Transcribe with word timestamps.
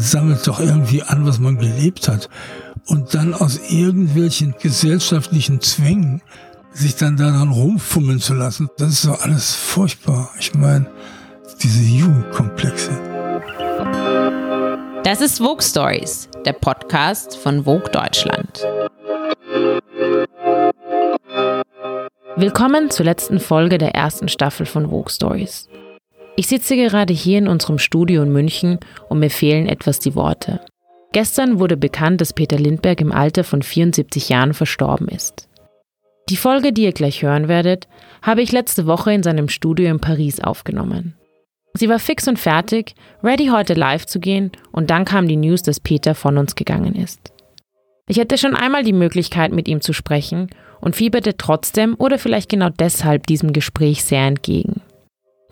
sammelt 0.00 0.46
doch 0.46 0.60
irgendwie 0.60 1.02
an, 1.02 1.26
was 1.26 1.38
man 1.38 1.58
gelebt 1.58 2.08
hat. 2.08 2.28
Und 2.86 3.14
dann 3.14 3.34
aus 3.34 3.60
irgendwelchen 3.68 4.54
gesellschaftlichen 4.60 5.60
Zwängen 5.60 6.22
sich 6.72 6.96
dann 6.96 7.16
daran 7.16 7.50
rumfummeln 7.50 8.20
zu 8.20 8.34
lassen, 8.34 8.68
das 8.78 8.90
ist 8.90 9.06
doch 9.06 9.20
alles 9.22 9.54
furchtbar. 9.54 10.30
Ich 10.38 10.54
meine, 10.54 10.86
diese 11.62 11.82
Jugendkomplexe. 11.82 12.90
Das 15.02 15.20
ist 15.20 15.38
Vogue 15.38 15.62
Stories, 15.62 16.28
der 16.44 16.52
Podcast 16.52 17.36
von 17.36 17.64
Vogue 17.64 17.90
Deutschland. 17.90 18.66
Willkommen 22.36 22.90
zur 22.90 23.04
letzten 23.04 23.40
Folge 23.40 23.76
der 23.78 23.94
ersten 23.94 24.28
Staffel 24.28 24.64
von 24.64 24.88
Vogue 24.88 25.10
Stories. 25.10 25.68
Ich 26.36 26.46
sitze 26.46 26.76
gerade 26.76 27.12
hier 27.12 27.38
in 27.38 27.48
unserem 27.48 27.78
Studio 27.78 28.22
in 28.22 28.32
München 28.32 28.78
und 29.08 29.18
mir 29.18 29.30
fehlen 29.30 29.66
etwas 29.66 29.98
die 29.98 30.14
Worte. 30.14 30.60
Gestern 31.12 31.58
wurde 31.58 31.76
bekannt, 31.76 32.20
dass 32.20 32.32
Peter 32.32 32.58
Lindbergh 32.58 33.02
im 33.02 33.12
Alter 33.12 33.44
von 33.44 33.62
74 33.62 34.28
Jahren 34.28 34.54
verstorben 34.54 35.08
ist. 35.08 35.48
Die 36.28 36.36
Folge, 36.36 36.72
die 36.72 36.84
ihr 36.84 36.92
gleich 36.92 37.22
hören 37.22 37.48
werdet, 37.48 37.88
habe 38.22 38.42
ich 38.42 38.52
letzte 38.52 38.86
Woche 38.86 39.12
in 39.12 39.24
seinem 39.24 39.48
Studio 39.48 39.90
in 39.90 39.98
Paris 39.98 40.38
aufgenommen. 40.40 41.16
Sie 41.74 41.88
war 41.88 41.98
fix 41.98 42.28
und 42.28 42.38
fertig, 42.38 42.94
ready 43.22 43.48
heute 43.48 43.74
live 43.74 44.06
zu 44.06 44.20
gehen 44.20 44.52
und 44.70 44.90
dann 44.90 45.04
kam 45.04 45.26
die 45.26 45.36
News, 45.36 45.62
dass 45.62 45.80
Peter 45.80 46.14
von 46.14 46.38
uns 46.38 46.54
gegangen 46.54 46.94
ist. 46.94 47.32
Ich 48.08 48.18
hatte 48.18 48.38
schon 48.38 48.56
einmal 48.56 48.82
die 48.82 48.92
Möglichkeit, 48.92 49.52
mit 49.52 49.68
ihm 49.68 49.80
zu 49.80 49.92
sprechen 49.92 50.50
und 50.80 50.96
fieberte 50.96 51.36
trotzdem 51.36 51.94
oder 51.98 52.18
vielleicht 52.18 52.48
genau 52.48 52.68
deshalb 52.68 53.26
diesem 53.26 53.52
Gespräch 53.52 54.04
sehr 54.04 54.26
entgegen. 54.26 54.79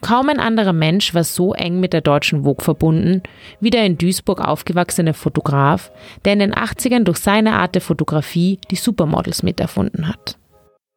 Kaum 0.00 0.28
ein 0.28 0.38
anderer 0.38 0.72
Mensch 0.72 1.14
war 1.14 1.24
so 1.24 1.54
eng 1.54 1.80
mit 1.80 1.92
der 1.92 2.00
deutschen 2.00 2.44
Vogue 2.44 2.64
verbunden 2.64 3.22
wie 3.60 3.70
der 3.70 3.84
in 3.84 3.98
Duisburg 3.98 4.40
aufgewachsene 4.40 5.14
Fotograf, 5.14 5.90
der 6.24 6.34
in 6.34 6.38
den 6.38 6.54
80ern 6.54 7.04
durch 7.04 7.18
seine 7.18 7.54
Art 7.54 7.74
der 7.74 7.82
Fotografie 7.82 8.58
die 8.70 8.76
Supermodels 8.76 9.42
miterfunden 9.42 10.08
hat. 10.08 10.38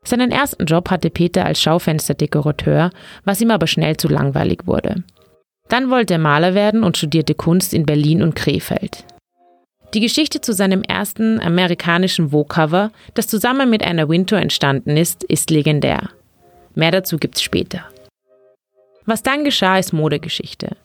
Seinen 0.04 0.32
ersten 0.32 0.66
Job 0.66 0.90
hatte 0.90 1.10
Peter 1.10 1.46
als 1.46 1.62
Schaufensterdekorateur, 1.62 2.92
was 3.24 3.42
ihm 3.42 3.52
aber 3.52 3.68
schnell 3.68 3.98
zu 3.98 4.08
langweilig 4.08 4.62
wurde. 4.66 5.04
Dann 5.70 5.90
wollte 5.90 6.16
er 6.16 6.20
Maler 6.20 6.54
werden 6.54 6.84
und 6.84 6.98
studierte 6.98 7.36
Kunst 7.36 7.74
in 7.74 7.86
Berlin 7.86 8.22
und 8.22 8.36
Krefeld. 8.36 9.06
Die 9.94 10.00
Geschichte 10.00 10.42
zu 10.42 10.54
seinem 10.54 10.84
ersten 10.84 11.40
amerikanischen 11.40 12.30
Vogue-Cover, 12.30 12.92
das 13.14 13.28
zusammen 13.28 13.70
mit 13.70 13.86
Anna 13.86 14.08
Wintour 14.08 14.40
entstanden 14.40 14.96
ist, 14.96 15.24
ist 15.24 15.50
legendär. 15.50 16.10
Mehr 16.76 16.92
dazu 16.92 17.18
gibt's 17.18 17.42
später. 17.42 17.91
Was 19.06 19.24
dann 19.24 19.44
geschah, 19.44 19.78
ist 19.78 19.94
Modegeschichte. 19.94 20.78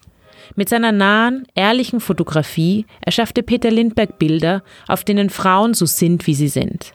Mit 0.55 0.69
seiner 0.69 0.93
nahen, 0.93 1.47
ehrlichen 1.55 2.01
Fotografie 2.01 2.87
erschaffte 3.01 3.43
Peter 3.43 3.71
Lindbergh 3.71 4.15
Bilder, 4.19 4.63
auf 4.87 5.05
denen 5.05 5.31
Frauen 5.31 5.75
so 5.75 5.87
sind, 5.87 6.27
wie 6.27 6.35
sie 6.35 6.49
sind. 6.49 6.95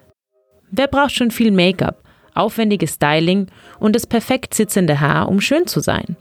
Wer 0.72 0.88
braucht 0.88 1.12
schon 1.12 1.32
viel 1.32 1.52
Make-up, 1.52 2.02
aufwendiges 2.34 2.94
Styling 2.94 3.48
und 3.80 3.96
das 3.96 4.08
perfekt 4.08 4.54
sitzende 4.54 5.02
Haar, 5.02 5.28
um 5.28 5.42
schön 5.42 5.68
zu 5.68 5.82
sein? 5.82 6.16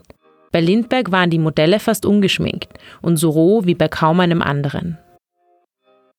Bei 0.51 0.59
Lindbergh 0.59 1.11
waren 1.11 1.29
die 1.29 1.39
Modelle 1.39 1.79
fast 1.79 2.05
ungeschminkt 2.05 2.73
und 3.01 3.15
so 3.15 3.29
roh 3.29 3.65
wie 3.65 3.75
bei 3.75 3.87
kaum 3.87 4.19
einem 4.19 4.41
anderen. 4.41 4.97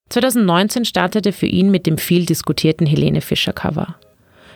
2019 0.08 0.84
startete 0.86 1.32
für 1.32 1.46
ihn 1.46 1.70
mit 1.70 1.86
dem 1.86 1.98
viel 1.98 2.24
diskutierten 2.24 2.86
Helene 2.86 3.20
Fischer 3.20 3.52
Cover. 3.52 3.96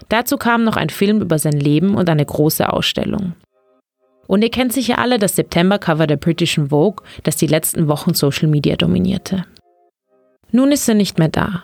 Dazu 0.08 0.36
kam 0.36 0.64
noch 0.64 0.76
ein 0.76 0.90
Film 0.90 1.20
über 1.20 1.38
sein 1.38 1.58
Leben 1.58 1.94
und 1.94 2.08
eine 2.08 2.24
große 2.24 2.72
Ausstellung. 2.72 3.34
Und 4.26 4.42
ihr 4.42 4.50
kennt 4.50 4.72
sicher 4.72 4.98
alle 4.98 5.18
das 5.18 5.36
September-Cover 5.36 6.06
der 6.06 6.16
britischen 6.16 6.68
Vogue, 6.68 7.04
das 7.22 7.36
die 7.36 7.46
letzten 7.46 7.88
Wochen 7.88 8.14
Social 8.14 8.48
Media 8.48 8.76
dominierte. 8.76 9.44
Nun 10.50 10.72
ist 10.72 10.88
er 10.88 10.94
nicht 10.94 11.18
mehr 11.18 11.28
da. 11.28 11.62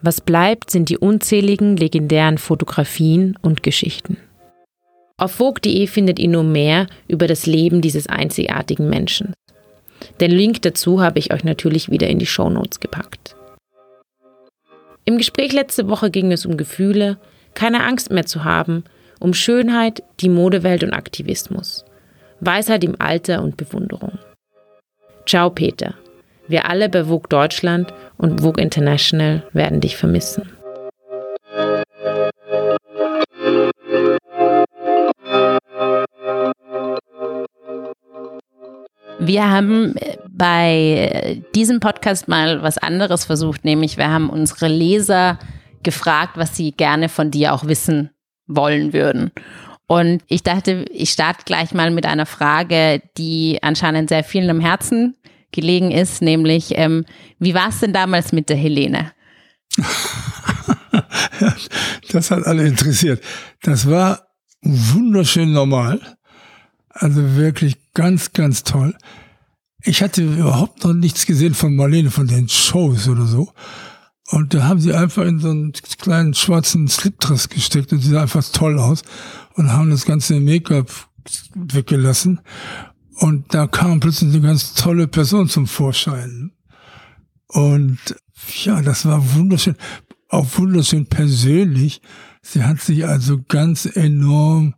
Was 0.00 0.20
bleibt, 0.20 0.70
sind 0.70 0.90
die 0.90 0.98
unzähligen 0.98 1.76
legendären 1.76 2.38
Fotografien 2.38 3.36
und 3.42 3.62
Geschichten. 3.62 4.16
Auf 5.16 5.32
Vogue.de 5.32 5.86
findet 5.88 6.20
ihr 6.20 6.28
nur 6.28 6.44
mehr 6.44 6.86
über 7.08 7.26
das 7.26 7.46
Leben 7.46 7.80
dieses 7.80 8.06
einzigartigen 8.06 8.88
Menschen. 8.88 9.34
Den 10.20 10.30
Link 10.30 10.62
dazu 10.62 11.00
habe 11.00 11.18
ich 11.18 11.32
euch 11.32 11.42
natürlich 11.42 11.90
wieder 11.90 12.06
in 12.06 12.20
die 12.20 12.26
Show 12.26 12.48
Notes 12.48 12.78
gepackt. 12.78 13.34
Im 15.04 15.18
Gespräch 15.18 15.52
letzte 15.52 15.88
Woche 15.88 16.10
ging 16.10 16.30
es 16.30 16.46
um 16.46 16.56
Gefühle, 16.56 17.18
keine 17.54 17.82
Angst 17.82 18.12
mehr 18.12 18.26
zu 18.26 18.44
haben, 18.44 18.84
um 19.18 19.34
Schönheit, 19.34 20.02
die 20.20 20.28
Modewelt 20.28 20.84
und 20.84 20.92
Aktivismus. 20.92 21.84
Weisheit 22.40 22.84
im 22.84 23.00
Alter 23.00 23.42
und 23.42 23.56
Bewunderung. 23.56 24.18
Ciao, 25.26 25.50
Peter. 25.50 25.94
Wir 26.46 26.68
alle 26.70 26.88
bei 26.88 27.04
Vogue 27.04 27.28
Deutschland 27.28 27.92
und 28.16 28.40
Vogue 28.40 28.62
International 28.62 29.42
werden 29.52 29.80
dich 29.80 29.96
vermissen. 29.96 30.50
Wir 39.20 39.50
haben 39.50 39.94
bei 40.30 41.42
diesem 41.54 41.80
Podcast 41.80 42.28
mal 42.28 42.62
was 42.62 42.78
anderes 42.78 43.26
versucht, 43.26 43.64
nämlich 43.64 43.98
wir 43.98 44.08
haben 44.08 44.30
unsere 44.30 44.68
Leser 44.68 45.38
gefragt, 45.82 46.36
was 46.36 46.56
sie 46.56 46.72
gerne 46.72 47.08
von 47.08 47.30
dir 47.30 47.52
auch 47.52 47.66
wissen 47.66 48.10
wollen 48.46 48.92
würden. 48.94 49.32
Und 49.88 50.22
ich 50.26 50.42
dachte, 50.42 50.84
ich 50.92 51.10
starte 51.10 51.44
gleich 51.46 51.72
mal 51.72 51.90
mit 51.90 52.04
einer 52.04 52.26
Frage, 52.26 53.02
die 53.16 53.58
anscheinend 53.62 54.10
sehr 54.10 54.22
vielen 54.22 54.50
am 54.50 54.60
Herzen 54.60 55.16
gelegen 55.50 55.90
ist, 55.90 56.20
nämlich, 56.20 56.72
ähm, 56.76 57.06
wie 57.38 57.54
war 57.54 57.70
es 57.70 57.80
denn 57.80 57.94
damals 57.94 58.32
mit 58.32 58.50
der 58.50 58.58
Helene? 58.58 59.12
das 62.12 62.30
hat 62.30 62.44
alle 62.44 62.66
interessiert. 62.66 63.24
Das 63.62 63.88
war 63.88 64.28
wunderschön 64.60 65.52
normal. 65.52 66.00
Also 66.90 67.36
wirklich 67.36 67.76
ganz, 67.94 68.34
ganz 68.34 68.64
toll. 68.64 68.94
Ich 69.84 70.02
hatte 70.02 70.22
überhaupt 70.22 70.84
noch 70.84 70.92
nichts 70.92 71.24
gesehen 71.24 71.54
von 71.54 71.74
Marlene, 71.74 72.10
von 72.10 72.26
den 72.26 72.46
Shows 72.50 73.08
oder 73.08 73.24
so. 73.24 73.54
Und 74.30 74.52
da 74.52 74.64
haben 74.64 74.80
sie 74.80 74.92
einfach 74.92 75.24
in 75.24 75.38
so 75.38 75.48
einen 75.48 75.72
kleinen 75.72 76.34
schwarzen 76.34 76.86
Slipdress 76.86 77.48
gesteckt 77.48 77.92
und 77.92 78.00
sie 78.00 78.10
sah 78.10 78.22
einfach 78.22 78.44
toll 78.52 78.78
aus 78.78 79.02
und 79.54 79.72
haben 79.72 79.90
das 79.90 80.04
ganze 80.04 80.38
Make-up 80.38 80.90
weggelassen. 81.54 82.40
Und 83.20 83.52
da 83.54 83.66
kam 83.66 84.00
plötzlich 84.00 84.32
eine 84.34 84.42
ganz 84.42 84.74
tolle 84.74 85.08
Person 85.08 85.48
zum 85.48 85.66
Vorschein. 85.66 86.52
Und 87.48 87.98
ja, 88.62 88.82
das 88.82 89.06
war 89.06 89.34
wunderschön, 89.34 89.76
auch 90.28 90.46
wunderschön 90.58 91.06
persönlich. 91.06 92.02
Sie 92.42 92.62
hat 92.62 92.80
sich 92.80 93.06
also 93.06 93.42
ganz 93.48 93.86
enorm 93.86 94.74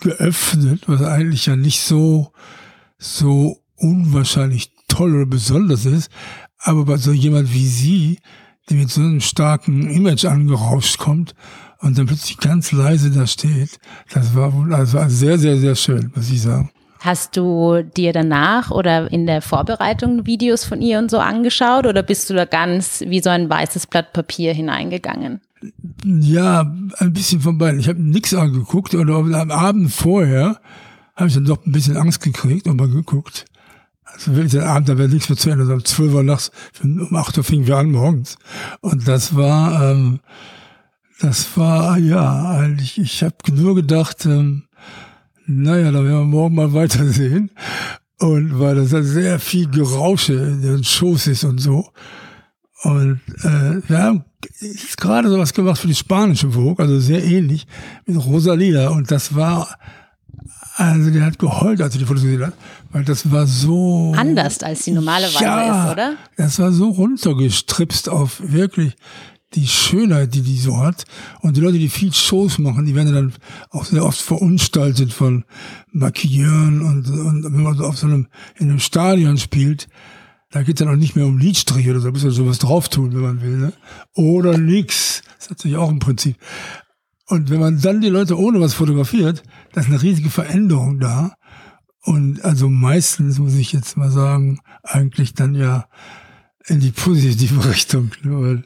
geöffnet, 0.00 0.82
was 0.86 1.02
eigentlich 1.02 1.46
ja 1.46 1.56
nicht 1.56 1.80
so, 1.80 2.32
so 2.98 3.62
unwahrscheinlich 3.76 4.72
toll 4.86 5.14
oder 5.14 5.26
besonders 5.26 5.86
ist. 5.86 6.10
Aber 6.58 6.84
bei 6.84 6.98
so 6.98 7.12
jemand 7.12 7.52
wie 7.54 7.66
sie, 7.66 8.18
die 8.68 8.74
mit 8.74 8.90
so 8.90 9.00
einem 9.00 9.20
starken 9.20 9.90
Image 9.90 10.24
angerauscht 10.24 10.98
kommt 10.98 11.34
und 11.78 11.98
dann 11.98 12.06
plötzlich 12.06 12.38
ganz 12.38 12.72
leise 12.72 13.10
da 13.10 13.26
steht, 13.26 13.78
das 14.12 14.34
war, 14.34 14.52
das 14.68 14.92
war 14.92 15.08
sehr, 15.10 15.38
sehr, 15.38 15.56
sehr 15.56 15.74
schön, 15.74 16.12
muss 16.14 16.30
ich 16.30 16.42
sagen. 16.42 16.70
Hast 17.00 17.34
du 17.38 17.82
dir 17.82 18.12
danach 18.12 18.70
oder 18.70 19.10
in 19.10 19.26
der 19.26 19.40
Vorbereitung 19.40 20.26
Videos 20.26 20.64
von 20.64 20.82
ihr 20.82 20.98
und 20.98 21.10
so 21.10 21.18
angeschaut 21.18 21.86
oder 21.86 22.02
bist 22.02 22.28
du 22.28 22.34
da 22.34 22.44
ganz 22.44 23.02
wie 23.06 23.22
so 23.22 23.30
ein 23.30 23.48
weißes 23.48 23.86
Blatt 23.86 24.12
Papier 24.12 24.52
hineingegangen? 24.52 25.40
Ja, 26.04 26.70
ein 26.98 27.12
bisschen 27.12 27.40
von 27.40 27.56
beiden. 27.56 27.80
Ich 27.80 27.88
habe 27.88 28.02
nichts 28.02 28.34
angeguckt 28.34 28.94
oder 28.94 29.14
am 29.16 29.50
Abend 29.50 29.90
vorher 29.90 30.60
habe 31.16 31.28
ich 31.28 31.34
dann 31.34 31.44
doch 31.46 31.64
ein 31.64 31.72
bisschen 31.72 31.96
Angst 31.96 32.22
gekriegt 32.22 32.66
und 32.66 32.76
mal 32.76 32.88
geguckt. 32.88 33.46
Also 34.12 34.34
wirklich 34.34 34.52
den 34.52 34.62
Abend, 34.62 34.88
da 34.88 34.98
wäre 34.98 35.08
nichts 35.08 35.28
mehr 35.28 35.38
zu 35.38 35.50
Ende. 35.50 35.62
Also 35.62 35.74
um 35.74 35.84
12 35.84 36.14
Uhr 36.14 36.22
nachts, 36.22 36.50
um 36.82 37.14
8 37.14 37.38
Uhr 37.38 37.44
fingen 37.44 37.66
wir 37.66 37.76
an 37.76 37.90
morgens. 37.90 38.36
Und 38.80 39.06
das 39.08 39.34
war, 39.34 39.90
ähm, 39.90 40.20
das 41.20 41.56
war, 41.56 41.98
ja, 41.98 42.50
eigentlich, 42.50 42.98
ich 42.98 43.22
habe 43.22 43.36
nur 43.52 43.74
gedacht, 43.74 44.24
ähm, 44.26 44.64
naja, 45.46 45.90
da 45.90 46.04
werden 46.04 46.18
wir 46.18 46.24
morgen 46.24 46.54
mal 46.54 46.72
weitersehen. 46.72 47.50
Und 48.18 48.58
weil 48.58 48.74
das 48.74 48.90
sehr 48.90 49.38
viel 49.38 49.68
Gerausche 49.68 50.34
in 50.34 50.62
den 50.62 50.84
Shows 50.84 51.26
ist 51.26 51.44
und 51.44 51.58
so. 51.58 51.90
Und 52.82 53.20
äh, 53.42 53.88
wir 53.88 54.02
haben 54.02 54.24
gerade 54.96 55.28
sowas 55.28 55.52
gemacht 55.52 55.80
für 55.80 55.86
die 55.86 55.94
spanische 55.94 56.50
Vogue, 56.52 56.82
also 56.82 56.98
sehr 56.98 57.22
ähnlich, 57.24 57.66
mit 58.06 58.16
Rosalia. 58.16 58.88
Und 58.88 59.10
das 59.10 59.34
war, 59.34 59.68
also 60.76 61.10
der 61.10 61.24
hat 61.24 61.38
geheult, 61.38 61.80
als 61.80 61.94
er 61.94 61.98
die 61.98 62.06
Fotos 62.06 62.22
gesehen 62.22 62.46
hat, 62.46 62.54
weil 62.90 63.04
das 63.04 63.30
war 63.30 63.46
so... 63.46 64.12
Anders, 64.16 64.62
als 64.62 64.82
die 64.84 64.92
normalerweise 64.92 65.44
ja, 65.44 65.86
ist, 65.86 65.92
oder? 65.92 66.16
das 66.36 66.58
war 66.58 66.72
so 66.72 66.90
runtergestripst 66.90 68.08
auf 68.08 68.40
wirklich 68.42 68.94
die 69.54 69.66
Schönheit, 69.66 70.34
die 70.34 70.42
die 70.42 70.58
so 70.58 70.78
hat. 70.78 71.04
Und 71.40 71.56
die 71.56 71.60
Leute, 71.60 71.78
die 71.78 71.88
viel 71.88 72.12
Shows 72.12 72.58
machen, 72.58 72.86
die 72.86 72.94
werden 72.94 73.14
dann 73.14 73.32
auch 73.70 73.84
sehr 73.84 74.04
oft 74.04 74.20
verunstaltet 74.20 75.12
von 75.12 75.44
Maquilleuren 75.92 76.82
und, 76.82 77.10
und 77.10 77.44
wenn 77.44 77.62
man 77.62 77.76
so 77.76 77.84
auf 77.84 77.98
so 77.98 78.06
einem, 78.06 78.28
in 78.58 78.70
einem 78.70 78.78
Stadion 78.78 79.38
spielt, 79.38 79.88
Da 80.52 80.62
geht 80.62 80.80
es 80.80 80.84
dann 80.84 80.92
auch 80.92 80.98
nicht 80.98 81.14
mehr 81.14 81.26
um 81.26 81.38
Lidstrich 81.38 81.88
oder 81.88 82.00
so, 82.00 82.06
da 82.06 82.12
muss 82.12 82.24
man 82.24 82.32
sowas 82.32 82.58
drauf 82.58 82.88
tun, 82.88 83.14
wenn 83.14 83.20
man 83.20 83.40
will. 83.40 83.56
Ne? 83.56 83.72
Oder 84.14 84.58
nix. 84.58 85.22
Das 85.36 85.44
ist 85.44 85.50
natürlich 85.50 85.76
auch 85.76 85.90
ein 85.90 86.00
Prinzip. 86.00 86.36
Und 87.26 87.50
wenn 87.50 87.60
man 87.60 87.80
dann 87.80 88.00
die 88.00 88.08
Leute 88.08 88.36
ohne 88.36 88.60
was 88.60 88.74
fotografiert, 88.74 89.44
da 89.72 89.80
ist 89.80 89.86
eine 89.86 90.02
riesige 90.02 90.30
Veränderung 90.30 90.98
da. 90.98 91.36
Und 92.02 92.42
also 92.44 92.68
meistens 92.68 93.38
muss 93.38 93.54
ich 93.54 93.72
jetzt 93.72 93.96
mal 93.96 94.10
sagen, 94.10 94.60
eigentlich 94.82 95.34
dann 95.34 95.54
ja 95.54 95.86
in 96.66 96.80
die 96.80 96.92
positive 96.92 97.64
Richtung. 97.68 98.10
Ne? 98.22 98.64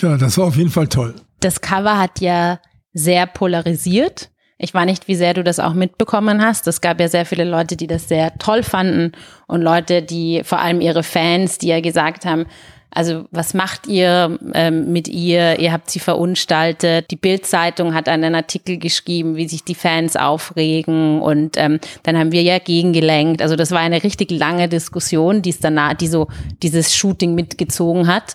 Ja, 0.00 0.16
das 0.16 0.36
war 0.38 0.46
auf 0.46 0.56
jeden 0.56 0.70
Fall 0.70 0.88
toll. 0.88 1.14
Das 1.40 1.60
Cover 1.60 1.98
hat 1.98 2.20
ja 2.20 2.60
sehr 2.92 3.26
polarisiert. 3.26 4.30
Ich 4.58 4.74
weiß 4.74 4.86
nicht, 4.86 5.06
wie 5.06 5.14
sehr 5.14 5.34
du 5.34 5.44
das 5.44 5.60
auch 5.60 5.74
mitbekommen 5.74 6.42
hast. 6.42 6.66
Es 6.66 6.80
gab 6.80 7.00
ja 7.00 7.06
sehr 7.06 7.24
viele 7.24 7.44
Leute, 7.44 7.76
die 7.76 7.86
das 7.86 8.08
sehr 8.08 8.36
toll 8.38 8.64
fanden 8.64 9.12
und 9.46 9.62
Leute, 9.62 10.02
die 10.02 10.42
vor 10.44 10.58
allem 10.58 10.80
ihre 10.80 11.04
Fans, 11.04 11.58
die 11.58 11.68
ja 11.68 11.80
gesagt 11.80 12.26
haben, 12.26 12.46
also 12.90 13.26
was 13.30 13.54
macht 13.54 13.86
ihr 13.86 14.38
ähm, 14.54 14.92
mit 14.92 15.08
ihr? 15.08 15.58
Ihr 15.58 15.72
habt 15.72 15.90
sie 15.90 15.98
verunstaltet. 15.98 17.10
Die 17.10 17.16
Bild-Zeitung 17.16 17.94
hat 17.94 18.08
einen 18.08 18.34
Artikel 18.34 18.78
geschrieben, 18.78 19.36
wie 19.36 19.48
sich 19.48 19.64
die 19.64 19.74
Fans 19.74 20.16
aufregen 20.16 21.20
und 21.20 21.56
ähm, 21.56 21.80
dann 22.02 22.18
haben 22.18 22.32
wir 22.32 22.42
ja 22.42 22.58
gegengelenkt. 22.58 23.42
Also 23.42 23.56
das 23.56 23.70
war 23.70 23.80
eine 23.80 24.02
richtig 24.02 24.30
lange 24.30 24.68
Diskussion, 24.68 25.42
die 25.42 25.50
es 25.50 25.60
danach, 25.60 25.94
die 25.94 26.08
so 26.08 26.28
dieses 26.62 26.94
Shooting 26.96 27.34
mitgezogen 27.34 28.06
hat. 28.06 28.34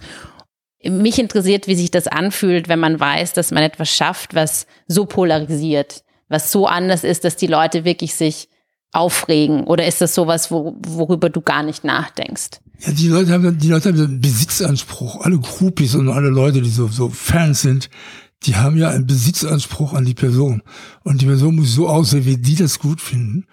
Mich 0.83 1.17
interessiert, 1.17 1.67
wie 1.67 1.75
sich 1.75 1.91
das 1.91 2.07
anfühlt, 2.07 2.67
wenn 2.67 2.79
man 2.79 2.99
weiß, 2.99 3.33
dass 3.33 3.51
man 3.51 3.63
etwas 3.63 3.89
schafft, 3.89 4.35
was 4.35 4.67
so 4.87 5.05
polarisiert 5.05 6.03
was 6.33 6.51
so 6.51 6.65
anders 6.65 7.03
ist, 7.03 7.23
dass 7.23 7.35
die 7.35 7.47
Leute 7.47 7.85
wirklich 7.85 8.15
sich 8.15 8.49
aufregen? 8.91 9.65
Oder 9.65 9.85
ist 9.85 10.01
das 10.01 10.15
sowas, 10.15 10.51
wo, 10.51 10.75
worüber 10.85 11.29
du 11.29 11.41
gar 11.41 11.63
nicht 11.63 11.83
nachdenkst? 11.83 12.59
Ja, 12.85 12.91
die 12.91 13.07
Leute 13.07 13.31
haben, 13.31 13.57
die 13.57 13.69
Leute 13.69 13.89
haben 13.89 13.99
einen 13.99 14.21
Besitzanspruch. 14.21 15.21
Alle 15.21 15.39
Groupies 15.39 15.95
und 15.95 16.09
alle 16.09 16.29
Leute, 16.29 16.61
die 16.61 16.69
so, 16.69 16.87
so 16.87 17.09
Fans 17.09 17.61
sind, 17.61 17.89
die 18.43 18.55
haben 18.57 18.77
ja 18.77 18.89
einen 18.89 19.07
Besitzanspruch 19.07 19.93
an 19.93 20.05
die 20.05 20.13
Person. 20.13 20.61
Und 21.03 21.21
die 21.21 21.25
Person 21.25 21.55
muss 21.55 21.73
so 21.73 21.87
aussehen, 21.87 22.25
wie 22.25 22.37
die 22.37 22.55
das 22.55 22.79
gut 22.79 22.99
finden. 22.99 23.45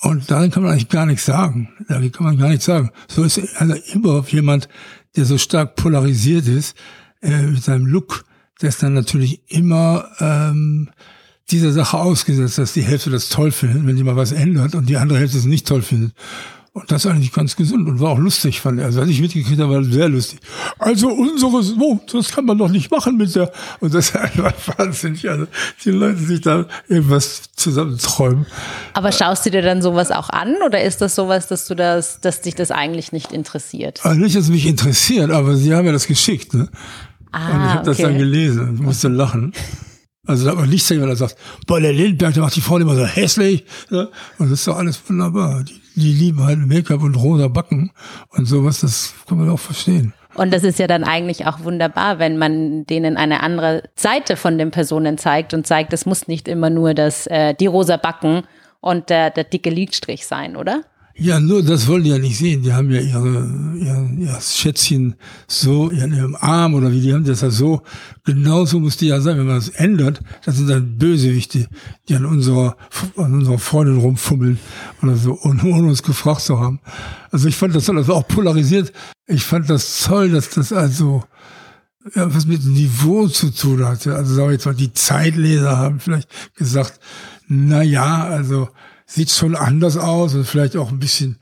Und 0.00 0.30
darin 0.30 0.50
kann 0.50 0.62
man 0.62 0.72
eigentlich 0.72 0.88
gar 0.88 1.06
nichts 1.06 1.26
sagen. 1.26 1.68
Darin 1.88 2.12
kann 2.12 2.26
man 2.26 2.38
gar 2.38 2.48
nichts 2.48 2.64
sagen. 2.64 2.90
So 3.08 3.22
ist 3.22 3.40
also 3.56 3.74
immer 3.92 4.24
jemand, 4.28 4.68
der 5.16 5.24
so 5.24 5.38
stark 5.38 5.76
polarisiert 5.76 6.48
ist, 6.48 6.76
äh, 7.22 7.42
mit 7.42 7.62
seinem 7.62 7.86
Look, 7.86 8.24
der 8.60 8.70
ist 8.70 8.82
dann 8.82 8.94
natürlich 8.94 9.42
immer 9.48 10.08
ähm, 10.20 10.90
dieser 11.50 11.72
Sache 11.72 11.98
ausgesetzt, 11.98 12.58
dass 12.58 12.72
die 12.72 12.82
Hälfte 12.82 13.10
das 13.10 13.28
toll 13.28 13.50
findet, 13.50 13.86
wenn 13.86 13.96
die 13.96 14.04
mal 14.04 14.16
was 14.16 14.32
ändert 14.32 14.74
und 14.74 14.88
die 14.88 14.96
andere 14.96 15.18
Hälfte 15.18 15.38
es 15.38 15.44
nicht 15.44 15.66
toll 15.66 15.82
findet. 15.82 16.14
Und 16.76 16.90
das 16.90 17.04
ist 17.04 17.10
eigentlich 17.12 17.32
ganz 17.32 17.54
gesund 17.54 17.86
und 17.86 18.00
war 18.00 18.10
auch 18.10 18.18
lustig, 18.18 18.60
fand 18.60 18.80
er. 18.80 18.86
Also 18.86 19.00
als 19.00 19.08
ich 19.08 19.20
mitgekriegt 19.20 19.60
habe, 19.60 19.74
war 19.74 19.80
das 19.80 19.92
sehr 19.92 20.08
lustig. 20.08 20.40
Also 20.80 21.08
unseres, 21.08 21.72
oh, 21.78 22.00
das 22.10 22.32
kann 22.32 22.46
man 22.46 22.58
doch 22.58 22.68
nicht 22.68 22.90
machen 22.90 23.16
mit 23.16 23.32
der. 23.36 23.52
Und 23.78 23.94
das 23.94 24.06
ist 24.08 24.16
einfach 24.16 24.52
wahnsinnig. 24.76 25.30
Also 25.30 25.46
die 25.84 25.90
Leute 25.92 26.18
sich 26.18 26.40
da 26.40 26.66
irgendwas 26.88 27.42
zusammenträumen. 27.54 28.46
Aber 28.92 29.12
schaust 29.12 29.46
du 29.46 29.52
dir 29.52 29.62
dann 29.62 29.82
sowas 29.82 30.10
auch 30.10 30.30
an 30.30 30.56
oder 30.66 30.82
ist 30.82 31.00
das 31.00 31.14
sowas, 31.14 31.46
dass 31.46 31.68
du 31.68 31.76
das, 31.76 32.20
dass 32.20 32.40
dich 32.40 32.56
das 32.56 32.72
eigentlich 32.72 33.12
nicht 33.12 33.30
interessiert? 33.30 34.04
Also 34.04 34.18
nicht, 34.18 34.34
dass 34.34 34.48
mich 34.48 34.66
interessiert, 34.66 35.30
aber 35.30 35.54
sie 35.54 35.72
haben 35.72 35.86
ja 35.86 35.92
das 35.92 36.08
geschickt, 36.08 36.54
ne? 36.54 36.68
Ah, 37.30 37.38
und 37.38 37.50
ich 37.50 37.68
habe 37.68 37.78
okay. 37.78 37.86
das 37.86 37.98
dann 37.98 38.18
gelesen 38.18 38.68
und 38.68 38.80
musste 38.80 39.06
lachen. 39.06 39.52
Also 40.26 40.44
da 40.44 40.50
hat 40.52 40.58
man 40.58 40.70
nicht 40.70 40.84
sehen, 40.84 41.00
wenn 41.00 41.08
er 41.08 41.14
sagt, 41.14 41.36
boah, 41.68 41.80
der 41.80 41.92
Lindbergh, 41.92 42.34
der 42.34 42.42
macht 42.42 42.56
die 42.56 42.62
Frauen 42.62 42.82
immer 42.82 42.96
so 42.96 43.04
hässlich. 43.04 43.64
Ja? 43.90 44.08
Und 44.38 44.50
das 44.50 44.58
ist 44.58 44.66
doch 44.66 44.76
alles 44.76 44.98
wunderbar. 45.06 45.62
Die, 45.62 45.83
die 45.94 46.12
lieben 46.12 46.42
halt 46.44 46.58
Make-up 46.58 47.02
und 47.02 47.14
rosa 47.14 47.48
Backen 47.48 47.90
und 48.30 48.46
sowas, 48.46 48.80
das 48.80 49.14
kann 49.28 49.38
man 49.38 49.50
auch 49.50 49.60
verstehen. 49.60 50.12
Und 50.34 50.52
das 50.52 50.64
ist 50.64 50.78
ja 50.78 50.86
dann 50.86 51.04
eigentlich 51.04 51.46
auch 51.46 51.62
wunderbar, 51.62 52.18
wenn 52.18 52.36
man 52.36 52.86
denen 52.86 53.16
eine 53.16 53.40
andere 53.42 53.84
Seite 53.94 54.36
von 54.36 54.58
den 54.58 54.72
Personen 54.72 55.16
zeigt 55.16 55.54
und 55.54 55.66
zeigt, 55.66 55.92
es 55.92 56.06
muss 56.06 56.26
nicht 56.26 56.48
immer 56.48 56.70
nur 56.70 56.94
das, 56.94 57.26
äh, 57.28 57.54
die 57.54 57.66
rosa 57.66 57.96
Backen 57.96 58.42
und 58.80 59.10
der, 59.10 59.30
der 59.30 59.44
dicke 59.44 59.70
Lidstrich 59.70 60.26
sein, 60.26 60.56
oder? 60.56 60.82
Ja, 61.16 61.38
nur 61.38 61.62
das 61.62 61.86
wollen 61.86 62.02
die 62.02 62.10
ja 62.10 62.18
nicht 62.18 62.36
sehen. 62.36 62.62
Die 62.62 62.72
haben 62.72 62.90
ja 62.90 63.00
ihre, 63.00 63.48
ihr, 63.78 64.10
ihr 64.18 64.38
Schätzchen 64.40 65.14
so 65.46 65.88
in 65.88 66.12
ihrem 66.12 66.34
Arm 66.34 66.74
oder 66.74 66.90
wie 66.90 67.00
die 67.00 67.14
haben 67.14 67.24
das 67.24 67.42
ja 67.42 67.50
so. 67.50 67.82
Genauso 68.24 68.80
muss 68.80 68.96
die 68.96 69.06
ja 69.06 69.20
sein, 69.20 69.38
wenn 69.38 69.46
man 69.46 69.56
das 69.56 69.68
ändert. 69.68 70.20
Das 70.44 70.56
sind 70.56 70.68
dann 70.68 70.98
Bösewichte, 70.98 71.68
die 72.08 72.16
an 72.16 72.26
unserer, 72.26 72.76
an 73.16 73.32
unserer 73.32 73.58
Freundin 73.58 73.98
rumfummeln 73.98 74.58
oder 75.02 75.14
so, 75.14 75.38
ohne, 75.42 75.62
ohne 75.62 75.88
uns 75.88 76.02
gefragt 76.02 76.40
zu 76.40 76.58
haben. 76.58 76.80
Also 77.30 77.46
ich 77.46 77.54
fand 77.54 77.76
das 77.76 77.84
toll, 77.84 77.94
das 77.94 78.08
war 78.08 78.16
auch 78.16 78.26
polarisiert. 78.26 78.92
Ich 79.28 79.44
fand 79.44 79.70
das 79.70 80.02
toll, 80.02 80.30
dass 80.30 80.50
das 80.50 80.72
also, 80.72 81.22
ja, 82.16 82.34
was 82.34 82.46
mit 82.46 82.64
Niveau 82.64 83.28
zu 83.28 83.54
tun 83.54 83.86
hatte. 83.86 84.16
Also 84.16 84.34
sag 84.34 84.46
ich 84.46 84.52
jetzt 84.52 84.66
mal, 84.66 84.74
die 84.74 84.92
Zeitleser 84.92 85.76
haben 85.76 86.00
vielleicht 86.00 86.28
gesagt, 86.56 86.98
na 87.46 87.84
ja, 87.84 88.24
also, 88.24 88.68
sieht 89.06 89.30
schon 89.30 89.54
anders 89.54 89.96
aus 89.96 90.34
und 90.34 90.46
vielleicht 90.46 90.76
auch 90.76 90.90
ein 90.90 90.98
bisschen 90.98 91.38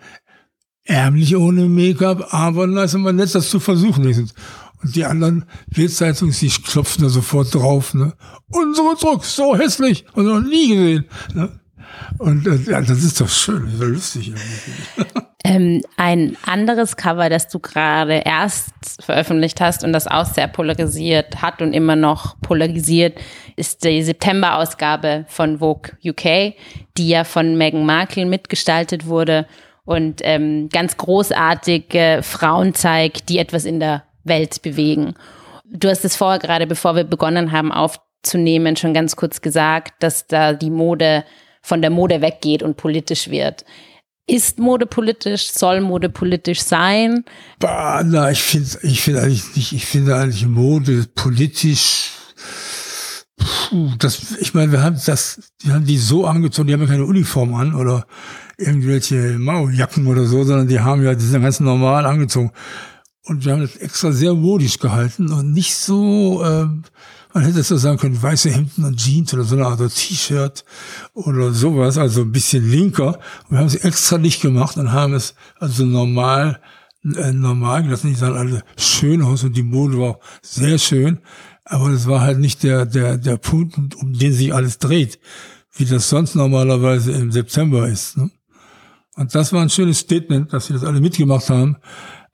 ärmlich 0.84 1.36
ohne 1.36 1.68
Make-up, 1.68 2.32
aber 2.34 2.66
na, 2.66 2.84
ist 2.84 2.94
immer 2.94 3.12
nett, 3.12 3.34
das 3.34 3.50
zu 3.50 3.60
versuchen. 3.60 4.04
Und 4.06 4.96
die 4.96 5.04
anderen 5.04 5.44
Bildzeitungen, 5.68 6.34
die 6.34 6.48
klopfen 6.48 7.04
da 7.04 7.08
sofort 7.08 7.54
drauf. 7.54 7.94
Ne? 7.94 8.14
Unsere 8.48 8.96
Druck, 8.96 9.24
so 9.24 9.56
hässlich 9.56 10.04
und 10.14 10.26
noch 10.26 10.40
nie 10.40 10.68
gesehen. 10.74 11.04
Ne? 11.34 11.60
Und 12.18 12.46
äh, 12.46 12.56
ja, 12.70 12.80
das 12.80 13.02
ist 13.02 13.20
doch 13.20 13.28
schön, 13.28 13.64
das 13.64 13.74
ist 13.74 13.80
doch 13.80 13.88
lustig. 13.88 14.32
Ähm, 15.44 15.82
ein 15.96 16.36
anderes 16.46 16.96
Cover, 16.96 17.28
das 17.28 17.48
du 17.48 17.58
gerade 17.58 18.22
erst 18.24 19.02
veröffentlicht 19.02 19.60
hast 19.60 19.82
und 19.82 19.92
das 19.92 20.06
auch 20.06 20.26
sehr 20.26 20.46
polarisiert 20.46 21.42
hat 21.42 21.60
und 21.60 21.72
immer 21.72 21.96
noch 21.96 22.40
polarisiert, 22.40 23.18
ist 23.56 23.82
die 23.84 24.02
September-Ausgabe 24.02 25.24
von 25.28 25.58
Vogue 25.58 25.92
UK, 26.04 26.54
die 26.96 27.08
ja 27.08 27.24
von 27.24 27.56
Meghan 27.56 27.84
Markle 27.84 28.24
mitgestaltet 28.24 29.06
wurde 29.06 29.46
und 29.84 30.20
ähm, 30.22 30.68
ganz 30.68 30.96
großartige 30.96 32.20
Frauen 32.22 32.74
zeigt, 32.74 33.28
die 33.28 33.38
etwas 33.38 33.64
in 33.64 33.80
der 33.80 34.04
Welt 34.22 34.62
bewegen. 34.62 35.14
Du 35.64 35.88
hast 35.88 36.04
es 36.04 36.14
vorher 36.14 36.38
gerade, 36.38 36.68
bevor 36.68 36.94
wir 36.94 37.04
begonnen 37.04 37.50
haben 37.50 37.72
aufzunehmen, 37.72 38.76
schon 38.76 38.94
ganz 38.94 39.16
kurz 39.16 39.40
gesagt, 39.40 39.94
dass 40.00 40.28
da 40.28 40.52
die 40.52 40.70
Mode 40.70 41.24
von 41.62 41.80
der 41.80 41.90
Mode 41.90 42.20
weggeht 42.20 42.62
und 42.62 42.76
politisch 42.76 43.28
wird. 43.28 43.64
Ist 44.26 44.58
Mode 44.58 44.86
politisch? 44.86 45.50
Soll 45.52 45.80
Mode 45.80 46.08
politisch 46.08 46.62
sein? 46.62 47.24
Bah, 47.58 48.02
na, 48.04 48.30
ich 48.30 48.42
finde 48.42 48.68
ich 48.82 49.00
find 49.00 49.18
eigentlich 49.18 49.56
nicht, 49.56 49.72
ich 49.72 49.86
finde 49.86 50.16
eigentlich 50.16 50.46
Mode 50.46 51.06
politisch. 51.14 52.12
Puh, 53.36 53.90
das, 53.98 54.36
ich 54.38 54.54
meine, 54.54 54.70
wir 54.70 54.82
haben 54.82 55.00
das, 55.04 55.40
wir 55.62 55.74
haben 55.74 55.84
die 55.84 55.98
so 55.98 56.26
angezogen, 56.26 56.68
die 56.68 56.74
haben 56.74 56.82
ja 56.82 56.86
keine 56.86 57.04
Uniform 57.04 57.54
an 57.54 57.74
oder 57.74 58.06
irgendwelche 58.58 59.38
Mauerjacken 59.38 60.06
oder 60.06 60.24
so, 60.24 60.44
sondern 60.44 60.68
die 60.68 60.78
haben 60.78 61.02
ja, 61.02 61.14
die 61.14 61.24
sind 61.24 61.42
ganz 61.42 61.58
normal 61.58 62.06
angezogen. 62.06 62.52
Und 63.24 63.44
wir 63.44 63.52
haben 63.52 63.62
das 63.62 63.76
extra 63.76 64.12
sehr 64.12 64.34
modisch 64.34 64.78
gehalten 64.78 65.32
und 65.32 65.52
nicht 65.52 65.74
so, 65.74 66.44
ähm, 66.44 66.84
man 67.34 67.44
hätte 67.44 67.62
so 67.62 67.76
sagen 67.76 67.98
können, 67.98 68.22
weiße 68.22 68.50
Hemden 68.50 68.84
und 68.84 68.96
Jeans 68.98 69.32
oder 69.32 69.44
so 69.44 69.56
eine 69.56 69.66
Art 69.66 69.78
T-Shirt 69.78 70.64
oder 71.14 71.52
sowas, 71.52 71.98
also 71.98 72.22
ein 72.22 72.32
bisschen 72.32 72.70
linker. 72.70 73.18
Und 73.44 73.52
wir 73.52 73.58
haben 73.58 73.66
es 73.66 73.74
extra 73.76 74.18
nicht 74.18 74.42
gemacht 74.42 74.76
und 74.76 74.92
haben 74.92 75.14
es 75.14 75.34
also 75.58 75.84
normal, 75.84 76.60
äh, 77.04 77.32
normal 77.32 77.84
gelassen. 77.84 78.08
Die 78.08 78.14
sahen 78.14 78.36
alle 78.36 78.62
schön 78.76 79.22
aus 79.22 79.44
und 79.44 79.56
die 79.56 79.62
Mode 79.62 79.98
war 79.98 80.18
sehr 80.42 80.78
schön. 80.78 81.20
Aber 81.64 81.90
das 81.90 82.06
war 82.06 82.20
halt 82.20 82.38
nicht 82.38 82.62
der, 82.62 82.86
der, 82.86 83.16
der 83.16 83.36
Punkt, 83.36 83.94
um 83.94 84.12
den 84.12 84.32
sich 84.32 84.52
alles 84.52 84.78
dreht, 84.78 85.18
wie 85.74 85.84
das 85.84 86.08
sonst 86.08 86.34
normalerweise 86.34 87.12
im 87.12 87.32
September 87.32 87.88
ist. 87.88 88.16
Ne? 88.16 88.30
Und 89.14 89.34
das 89.34 89.52
war 89.52 89.62
ein 89.62 89.70
schönes 89.70 89.98
Statement, 89.98 90.52
dass 90.52 90.66
sie 90.66 90.72
das 90.72 90.84
alle 90.84 91.00
mitgemacht 91.00 91.48
haben. 91.50 91.76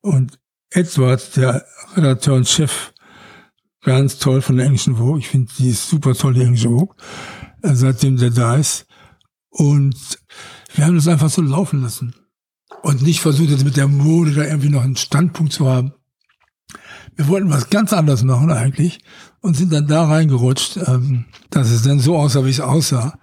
Und 0.01 0.39
Edward, 0.71 1.37
der 1.37 1.65
Redakteur 1.97 2.35
und 2.35 2.49
Chef 2.49 2.93
Ganz 3.83 4.19
toll 4.19 4.43
von 4.43 4.57
der 4.57 4.67
englischen 4.67 4.97
Vogue. 4.97 5.19
Ich 5.19 5.29
finde, 5.29 5.53
die 5.59 5.69
ist 5.69 5.89
super 5.89 6.15
toll, 6.15 6.35
die 6.35 6.43
englische 6.43 6.69
Vogue, 6.69 6.97
äh, 7.63 7.75
seitdem 7.75 8.17
der 8.17 8.31
da 8.31 8.57
ist. 8.57 8.87
Und 9.51 10.19
wir 10.75 10.85
haben 10.85 10.97
das 10.97 11.09
einfach 11.09 11.31
so 11.31 11.43
laufen 11.43 11.83
lassen. 11.83 12.15
Und 12.83 13.03
nicht 13.03 13.21
versucht, 13.21 13.51
jetzt 13.51 13.65
mit 13.65 13.77
der 13.77 13.89
Mode 13.89 14.33
da 14.33 14.45
irgendwie 14.45 14.69
noch 14.69 14.83
einen 14.83 14.97
Standpunkt 14.97 15.53
zu 15.53 15.69
haben. 15.69 15.93
Wir 17.17 17.27
wollten 17.29 17.51
was 17.51 17.71
ganz 17.71 17.93
anderes 17.93 18.23
machen 18.23 18.53
eigentlich 18.53 19.01
und 19.41 19.57
sind 19.57 19.73
dann 19.73 19.89
da 19.89 20.05
reingerutscht, 20.05 20.77
ähm, 20.87 21.25
dass 21.51 21.71
es 21.71 21.83
dann 21.83 21.99
so 21.99 22.17
aussah, 22.17 22.45
wie 22.45 22.51
es 22.51 22.61
aussah. 22.61 23.19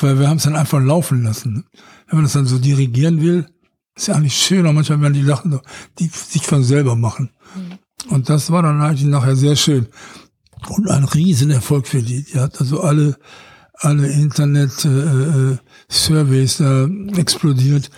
Weil 0.00 0.18
wir 0.18 0.28
haben 0.28 0.36
es 0.36 0.42
dann 0.44 0.56
einfach 0.56 0.80
laufen 0.80 1.22
lassen. 1.22 1.64
Wenn 2.06 2.18
man 2.18 2.24
das 2.24 2.34
dann 2.34 2.46
so 2.46 2.58
dirigieren 2.58 3.22
will, 3.22 3.46
ist 3.96 4.08
ja 4.08 4.14
eigentlich 4.14 4.36
schöner 4.36 4.72
manchmal, 4.72 5.00
wenn 5.00 5.14
die 5.14 5.24
Sachen 5.24 5.58
die 5.98 6.06
sich 6.06 6.46
von 6.46 6.62
selber 6.62 6.96
machen. 6.96 7.30
Mhm. 7.54 7.78
Und 8.08 8.28
das 8.28 8.50
war 8.50 8.62
dann 8.62 8.80
eigentlich 8.80 9.08
nachher 9.08 9.36
sehr 9.36 9.56
schön. 9.56 9.88
Und 10.68 10.90
ein 10.90 11.04
Riesenerfolg 11.04 11.86
für 11.86 12.02
die. 12.02 12.24
Die 12.24 12.38
hat 12.38 12.60
also 12.60 12.80
alle, 12.80 13.16
alle 13.74 14.08
Internet-Surveys 14.08 16.60
äh, 16.60 16.64
äh 16.64 16.66
da 16.66 16.88
explodiert. 17.18 17.90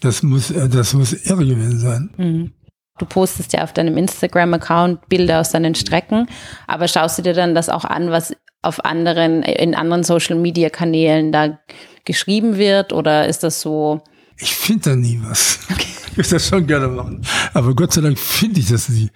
Das 0.00 0.22
muss, 0.22 0.50
äh, 0.50 0.68
das 0.68 0.94
muss 0.94 1.12
irre 1.12 1.46
gewesen 1.46 1.78
sein. 1.78 2.10
Mhm. 2.16 2.52
Du 2.98 3.06
postest 3.06 3.52
ja 3.52 3.64
auf 3.64 3.72
deinem 3.72 3.96
Instagram-Account 3.96 5.08
Bilder 5.08 5.40
aus 5.40 5.50
deinen 5.50 5.74
Strecken, 5.74 6.26
aber 6.66 6.88
schaust 6.88 7.18
du 7.18 7.22
dir 7.22 7.32
dann 7.32 7.54
das 7.54 7.68
auch 7.68 7.84
an, 7.84 8.10
was 8.10 8.34
auf 8.60 8.84
anderen, 8.84 9.42
in 9.42 9.74
anderen 9.74 10.04
Social-Media-Kanälen 10.04 11.32
da 11.32 11.58
geschrieben 12.04 12.58
wird 12.58 12.92
oder 12.92 13.26
ist 13.26 13.42
das 13.42 13.60
so? 13.60 14.02
Ich 14.36 14.54
finde 14.54 14.90
da 14.90 14.96
nie 14.96 15.20
was. 15.22 15.58
Okay. 15.70 16.01
Ich 16.16 16.18
würde 16.18 16.28
das 16.30 16.48
schon 16.48 16.66
gerne 16.66 16.88
machen. 16.88 17.22
Aber 17.54 17.74
Gott 17.74 17.94
sei 17.94 18.02
Dank 18.02 18.18
finde 18.18 18.60
ich 18.60 18.68
das 18.68 18.88
nie. 18.90 19.10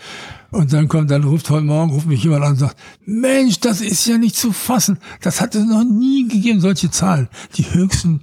Und 0.51 0.73
dann 0.73 0.89
kommt, 0.89 1.11
dann 1.11 1.25
ruft 1.25 1.51
heute 1.51 1.67
Morgen, 1.67 1.91
ruft 1.91 2.07
mich 2.07 2.23
jemand 2.25 2.45
an 2.45 2.53
und 2.53 2.59
sagt, 2.59 2.79
Mensch, 3.05 3.61
das 3.61 3.83
ist 3.83 4.07
ja 4.07 4.17
nicht 4.17 4.37
zu 4.37 4.53
fassen. 4.53 4.99
Das 5.21 5.41
hat 5.41 5.55
es 5.55 5.67
noch 5.67 5.85
nie 5.85 6.27
gegeben, 6.27 6.61
solche 6.61 6.91
Zahlen. 6.91 7.29
Die 7.57 7.71
höchsten 7.71 8.23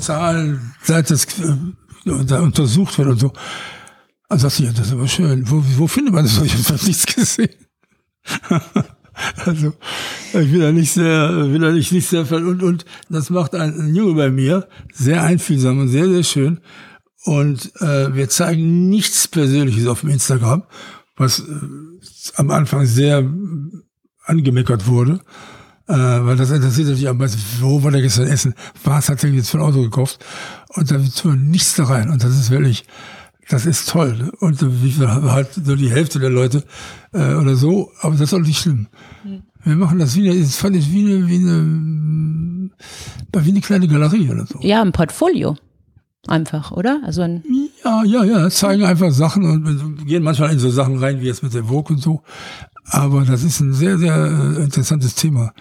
Zahlen, 0.00 0.72
seit 0.82 1.10
das 1.10 1.26
äh, 1.40 2.10
untersucht 2.10 2.96
wird 2.98 3.08
und 3.08 3.20
so. 3.20 3.32
Und 4.30 4.38
sagst 4.38 4.60
du, 4.60 4.62
ja, 4.62 4.72
das 4.72 4.86
ist 4.86 4.92
aber 4.92 5.08
schön. 5.08 5.50
Wo, 5.50 5.62
wo 5.76 5.86
findet 5.86 6.14
man 6.14 6.24
das? 6.24 6.40
Ich 6.40 6.54
habe 6.54 6.86
nichts 6.86 7.04
gesehen. 7.04 7.50
also, 9.44 9.74
ich 10.32 10.52
bin 10.52 10.60
da 10.60 10.72
nicht 10.72 10.92
sehr, 10.92 11.28
bin 11.28 11.60
da 11.60 11.72
nicht, 11.72 11.92
nicht 11.92 12.08
sehr, 12.08 12.30
und, 12.32 12.62
und 12.62 12.84
das 13.10 13.28
macht 13.28 13.54
ein, 13.54 13.78
ein 13.78 13.94
Junge 13.94 14.14
bei 14.14 14.30
mir 14.30 14.68
sehr 14.94 15.22
einfühlsam 15.22 15.80
und 15.80 15.88
sehr, 15.88 16.08
sehr 16.08 16.22
schön. 16.22 16.60
Und 17.24 17.72
äh, 17.80 18.14
wir 18.14 18.28
zeigen 18.28 18.88
nichts 18.88 19.28
Persönliches 19.28 19.86
auf 19.86 20.00
dem 20.00 20.10
Instagram, 20.10 20.64
was 21.16 21.40
äh, 21.40 21.44
am 22.36 22.50
Anfang 22.50 22.86
sehr 22.86 23.28
angemeckert 24.24 24.86
wurde. 24.86 25.20
Äh, 25.86 25.94
weil 25.94 26.36
das 26.36 26.50
interessiert 26.50 26.86
natürlich 26.86 27.08
am 27.08 27.18
meisten, 27.18 27.40
wo 27.60 27.82
war 27.82 27.90
der 27.90 28.00
gestern 28.00 28.28
essen, 28.28 28.54
was 28.84 29.08
hat 29.08 29.24
er 29.24 29.30
jetzt 29.30 29.50
für 29.50 29.58
ein 29.58 29.64
Auto 29.64 29.82
gekauft. 29.82 30.24
Und 30.68 30.90
da 30.90 30.96
tun 30.96 31.32
wir 31.32 31.36
nichts 31.36 31.74
da 31.74 31.84
rein. 31.84 32.10
Und 32.10 32.22
das 32.22 32.38
ist 32.38 32.50
wirklich, 32.50 32.84
das 33.48 33.66
ist 33.66 33.88
toll. 33.88 34.16
Ne? 34.16 34.32
Und 34.38 34.82
wie 34.82 34.92
viel 34.92 35.08
halt 35.08 35.52
so 35.52 35.74
die 35.74 35.90
Hälfte 35.90 36.20
der 36.20 36.30
Leute 36.30 36.64
äh, 37.12 37.34
oder 37.34 37.56
so, 37.56 37.90
aber 38.00 38.12
das 38.12 38.32
ist 38.32 38.34
auch 38.34 38.38
nicht 38.38 38.60
schlimm. 38.60 38.86
Mhm. 39.24 39.42
Wir 39.64 39.76
machen 39.76 39.98
das 39.98 40.14
wie 40.16 40.30
eine, 40.30 40.40
das 40.40 40.56
fand 40.56 40.76
ich 40.76 40.90
wie 40.90 41.00
eine, 41.00 41.26
wie 41.26 41.36
eine, 41.36 42.70
wie 43.44 43.50
eine 43.50 43.60
kleine 43.60 43.88
Galerie 43.88 44.30
oder 44.30 44.46
so. 44.46 44.60
Ja, 44.62 44.80
ein 44.80 44.92
Portfolio. 44.92 45.56
Einfach, 46.26 46.70
oder? 46.70 47.00
Also 47.04 47.22
ein 47.22 47.42
ja, 47.82 48.04
ja, 48.04 48.24
ja, 48.24 48.50
zeigen 48.50 48.84
einfach 48.84 49.10
Sachen 49.10 49.44
und 49.44 50.06
gehen 50.06 50.22
manchmal 50.22 50.52
in 50.52 50.58
so 50.58 50.70
Sachen 50.70 50.98
rein, 50.98 51.20
wie 51.20 51.26
jetzt 51.26 51.42
mit 51.42 51.54
der 51.54 51.64
Vogue 51.64 51.96
und 51.96 52.02
so. 52.02 52.22
Aber 52.84 53.24
das 53.24 53.42
ist 53.42 53.60
ein 53.60 53.72
sehr, 53.72 53.98
sehr 53.98 54.16
äh, 54.16 54.62
interessantes 54.62 55.14
Thema. 55.14 55.52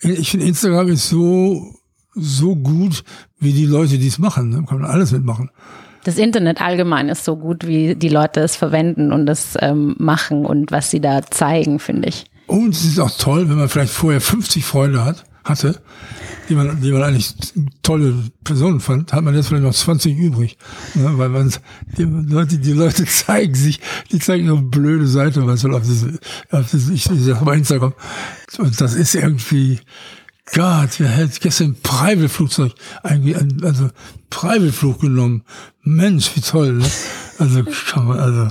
Ich 0.00 0.30
finde, 0.30 0.46
Instagram 0.46 0.88
ist 0.88 1.08
so, 1.08 1.74
so 2.14 2.54
gut, 2.54 3.02
wie 3.40 3.52
die 3.52 3.66
Leute, 3.66 3.98
die 3.98 4.06
es 4.06 4.18
machen. 4.18 4.52
Da 4.52 4.62
kann 4.62 4.80
man 4.80 4.90
alles 4.90 5.10
mitmachen 5.10 5.50
das 6.08 6.16
Internet 6.16 6.62
allgemein 6.62 7.10
ist 7.10 7.24
so 7.24 7.36
gut, 7.36 7.66
wie 7.66 7.94
die 7.94 8.08
Leute 8.08 8.40
es 8.40 8.56
verwenden 8.56 9.12
und 9.12 9.28
es 9.28 9.58
ähm, 9.60 9.94
machen 9.98 10.46
und 10.46 10.72
was 10.72 10.90
sie 10.90 11.00
da 11.00 11.20
zeigen, 11.22 11.78
finde 11.78 12.08
ich. 12.08 12.24
Und 12.46 12.70
es 12.70 12.84
ist 12.86 12.98
auch 12.98 13.10
toll, 13.10 13.50
wenn 13.50 13.58
man 13.58 13.68
vielleicht 13.68 13.92
vorher 13.92 14.22
50 14.22 14.64
Freunde 14.64 15.04
hat, 15.04 15.24
hatte, 15.44 15.80
die 16.48 16.54
man, 16.54 16.80
die 16.80 16.92
man 16.92 17.02
eigentlich 17.02 17.34
tolle 17.82 18.14
Personen 18.44 18.80
fand, 18.80 19.12
hat 19.12 19.24
man 19.24 19.34
jetzt 19.34 19.48
vielleicht 19.48 19.64
noch 19.64 19.74
20 19.74 20.16
übrig. 20.16 20.58
Ja, 20.94 21.16
weil 21.16 21.28
man, 21.28 21.52
die 21.96 22.04
Leute, 22.04 22.58
die 22.58 22.72
Leute 22.72 23.04
zeigen 23.06 23.54
sich, 23.54 23.80
die 24.12 24.18
zeigen 24.18 24.46
ihre 24.46 24.62
blöde 24.62 25.06
Seite, 25.06 25.46
was 25.46 25.64
auf 25.64 25.82
diese, 25.82 26.18
auf 26.50 26.70
diese, 26.70 26.92
ich, 26.92 27.10
ich 27.10 27.24
sag 27.24 27.44
mal 27.44 27.56
Instagram. 27.56 27.94
Und 28.58 28.80
das 28.80 28.94
ist 28.94 29.14
irgendwie, 29.14 29.80
Gott, 30.54 30.98
wir 30.98 31.08
hätten 31.08 31.36
gestern 31.40 31.68
ein 31.68 31.76
Private-Flugzeug, 31.82 32.72
also 33.02 33.90
Private-Flug 34.30 35.00
genommen. 35.00 35.42
Mensch, 35.82 36.30
wie 36.34 36.40
toll, 36.40 36.74
ne? 36.74 36.86
Also, 37.38 37.64
kann 37.64 38.06
man, 38.06 38.18
also, 38.18 38.48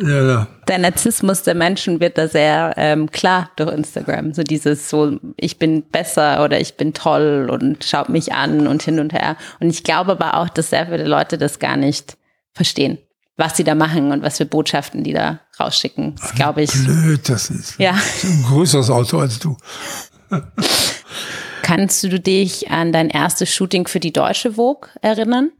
ja, 0.00 0.22
ja. 0.22 0.46
Der 0.66 0.78
Narzissmus 0.78 1.42
der 1.42 1.54
Menschen 1.54 2.00
wird 2.00 2.18
da 2.18 2.26
sehr 2.26 2.74
ähm, 2.76 3.10
klar 3.10 3.50
durch 3.56 3.72
Instagram. 3.72 4.34
So 4.34 4.42
dieses 4.42 4.90
so, 4.90 5.18
ich 5.36 5.58
bin 5.58 5.82
besser 5.82 6.42
oder 6.42 6.60
ich 6.60 6.76
bin 6.76 6.94
toll 6.94 7.48
und 7.50 7.84
schaut 7.84 8.08
mich 8.08 8.32
an 8.32 8.66
und 8.66 8.82
hin 8.82 8.98
und 8.98 9.12
her. 9.12 9.36
Und 9.60 9.70
ich 9.70 9.84
glaube 9.84 10.12
aber 10.12 10.38
auch, 10.38 10.48
dass 10.48 10.70
sehr 10.70 10.86
viele 10.86 11.06
Leute 11.06 11.38
das 11.38 11.60
gar 11.60 11.76
nicht 11.76 12.16
verstehen, 12.52 12.98
was 13.36 13.56
sie 13.56 13.64
da 13.64 13.74
machen 13.74 14.10
und 14.10 14.22
was 14.22 14.38
für 14.38 14.46
Botschaften 14.46 15.04
die 15.04 15.12
da 15.12 15.40
rausschicken. 15.60 16.16
Das 16.16 16.34
glaube 16.34 16.62
ich. 16.62 16.72
Blöd, 16.72 17.28
das 17.28 17.50
ist. 17.50 17.78
Ja. 17.78 17.92
ein 17.92 18.44
größeres 18.48 18.90
Auto 18.90 19.18
als 19.18 19.38
du. 19.38 19.56
Kannst 21.62 22.02
du 22.02 22.20
dich 22.20 22.70
an 22.70 22.92
dein 22.92 23.10
erstes 23.10 23.54
Shooting 23.54 23.86
für 23.86 24.00
die 24.00 24.12
Deutsche 24.12 24.54
Vogue 24.54 24.90
erinnern? 25.02 25.50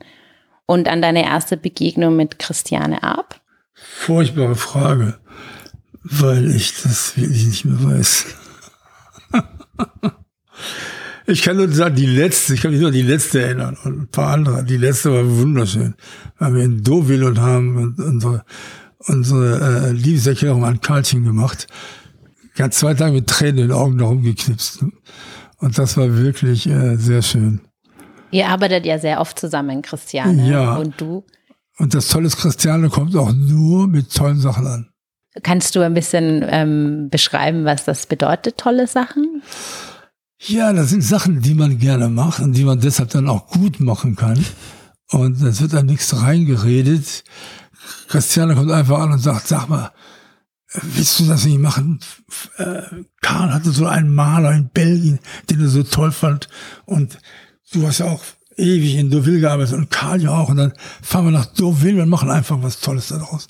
Und 0.67 0.89
an 0.89 1.03
deine 1.03 1.25
erste 1.25 1.57
Begegnung 1.57 2.17
mit 2.17 2.39
Christiane 2.39 3.03
Arp? 3.03 3.41
Furchtbare 3.85 4.57
Frage, 4.57 5.19
weil 6.03 6.51
ich 6.51 6.83
das 6.83 7.17
wirklich 7.17 7.47
nicht 7.47 7.65
mehr 7.65 7.83
weiß. 7.85 8.27
ich 11.27 11.43
kann 11.43 11.57
nur 11.57 11.69
sagen, 11.71 11.95
die 11.95 12.07
letzte, 12.07 12.55
ich 12.55 12.63
kann 12.63 12.71
mich 12.71 12.81
nur 12.81 12.89
an 12.89 12.95
die 12.95 13.03
letzte 13.03 13.43
erinnern 13.43 13.77
und 13.85 14.03
ein 14.03 14.09
paar 14.09 14.33
andere. 14.33 14.65
Die 14.65 14.77
letzte 14.77 15.13
war 15.13 15.25
wunderschön. 15.25 15.95
Weil 16.39 16.55
wir 16.55 16.65
in 16.65 16.83
Deauville 16.83 17.27
und 17.27 17.39
haben 17.39 17.95
unsere, 17.99 18.45
unsere 18.99 19.89
äh, 19.89 19.93
Liebeserklärung 19.93 20.65
an 20.65 20.81
Karlchen 20.81 21.25
gemacht 21.25 21.67
ganz 22.55 22.79
zwei 22.79 22.95
Tage 22.95 23.13
mit 23.13 23.27
Tränen 23.29 23.59
in 23.59 23.69
den 23.69 23.77
Augen 23.77 23.99
darum 23.99 24.23
geknipst. 24.23 24.85
Und 25.59 25.79
das 25.79 25.97
war 25.97 26.17
wirklich 26.17 26.67
äh, 26.67 26.97
sehr 26.97 27.23
schön. 27.23 27.61
Ihr 28.31 28.49
arbeitet 28.49 28.85
ja 28.87 28.99
sehr 28.99 29.21
oft 29.21 29.39
zusammen, 29.39 29.83
Christiane. 29.83 30.49
Ja. 30.51 30.77
Und 30.77 31.01
du? 31.01 31.25
Und 31.79 31.95
das 31.95 32.09
Tolle 32.09 32.27
ist, 32.27 32.37
Christiane 32.37 32.89
kommt 32.89 33.17
auch 33.17 33.33
nur 33.33 33.89
mit 33.89 34.15
tollen 34.15 34.39
Sachen 34.39 34.67
an. 34.67 34.91
Kannst 35.43 35.75
du 35.75 35.81
ein 35.81 35.95
bisschen 35.95 36.45
ähm, 36.49 37.09
beschreiben, 37.11 37.65
was 37.65 37.85
das 37.85 38.07
bedeutet, 38.07 38.57
tolle 38.57 38.87
Sachen? 38.87 39.43
Ja, 40.39 40.73
das 40.73 40.91
sind 40.91 41.03
Sachen, 41.03 41.41
die 41.41 41.55
man 41.55 41.79
gerne 41.79 42.09
macht 42.09 42.41
und 42.41 42.53
die 42.53 42.65
man 42.65 42.81
deshalb 42.81 43.11
dann 43.11 43.29
auch 43.29 43.49
gut 43.49 43.81
machen 43.81 44.15
kann. 44.15 44.45
Und 45.11 45.41
es 45.43 45.61
wird 45.61 45.73
dann 45.73 45.87
nichts 45.87 46.21
reingeredet. 46.21 47.25
Christiane 48.09 48.55
kommt 48.55 48.71
einfach 48.71 49.01
an 49.01 49.13
und 49.13 49.19
sagt, 49.19 49.49
sag 49.49 49.69
mal, 49.69 49.91
willst 50.83 51.19
du 51.21 51.27
das 51.27 51.45
nicht 51.45 51.59
machen? 51.59 52.01
Äh, 52.57 52.83
Karl 53.21 53.53
hatte 53.53 53.71
so 53.71 53.87
einen 53.87 54.15
Maler 54.15 54.53
in 54.53 54.69
Belgien, 54.69 55.19
den 55.51 55.61
er 55.61 55.69
so 55.69 55.83
toll 55.83 56.13
fand. 56.13 56.49
Und 56.85 57.19
du 57.73 57.87
hast 57.87 57.99
ja 57.99 58.07
auch 58.07 58.23
ewig 58.57 58.97
in 58.97 59.11
Deauville 59.11 59.41
gearbeitet 59.41 59.75
und 59.75 59.91
Karl 59.91 60.23
ja 60.23 60.31
auch. 60.31 60.49
Und 60.49 60.57
dann 60.57 60.73
fahren 61.03 61.27
wir 61.27 61.33
nach 61.33 61.47
Deauville 61.47 62.03
und 62.03 62.09
machen 62.09 62.31
einfach 62.31 62.63
was 62.63 62.81
Tolles 62.81 63.09
daraus. 63.09 63.47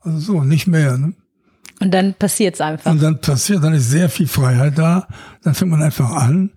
Also 0.00 0.18
so, 0.18 0.44
nicht 0.44 0.66
mehr. 0.66 0.96
Ne? 0.96 1.14
Und 1.80 1.92
dann 1.92 2.14
passiert's 2.14 2.60
einfach. 2.60 2.90
Und 2.90 3.02
dann 3.02 3.20
passiert, 3.20 3.64
dann 3.64 3.74
ist 3.74 3.90
sehr 3.90 4.08
viel 4.08 4.28
Freiheit 4.28 4.78
da. 4.78 5.08
Dann 5.42 5.54
fängt 5.54 5.70
man 5.70 5.82
einfach 5.82 6.10
an. 6.10 6.52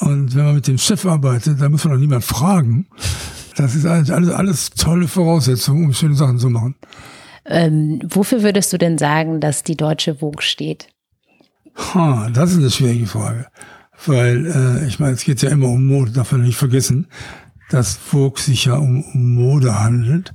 Und 0.00 0.34
wenn 0.34 0.44
man 0.44 0.54
mit 0.56 0.66
dem 0.66 0.78
Chef 0.78 1.06
arbeitet, 1.06 1.60
dann 1.60 1.72
muss 1.72 1.84
man 1.84 1.94
auch 1.94 2.00
niemand 2.00 2.24
fragen. 2.24 2.86
Das 3.56 3.74
ist 3.74 3.86
alles, 3.86 4.10
alles, 4.10 4.30
alles 4.30 4.70
tolle 4.70 5.06
Voraussetzungen, 5.06 5.86
um 5.86 5.92
schöne 5.92 6.16
Sachen 6.16 6.38
zu 6.38 6.50
machen. 6.50 6.74
Ähm, 7.46 8.00
wofür 8.08 8.42
würdest 8.42 8.72
du 8.72 8.78
denn 8.78 8.98
sagen, 8.98 9.40
dass 9.40 9.62
die 9.62 9.76
deutsche 9.76 10.16
Vogue 10.16 10.42
steht? 10.42 10.88
Ha, 11.76 12.30
das 12.32 12.52
ist 12.52 12.58
eine 12.58 12.70
schwierige 12.70 13.06
Frage. 13.06 13.46
Weil, 14.06 14.46
äh, 14.46 14.86
ich 14.86 14.98
meine, 14.98 15.12
es 15.12 15.24
geht 15.24 15.42
ja 15.42 15.50
immer 15.50 15.68
um 15.68 15.86
Mode, 15.86 16.12
darf 16.12 16.32
man 16.32 16.42
nicht 16.42 16.56
vergessen, 16.56 17.06
dass 17.70 17.96
Vogue 17.96 18.40
sich 18.40 18.66
ja 18.66 18.74
um, 18.74 19.02
um 19.02 19.34
Mode 19.34 19.80
handelt. 19.80 20.34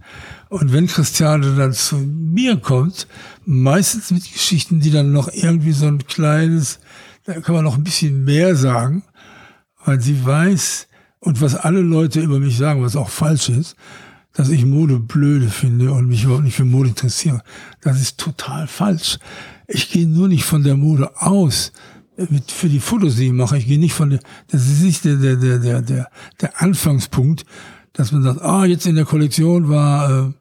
Und 0.49 0.73
wenn 0.73 0.88
Christiane 0.88 1.55
dann 1.55 1.73
zu 1.73 1.97
mir 1.97 2.57
kommt, 2.57 3.07
meistens 3.45 4.11
mit 4.11 4.31
Geschichten, 4.31 4.79
die 4.79 4.91
dann 4.91 5.11
noch 5.11 5.31
irgendwie 5.31 5.73
so 5.73 5.85
ein 5.85 6.05
kleines, 6.05 6.79
da 7.25 7.39
kann 7.39 7.55
man 7.55 7.63
noch 7.63 7.77
ein 7.77 7.83
bisschen 7.83 8.25
mehr 8.25 8.55
sagen, 8.55 9.03
weil 9.85 10.01
sie 10.01 10.25
weiß, 10.25 10.88
und 11.19 11.41
was 11.41 11.55
alle 11.55 11.81
Leute 11.81 12.21
über 12.21 12.39
mich 12.39 12.57
sagen, 12.57 12.81
was 12.81 12.95
auch 12.95 13.09
falsch 13.09 13.49
ist, 13.49 13.75
dass 14.33 14.49
ich 14.49 14.65
Mode 14.65 14.99
blöde 14.99 15.49
finde 15.49 15.91
und 15.91 16.07
mich 16.07 16.23
überhaupt 16.23 16.45
nicht 16.45 16.55
für 16.55 16.65
Mode 16.65 16.89
interessiere. 16.89 17.43
Das 17.81 17.99
ist 17.99 18.17
total 18.17 18.67
falsch. 18.67 19.19
Ich 19.67 19.91
gehe 19.91 20.07
nur 20.07 20.27
nicht 20.27 20.45
von 20.45 20.63
der 20.63 20.77
Mode 20.77 21.11
aus, 21.21 21.73
für 22.47 22.69
die 22.69 22.79
Fotos, 22.79 23.15
die 23.15 23.27
ich 23.27 23.31
mache. 23.31 23.57
Ich 23.57 23.67
gehe 23.67 23.79
nicht 23.79 23.93
von 23.93 24.09
der, 24.09 24.19
das 24.47 24.67
ist 24.67 24.81
nicht 24.81 25.05
der, 25.05 25.15
der, 25.15 25.35
der, 25.35 25.81
der, 25.81 26.09
der, 26.41 26.61
Anfangspunkt, 26.61 27.45
dass 27.93 28.11
man 28.11 28.23
sagt, 28.23 28.41
ah, 28.41 28.65
jetzt 28.65 28.85
in 28.85 28.95
der 28.95 29.05
Kollektion 29.05 29.69
war, 29.69 30.27
äh, 30.27 30.33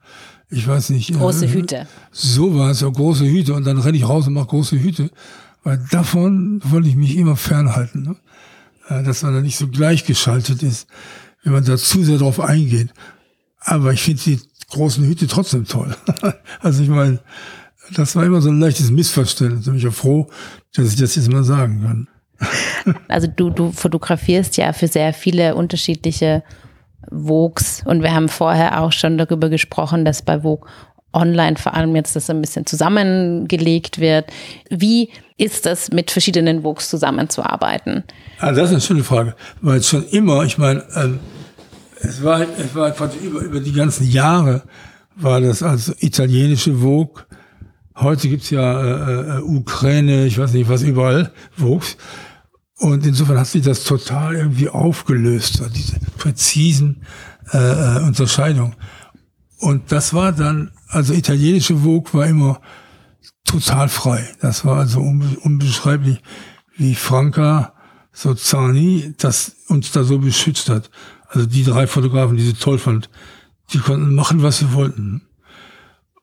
ich 0.50 0.66
weiß 0.66 0.90
nicht. 0.90 1.12
Große 1.12 1.46
äh, 1.46 1.52
Hüte. 1.52 1.86
So 2.10 2.56
war 2.56 2.70
es, 2.70 2.80
ja, 2.80 2.88
große 2.88 3.26
Hüte. 3.26 3.54
Und 3.54 3.66
dann 3.66 3.78
renne 3.78 3.96
ich 3.96 4.08
raus 4.08 4.26
und 4.26 4.32
mache 4.34 4.46
große 4.46 4.80
Hüte. 4.80 5.10
Weil 5.62 5.84
davon 5.90 6.60
wollte 6.64 6.88
ich 6.88 6.96
mich 6.96 7.16
immer 7.16 7.36
fernhalten. 7.36 8.02
Ne? 8.02 8.16
Äh, 8.88 9.02
dass 9.02 9.22
man 9.22 9.34
da 9.34 9.40
nicht 9.40 9.58
so 9.58 9.68
gleichgeschaltet 9.68 10.62
ist, 10.62 10.88
wenn 11.42 11.52
man 11.52 11.64
da 11.64 11.76
zu 11.76 12.02
sehr 12.02 12.18
drauf 12.18 12.40
eingeht. 12.40 12.88
Aber 13.60 13.92
ich 13.92 14.02
finde 14.02 14.22
die 14.22 14.40
großen 14.70 15.04
Hüte 15.04 15.26
trotzdem 15.26 15.66
toll. 15.66 15.94
also 16.60 16.82
ich 16.82 16.88
meine, 16.88 17.20
das 17.94 18.16
war 18.16 18.24
immer 18.24 18.40
so 18.40 18.50
ein 18.50 18.60
leichtes 18.60 18.90
Missverständnis. 18.90 19.66
Ich 19.66 19.72
bin 19.72 19.80
ja 19.80 19.90
froh, 19.90 20.28
dass 20.74 20.88
ich 20.88 20.96
das 20.96 21.16
jetzt 21.16 21.30
mal 21.30 21.44
sagen 21.44 21.82
kann. 21.82 22.94
also 23.08 23.26
du, 23.26 23.50
du 23.50 23.72
fotografierst 23.72 24.56
ja 24.56 24.72
für 24.72 24.88
sehr 24.88 25.12
viele 25.12 25.54
unterschiedliche 25.54 26.42
Vogues. 27.10 27.82
Und 27.84 28.02
wir 28.02 28.14
haben 28.14 28.28
vorher 28.28 28.80
auch 28.80 28.92
schon 28.92 29.18
darüber 29.18 29.48
gesprochen, 29.48 30.04
dass 30.04 30.22
bei 30.22 30.40
Vogue 30.40 30.68
online 31.12 31.56
vor 31.56 31.74
allem 31.74 31.96
jetzt 31.96 32.16
das 32.16 32.28
ein 32.28 32.40
bisschen 32.40 32.66
zusammengelegt 32.66 33.98
wird. 33.98 34.26
Wie 34.70 35.08
ist 35.36 35.66
das, 35.66 35.90
mit 35.90 36.10
verschiedenen 36.10 36.62
Vogues 36.62 36.90
zusammenzuarbeiten? 36.90 38.04
Also 38.38 38.60
das 38.60 38.70
ist 38.70 38.74
eine 38.74 38.82
schöne 38.82 39.04
Frage, 39.04 39.34
weil 39.60 39.82
schon 39.82 40.06
immer, 40.08 40.44
ich 40.44 40.58
meine, 40.58 40.84
ähm, 40.94 41.18
es 42.00 42.22
war, 42.22 42.42
es 42.42 42.74
war 42.74 42.94
über, 43.22 43.40
über 43.40 43.60
die 43.60 43.72
ganzen 43.72 44.08
Jahre 44.08 44.62
war 45.16 45.40
das 45.40 45.62
als 45.62 45.94
italienische 46.00 46.74
Vogue. 46.74 47.24
Heute 48.00 48.28
gibt's 48.28 48.50
ja 48.50 48.80
äh, 48.80 49.38
äh, 49.38 49.40
Ukraine, 49.40 50.26
ich 50.26 50.38
weiß 50.38 50.52
nicht 50.52 50.68
was 50.68 50.82
überall, 50.82 51.32
Vogues. 51.56 51.96
Und 52.76 53.04
insofern 53.04 53.40
hat 53.40 53.48
sich 53.48 53.62
das 53.62 53.82
total 53.82 54.36
irgendwie 54.36 54.68
aufgelöst, 54.68 55.60
diese 55.74 55.98
präzisen 56.16 57.02
äh, 57.52 57.58
äh, 57.58 58.02
Unterscheidungen. 58.04 58.76
Und 59.58 59.90
das 59.90 60.14
war 60.14 60.30
dann, 60.30 60.70
also 60.86 61.12
italienische 61.12 61.78
Vogue 61.78 62.12
war 62.12 62.26
immer 62.26 62.60
total 63.44 63.88
frei. 63.88 64.28
Das 64.40 64.64
war 64.64 64.78
also 64.78 65.00
unbeschreiblich, 65.00 66.22
wie 66.76 66.94
Franca 66.94 67.72
Sozzani 68.12 69.14
das 69.18 69.56
uns 69.66 69.90
da 69.90 70.04
so 70.04 70.18
beschützt 70.18 70.68
hat. 70.68 70.88
Also 71.26 71.46
die 71.46 71.64
drei 71.64 71.88
Fotografen, 71.88 72.36
die 72.36 72.44
sie 72.44 72.54
toll 72.54 72.78
fand, 72.78 73.10
die 73.72 73.78
konnten 73.78 74.14
machen, 74.14 74.44
was 74.44 74.58
sie 74.58 74.72
wollten. 74.72 75.22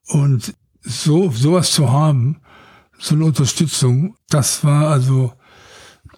Und 0.07 0.53
so 0.85 1.31
sowas 1.31 1.71
zu 1.71 1.91
haben, 1.91 2.37
so 2.99 3.15
eine 3.15 3.25
Unterstützung, 3.25 4.15
das 4.29 4.63
war 4.63 4.89
also, 4.89 5.33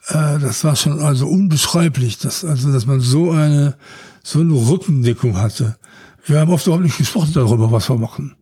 äh, 0.09 0.39
das 0.39 0.63
war 0.63 0.75
schon 0.75 0.99
also 1.01 1.27
unbeschreiblich, 1.27 2.17
dass 2.19 2.43
also, 2.43 2.71
dass 2.71 2.85
man 2.85 2.99
so 2.99 3.31
eine 3.31 3.77
so 4.23 4.39
eine 4.39 4.53
Rückendeckung 4.53 5.37
hatte. 5.37 5.77
Wir 6.25 6.41
haben 6.41 6.51
oft 6.51 6.65
überhaupt 6.65 6.83
nicht 6.83 6.97
gesprochen 6.97 7.31
darüber, 7.33 7.71
was 7.71 7.89
wir 7.89 7.97
machen. 7.97 8.35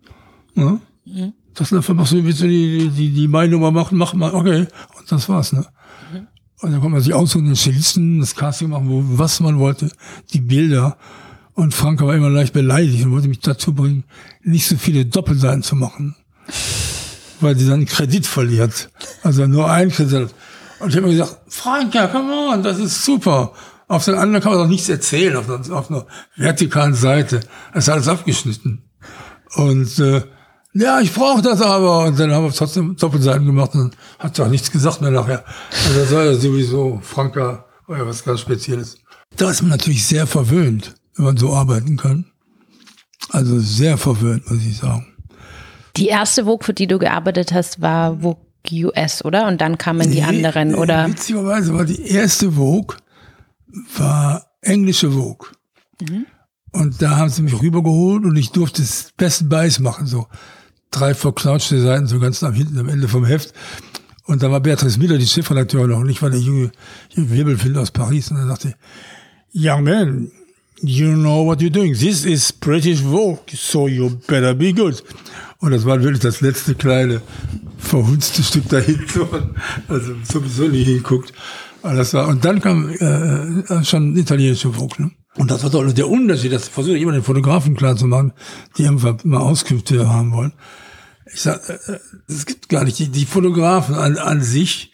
Ja? 0.56 0.80
Mhm. 1.06 1.34
Das 1.54 1.72
einfach 1.72 1.94
machst 1.94 2.12
du, 2.12 2.24
willst 2.24 2.42
du 2.42 2.48
die, 2.48 2.90
die, 2.90 3.12
die 3.12 3.28
Meinung 3.28 3.62
machen, 3.72 3.98
mach 3.98 4.14
mal, 4.14 4.34
okay. 4.34 4.68
Und 4.98 5.12
das 5.12 5.30
war's, 5.30 5.54
ne? 5.54 5.66
Mhm. 6.12 6.28
Und 6.62 6.72
dann 6.72 6.82
konnte 6.82 6.90
man 6.90 7.02
sich 7.02 7.14
aussuchen, 7.14 7.46
den 7.46 7.56
Stilisten, 7.56 8.20
das 8.20 8.36
Casting 8.36 8.70
machen, 8.70 8.90
wo, 8.90 9.04
was 9.20 9.40
man 9.40 9.60
wollte, 9.60 9.92
die 10.34 10.42
Bilder. 10.42 10.98
Und 11.56 11.74
Frank 11.74 12.02
war 12.02 12.14
immer 12.14 12.30
leicht 12.30 12.54
beleidigt 12.54 13.06
und 13.06 13.12
wollte 13.12 13.30
mich 13.30 13.40
dazu 13.40 13.74
bringen, 13.74 14.04
nicht 14.44 14.68
so 14.68 14.76
viele 14.76 15.06
Doppelseiten 15.06 15.64
zu 15.64 15.76
machen. 15.76 16.16
Weil 17.40 17.58
sie 17.58 17.68
dann 17.68 17.86
Kredit 17.86 18.28
verliert. 18.28 18.90
Also 19.24 19.48
nur 19.48 19.72
ein 19.72 19.90
Kredit. 19.90 20.34
Und 20.80 20.90
ich 20.90 20.96
habe 20.98 21.08
mir 21.08 21.14
gesagt, 21.14 21.38
Frank, 21.48 21.94
ja, 21.96 22.08
come 22.08 22.32
on, 22.52 22.62
das 22.62 22.78
ist 22.78 23.04
super. 23.04 23.54
Auf 23.88 24.04
den 24.04 24.16
anderen 24.16 24.44
kann 24.44 24.52
man 24.52 24.62
doch 24.64 24.70
nichts 24.70 24.90
erzählen, 24.90 25.36
auf, 25.38 25.50
auf 25.50 25.90
einer 25.90 26.06
vertikalen 26.36 26.94
Seite. 26.94 27.40
Das 27.74 27.86
ist 27.86 27.90
alles 27.90 28.08
abgeschnitten. 28.08 28.84
Und 29.56 30.00
äh, 30.00 30.24
ja, 30.74 31.00
ich 31.00 31.14
brauche 31.14 31.42
das 31.42 31.62
aber. 31.62 32.06
Und 32.06 32.20
dann 32.20 32.32
haben 32.32 32.46
wir 32.46 32.52
trotzdem 32.52 32.98
Doppelseiten 32.98 33.46
gemacht 33.46 33.76
und 33.76 33.96
hat 34.20 34.38
doch 34.38 34.50
nichts 34.50 34.72
gesagt 34.72 35.02
mehr 35.02 35.12
nachher. 35.12 35.46
Also 35.72 36.00
das 36.02 36.12
war 36.12 36.26
ja 36.26 36.34
sowieso 36.34 37.00
Franka 37.02 37.66
war 37.88 37.98
ja 37.98 38.06
was 38.06 38.26
ganz 38.26 38.42
Spezielles. 38.42 38.98
Da 39.38 39.50
ist 39.52 39.62
man 39.62 39.72
natürlich 39.72 40.06
sehr 40.06 40.28
verwöhnt, 40.28 40.96
wenn 41.16 41.26
man 41.26 41.38
so 41.38 41.54
arbeiten 41.54 41.98
kann. 41.98 42.26
Also 43.30 43.60
sehr 43.60 43.98
verwöhnt, 43.98 44.50
muss 44.50 44.64
ich 44.64 44.78
sagen. 44.78 45.08
Die 45.98 46.08
erste 46.08 46.46
Vogue, 46.46 46.66
für 46.66 46.74
die 46.74 46.88
du 46.88 47.00
gearbeitet 47.00 47.54
hast, 47.54 47.82
war 47.82 48.20
Vogue 48.20 48.46
US, 48.72 49.24
oder? 49.24 49.48
Und 49.48 49.62
dann 49.62 49.78
kamen 49.78 50.12
die 50.12 50.22
nee, 50.22 50.24
anderen, 50.24 50.76
oder? 50.76 51.08
Witzigerweise 51.08 51.74
war 51.74 51.86
die 51.86 52.02
erste 52.02 52.54
Vogue 52.54 52.98
war 53.98 54.46
englische 54.62 55.12
Vogue. 55.12 55.50
Mhm. 56.02 56.26
Und 56.72 57.02
da 57.02 57.18
haben 57.18 57.30
sie 57.30 57.42
mich 57.42 57.62
rübergeholt 57.62 58.26
und 58.26 58.36
ich 58.36 58.52
durfte 58.52 58.82
das 58.82 59.14
Best 59.16 59.48
Buys 59.50 59.80
machen, 59.80 60.08
so 60.08 60.28
drei 60.92 61.14
verknautschte 61.14 61.82
Seiten, 61.82 62.08
so 62.08 62.20
ganz 62.20 62.44
am 62.44 62.54
hinten 62.54 62.78
am 62.78 62.90
Ende 62.90 63.08
vom 63.08 63.26
Heft. 63.26 63.54
Und 64.26 64.44
da 64.44 64.52
war 64.52 64.60
Beatrice 64.60 65.00
Miller, 65.00 65.18
die 65.18 65.28
Chefredakteurin 65.28 65.92
noch, 65.92 66.00
und 66.00 66.10
ich 66.10 66.22
war 66.22 66.30
der 66.30 66.40
junge, 66.40 66.72
Wirbelfind 67.16 67.78
aus 67.78 67.92
Paris. 67.92 68.32
Und 68.32 68.38
dann 68.38 68.50
dachte 68.50 68.70
ich, 69.54 69.66
Young 69.66 69.84
man, 69.84 70.32
you 70.88 71.14
know 71.16 71.44
what 71.46 71.62
you're 71.62 71.70
doing. 71.70 71.94
This 71.94 72.26
is 72.26 72.52
British 72.52 73.00
Vogue, 73.00 73.50
so 73.54 73.88
you 73.88 74.10
better 74.28 74.54
be 74.54 74.74
good. 74.74 75.04
Und 75.60 75.72
das 75.72 75.86
war 75.86 76.02
wirklich 76.02 76.22
das 76.22 76.42
letzte 76.42 76.76
kleine 76.76 77.22
verhunzte 77.78 78.44
Stück 78.44 78.70
da 78.70 78.80
hinten, 78.80 79.56
also 79.88 80.14
sowieso 80.24 80.68
nie 80.68 80.84
hinguckt. 80.84 81.34
Das 81.82 82.14
war, 82.14 82.28
und 82.28 82.44
dann 82.44 82.62
kam 82.62 82.90
äh, 82.90 83.84
schon 83.84 84.18
italienische 84.18 84.74
Vogue. 84.74 84.96
Ne? 84.98 85.12
Und 85.36 85.52
das 85.52 85.64
war 85.64 85.70
doch 85.70 85.92
der 85.92 86.10
Unterschied, 86.10 86.52
das 86.52 86.68
versuche 86.68 86.96
ich 86.96 87.04
immer 87.04 87.12
den 87.12 87.24
Fotografen 87.24 87.76
klar 87.76 87.96
zu 87.96 88.08
machen, 88.08 88.34
die 88.78 88.84
irgendwann 88.84 89.20
mal 89.24 89.40
Auskünfte 89.40 90.10
haben 90.10 90.32
wollen. 90.32 90.54
Ich 91.32 91.42
sag, 91.42 91.70
äh, 91.70 91.74
äh, 91.92 92.00
es 92.28 92.46
gibt 92.46 92.70
gar 92.70 92.84
nicht, 92.84 92.98
die, 93.00 93.10
die 93.10 93.26
Fotografen 93.26 93.96
an, 93.96 94.18
an 94.18 94.42
sich, 94.42 94.94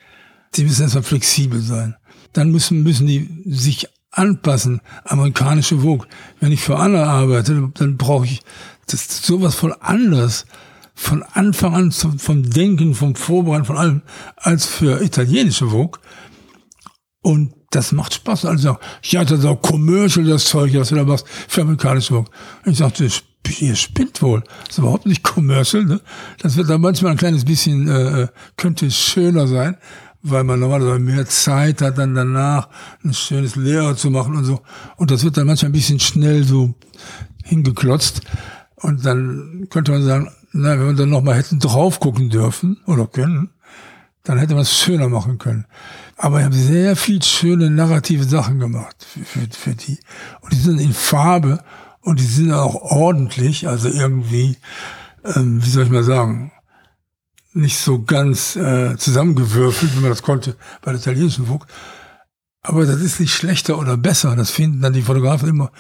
die 0.55 0.63
müssen 0.63 0.83
erstmal 0.83 1.03
flexibel 1.03 1.61
sein. 1.61 1.95
Dann 2.33 2.51
müssen, 2.51 2.83
müssen 2.83 3.07
die 3.07 3.29
sich 3.45 3.87
anpassen, 4.11 4.81
amerikanische 5.05 5.79
Vogue. 5.79 6.07
Wenn 6.39 6.51
ich 6.51 6.61
für 6.61 6.77
Anna 6.77 7.05
arbeite, 7.05 7.71
dann 7.73 7.97
brauche 7.97 8.25
ich 8.25 8.41
das 8.87 9.25
sowas 9.25 9.55
voll 9.55 9.75
anders 9.79 10.45
von 10.93 11.23
Anfang 11.23 11.73
an 11.73 11.91
zum, 11.91 12.19
vom 12.19 12.49
Denken, 12.49 12.93
vom 12.93 13.15
Vorbereiten, 13.15 13.65
von 13.65 13.77
allem, 13.77 14.01
als 14.35 14.65
für 14.65 15.01
italienische 15.01 15.69
Vogue. 15.69 15.99
Und 17.21 17.53
das 17.71 17.91
macht 17.91 18.13
Spaß. 18.13 18.45
Also, 18.45 18.77
ich 19.01 19.15
hatte 19.15 19.37
so 19.37 19.55
Commercial, 19.55 20.25
das 20.25 20.45
Zeug, 20.45 20.73
was 20.75 20.89
du 20.89 20.95
da 20.95 21.03
machst, 21.03 21.25
für 21.47 21.61
amerikanische 21.61 22.13
Werbung. 22.13 22.29
Ich 22.65 22.77
sagte, 22.77 23.07
ihr 23.59 23.75
spinnt 23.75 24.21
wohl. 24.21 24.43
Das 24.65 24.71
ist 24.71 24.77
überhaupt 24.79 25.05
nicht 25.05 25.23
Commercial, 25.23 25.85
ne? 25.85 26.01
Das 26.39 26.57
wird 26.57 26.69
dann 26.69 26.81
manchmal 26.81 27.11
ein 27.11 27.17
kleines 27.17 27.45
bisschen, 27.45 27.87
äh, 27.87 28.27
könnte 28.57 28.91
schöner 28.91 29.47
sein, 29.47 29.77
weil 30.23 30.43
man 30.43 30.59
normalerweise 30.59 30.99
mehr 30.99 31.25
Zeit 31.27 31.81
hat, 31.81 31.97
dann 31.97 32.15
danach 32.15 32.69
ein 33.03 33.13
schönes 33.13 33.55
Lehrer 33.55 33.95
zu 33.95 34.11
machen 34.11 34.35
und 34.35 34.43
so. 34.43 34.61
Und 34.97 35.11
das 35.11 35.23
wird 35.23 35.37
dann 35.37 35.47
manchmal 35.47 35.69
ein 35.69 35.73
bisschen 35.73 35.99
schnell 35.99 36.43
so 36.43 36.75
hingeklotzt. 37.43 38.21
Und 38.75 39.05
dann 39.05 39.67
könnte 39.69 39.91
man 39.91 40.03
sagen, 40.03 40.31
na, 40.53 40.79
wenn 40.79 40.87
wir 40.87 40.93
dann 40.93 41.09
nochmal 41.09 41.35
hätten 41.35 41.59
drauf 41.59 41.99
gucken 41.99 42.29
dürfen 42.29 42.77
oder 42.85 43.07
können, 43.07 43.49
dann 44.23 44.37
hätte 44.37 44.53
man 44.53 44.63
es 44.63 44.77
schöner 44.77 45.09
machen 45.09 45.37
können. 45.37 45.65
Aber 46.17 46.39
ich 46.39 46.45
habe 46.45 46.55
sehr 46.55 46.95
viel 46.95 47.21
schöne 47.23 47.71
narrative 47.71 48.25
Sachen 48.25 48.59
gemacht 48.59 48.95
für, 49.09 49.25
für, 49.25 49.47
für 49.49 49.75
die. 49.75 49.97
Und 50.41 50.53
die 50.53 50.59
sind 50.59 50.79
in 50.79 50.93
Farbe 50.93 51.63
und 52.01 52.19
die 52.19 52.25
sind 52.25 52.51
auch 52.51 52.75
ordentlich, 52.75 53.67
also 53.67 53.87
irgendwie, 53.87 54.57
ähm, 55.23 55.63
wie 55.63 55.69
soll 55.69 55.85
ich 55.85 55.89
mal 55.89 56.03
sagen, 56.03 56.51
nicht 57.53 57.77
so 57.77 58.01
ganz 58.03 58.55
äh, 58.55 58.95
zusammengewürfelt, 58.97 59.95
wie 59.95 60.01
man 60.01 60.09
das 60.09 60.23
konnte 60.23 60.55
bei 60.81 60.91
der 60.91 61.01
italienischen 61.01 61.47
Vogue. 61.47 61.67
Aber 62.63 62.85
das 62.85 63.01
ist 63.01 63.19
nicht 63.19 63.33
schlechter 63.33 63.79
oder 63.79 63.97
besser. 63.97 64.35
Das 64.35 64.51
finden 64.51 64.81
dann 64.81 64.93
die 64.93 65.01
Fotografen 65.01 65.49
immer. 65.49 65.71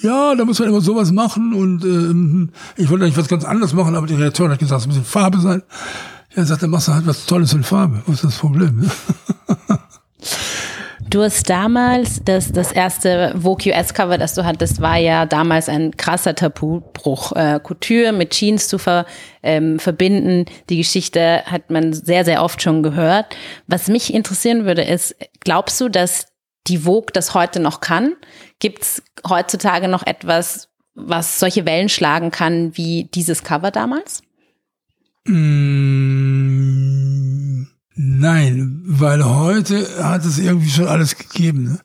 Ja, 0.00 0.34
da 0.36 0.44
muss 0.44 0.60
man 0.60 0.68
immer 0.68 0.80
sowas 0.80 1.10
machen 1.10 1.52
und 1.52 1.84
ähm, 1.84 2.50
ich 2.76 2.88
wollte 2.88 3.04
eigentlich 3.04 3.16
was 3.16 3.26
ganz 3.26 3.44
anderes 3.44 3.72
machen, 3.72 3.96
aber 3.96 4.06
die 4.06 4.14
Reaktion 4.14 4.50
hat 4.50 4.60
gesagt, 4.60 4.82
es 4.82 4.86
muss 4.86 4.96
in 4.96 5.04
Farbe 5.04 5.40
sein. 5.40 5.62
Ja, 6.36 6.44
sagt, 6.44 6.62
dann 6.62 6.70
machst 6.70 6.86
du 6.86 6.92
halt 6.92 7.06
was 7.06 7.26
Tolles 7.26 7.52
in 7.52 7.64
Farbe. 7.64 8.02
Was 8.06 8.16
ist 8.16 8.24
das 8.24 8.38
Problem? 8.38 8.88
Du 11.10 11.22
hast 11.22 11.48
damals, 11.48 12.20
das, 12.22 12.52
das 12.52 12.70
erste 12.70 13.34
Vogue 13.40 13.72
US-Cover, 13.72 14.18
das 14.18 14.34
du 14.34 14.44
hattest, 14.44 14.82
war 14.82 14.98
ja 14.98 15.24
damals 15.24 15.70
ein 15.70 15.96
krasser 15.96 16.34
Tabubruch. 16.34 17.32
Äh, 17.32 17.60
Couture 17.62 18.12
mit 18.12 18.32
Jeans 18.32 18.68
zu 18.68 18.76
ver, 18.76 19.06
ähm, 19.42 19.78
verbinden, 19.78 20.44
die 20.68 20.76
Geschichte 20.76 21.44
hat 21.46 21.70
man 21.70 21.94
sehr, 21.94 22.26
sehr 22.26 22.42
oft 22.42 22.60
schon 22.60 22.82
gehört. 22.82 23.34
Was 23.66 23.88
mich 23.88 24.12
interessieren 24.12 24.66
würde, 24.66 24.82
ist, 24.82 25.16
glaubst 25.40 25.80
du, 25.80 25.88
dass 25.88 26.26
die 26.66 26.78
Vogue 26.78 27.10
das 27.12 27.32
heute 27.32 27.60
noch 27.60 27.80
kann? 27.80 28.14
Gibt 28.58 28.82
es 28.82 29.02
heutzutage 29.26 29.88
noch 29.88 30.06
etwas, 30.06 30.68
was 30.94 31.40
solche 31.40 31.64
Wellen 31.64 31.88
schlagen 31.88 32.30
kann 32.30 32.76
wie 32.76 33.04
dieses 33.14 33.44
Cover 33.44 33.70
damals? 33.70 34.22
Mm, 35.24 36.18
nein, 37.98 38.80
weil 38.84 39.24
heute 39.24 39.86
hat 40.02 40.24
es 40.24 40.38
irgendwie 40.38 40.70
schon 40.70 40.86
alles 40.86 41.16
gegeben. 41.16 41.64
Ne? 41.64 41.80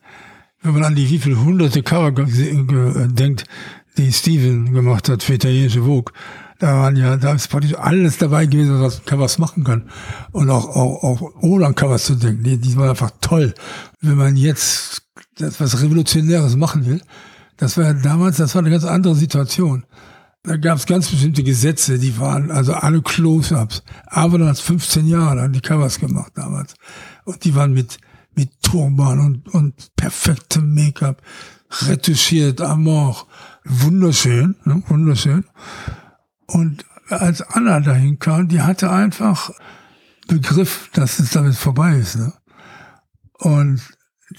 Wenn 0.62 0.74
man 0.74 0.84
an 0.84 0.94
die 0.94 1.10
wie 1.10 1.18
viele 1.18 1.42
hunderte 1.42 1.82
Cover 1.82 2.12
denkt, 2.12 3.44
die 3.98 4.12
Steven 4.12 4.72
gemacht 4.72 5.08
hat 5.08 5.22
für 5.22 5.34
italienische 5.34 5.82
Vogue, 5.82 6.12
da 6.58 6.78
waren 6.78 6.96
ja, 6.96 7.16
da 7.16 7.34
ist 7.34 7.48
praktisch 7.48 7.74
alles 7.74 8.16
dabei 8.18 8.46
gewesen, 8.46 8.80
was 8.80 9.04
Covers 9.04 9.38
machen 9.38 9.64
kann. 9.64 9.90
Und 10.32 10.48
auch, 10.50 10.68
auch, 10.68 11.02
auch 11.02 11.30
ohne 11.42 11.66
an 11.66 11.74
Covers 11.74 12.04
zu 12.04 12.14
denken. 12.14 12.44
Die, 12.44 12.58
die 12.58 12.76
waren 12.76 12.90
einfach 12.90 13.10
toll. 13.20 13.52
Wenn 14.00 14.16
man 14.16 14.36
jetzt 14.36 15.02
etwas 15.38 15.82
Revolutionäres 15.82 16.56
machen 16.56 16.86
will, 16.86 17.02
das 17.56 17.76
war 17.76 17.84
ja 17.84 17.92
damals, 17.92 18.36
das 18.36 18.54
war 18.54 18.62
eine 18.62 18.70
ganz 18.70 18.84
andere 18.84 19.14
Situation. 19.14 19.84
Da 20.44 20.58
gab 20.58 20.76
es 20.76 20.84
ganz 20.84 21.08
bestimmte 21.08 21.42
Gesetze, 21.42 21.98
die 21.98 22.18
waren 22.18 22.50
also 22.50 22.74
alle 22.74 23.00
Close-ups. 23.00 23.82
Aber 24.06 24.38
dann 24.38 24.48
hat 24.48 24.58
15 24.58 25.06
Jahre 25.06 25.36
lang 25.36 25.52
die 25.52 25.62
Covers 25.62 25.98
gemacht 25.98 26.32
damals. 26.34 26.74
Und 27.24 27.44
die 27.44 27.54
waren 27.54 27.72
mit, 27.72 27.96
mit 28.34 28.50
Turban 28.60 29.20
und, 29.20 29.48
und 29.48 29.96
perfektem 29.96 30.74
Make-up, 30.74 31.22
retuschiert, 31.86 32.60
Amor, 32.60 33.26
wunderschön, 33.64 34.56
ne, 34.64 34.82
wunderschön. 34.88 35.44
Und 36.46 36.84
als 37.08 37.40
Anna 37.40 37.80
dahin 37.80 38.18
kam, 38.18 38.48
die 38.48 38.60
hatte 38.60 38.90
einfach 38.90 39.50
Begriff, 40.28 40.90
dass 40.92 41.20
es 41.20 41.30
damit 41.30 41.54
vorbei 41.54 41.96
ist. 41.96 42.16
Ne? 42.16 42.34
Und 43.38 43.80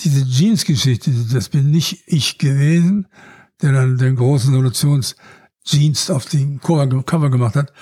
diese 0.03 0.23
Jeans-Geschichte, 0.23 1.11
das 1.31 1.49
bin 1.49 1.71
nicht 1.71 2.03
ich 2.05 2.37
gewesen, 2.37 3.07
der 3.61 3.71
dann 3.71 3.97
den 3.97 4.15
großen 4.15 4.53
Revolutionsjeans 5.65 6.09
auf 6.09 6.25
den 6.25 6.59
Cover 6.59 7.29
gemacht 7.29 7.55
hat. 7.55 7.73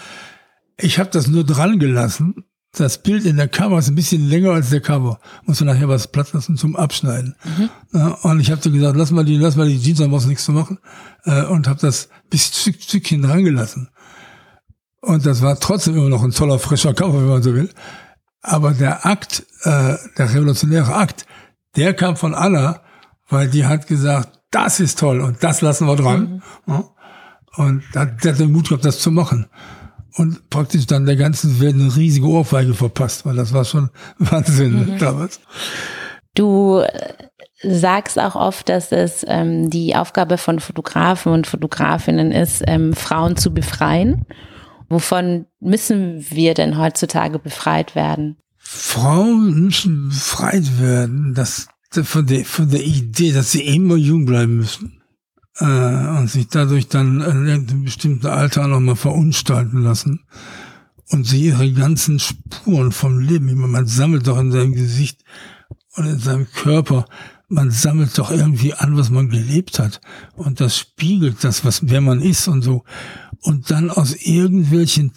Ich 0.78 1.00
habe 1.00 1.10
das 1.12 1.28
nur 1.28 1.44
dran 1.44 1.80
gelassen. 1.80 2.46
Das 2.76 3.04
Bild 3.04 3.26
in 3.26 3.38
der 3.38 3.48
Cover 3.48 3.78
ist 3.78 3.88
ein 3.88 3.96
bisschen 3.96 4.28
länger 4.28 4.52
als 4.52 4.72
der 4.72 4.82
Cover. 4.82 5.20
Muss 5.46 5.60
man 5.60 5.74
nachher 5.74 5.90
was 5.90 6.08
Platz 6.08 6.34
lassen 6.34 6.58
zum 6.58 6.76
Abschneiden. 6.76 7.36
Mhm. 7.44 7.70
Ja, 7.94 8.08
und 8.24 8.40
ich 8.40 8.50
habe 8.50 8.62
dir 8.62 8.72
gesagt, 8.72 8.98
lass 8.98 9.12
mal 9.12 9.24
die, 9.24 9.38
lass 9.38 9.56
mal 9.56 9.68
die 9.68 9.80
Jeans, 9.80 10.00
dann 10.00 10.10
brauchst 10.10 10.26
du 10.26 10.30
nichts 10.30 10.46
zu 10.46 10.54
machen. 10.54 10.80
Äh, 11.26 11.44
und 11.46 11.68
habe 11.68 11.80
das 11.80 12.10
bis 12.32 12.48
Stück, 12.48 12.82
Stückchen 12.82 13.22
dran 13.22 13.44
gelassen. 13.44 13.90
Und 15.02 15.26
das 15.26 15.44
war 15.44 15.60
trotzdem 15.60 15.96
immer 15.96 16.10
noch 16.10 16.24
ein 16.24 16.32
toller, 16.32 16.58
frischer 16.58 16.96
Cover, 16.96 17.20
wenn 17.20 17.30
man 17.30 17.44
so 17.44 17.54
will. 17.54 17.70
Aber 18.42 18.72
der 18.72 19.06
Akt, 19.06 19.46
äh, 19.62 19.96
der 20.18 20.34
revolutionäre 20.34 20.96
Akt, 20.96 21.28
der 21.76 21.94
kam 21.94 22.16
von 22.16 22.34
Anna, 22.34 22.82
weil 23.30 23.50
die 23.50 23.68
hat 23.68 23.86
gesagt, 23.86 24.40
das 24.50 24.80
ist 24.80 24.98
toll 25.00 25.20
und 25.22 25.44
das 25.44 25.62
lassen 25.62 25.88
wir 25.88 25.96
dran. 25.96 26.42
Mhm. 26.66 26.74
Ja. 26.74 26.93
Und 27.56 27.84
da 27.94 28.02
hat 28.02 28.24
der 28.24 28.48
Mut 28.48 28.70
gehabt, 28.70 28.86
das 28.86 29.00
zu 29.00 29.12
machen. 29.12 29.48
Und 30.16 30.50
praktisch 30.50 30.86
dann 30.86 31.06
der 31.06 31.16
ganzen 31.16 31.60
Welt 31.60 31.76
eine 31.76 31.96
riesige 31.96 32.28
Ohrfeige 32.28 32.74
verpasst, 32.74 33.26
weil 33.26 33.36
das 33.36 33.54
war 33.54 33.66
schon 33.66 33.90
Wahnsinn 34.20 34.94
mhm. 34.94 34.98
damals. 35.00 35.40
Du 36.36 36.80
äh, 36.80 37.14
sagst 37.64 38.20
auch 38.20 38.36
oft, 38.36 38.70
dass 38.70 38.92
es 38.92 39.26
ähm, 39.28 39.70
die 39.70 39.96
Aufgabe 39.96 40.38
von 40.38 40.60
Fotografen 40.60 41.32
und 41.32 41.48
Fotografinnen 41.48 42.32
ist, 42.32 42.64
ähm, 42.68 42.94
Frauen 42.94 43.38
zu 43.38 43.54
befreien. 43.54 44.26
Wovon 44.90 45.46
müssen 45.60 46.26
wir 46.30 46.54
denn 46.54 46.78
heutzutage 46.78 47.40
befreit 47.40 47.96
werden? 47.96 48.38
Frauen 48.58 49.66
müssen 49.66 50.10
befreit 50.10 50.80
werden, 50.80 51.34
dass 51.34 51.68
von 51.92 52.26
der, 52.26 52.46
von 52.46 52.70
der 52.70 52.84
Idee, 52.84 53.32
dass 53.32 53.52
sie 53.52 53.64
immer 53.64 53.96
jung 53.96 54.26
bleiben 54.26 54.58
müssen 54.58 55.03
äh, 55.60 56.08
und 56.18 56.30
sich 56.30 56.48
dadurch 56.48 56.88
dann 56.88 57.22
in 57.22 57.50
einem 57.50 57.84
bestimmten 57.84 58.28
Alter 58.28 58.68
nochmal 58.68 58.96
verunstalten 58.96 59.82
lassen 59.82 60.22
und 61.10 61.26
sie 61.26 61.46
ihre 61.46 61.72
ganzen 61.72 62.20
Spuren 62.20 62.92
vom 62.92 63.20
Leben, 63.20 63.56
man 63.56 63.88
sammelt 63.88 64.28
doch 64.28 64.40
in 64.40 64.52
seinem 64.52 64.74
Gesicht 64.74 65.24
und 65.96 66.06
in 66.06 66.20
seinem 66.20 66.48
Körper, 66.52 67.06
man 67.48 67.70
sammelt 67.70 68.18
doch 68.18 68.32
irgendwie 68.32 68.74
an, 68.74 68.98
was 68.98 69.12
man 69.12 69.30
gelebt 69.30 69.78
hat. 69.78 70.02
Und 70.34 70.60
das 70.60 70.78
spiegelt 70.78 71.44
das, 71.44 71.64
was 71.66 71.82
wer 71.84 72.02
man 72.02 72.20
ist 72.20 72.48
und 72.48 72.64
so. 72.64 72.84
Und 73.42 73.70
dann 73.70 73.92
aus 73.92 74.16
irgendwelchen 74.16 75.12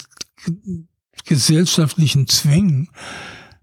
gesellschaftlichen 1.25 2.29
Zwängen 2.29 2.91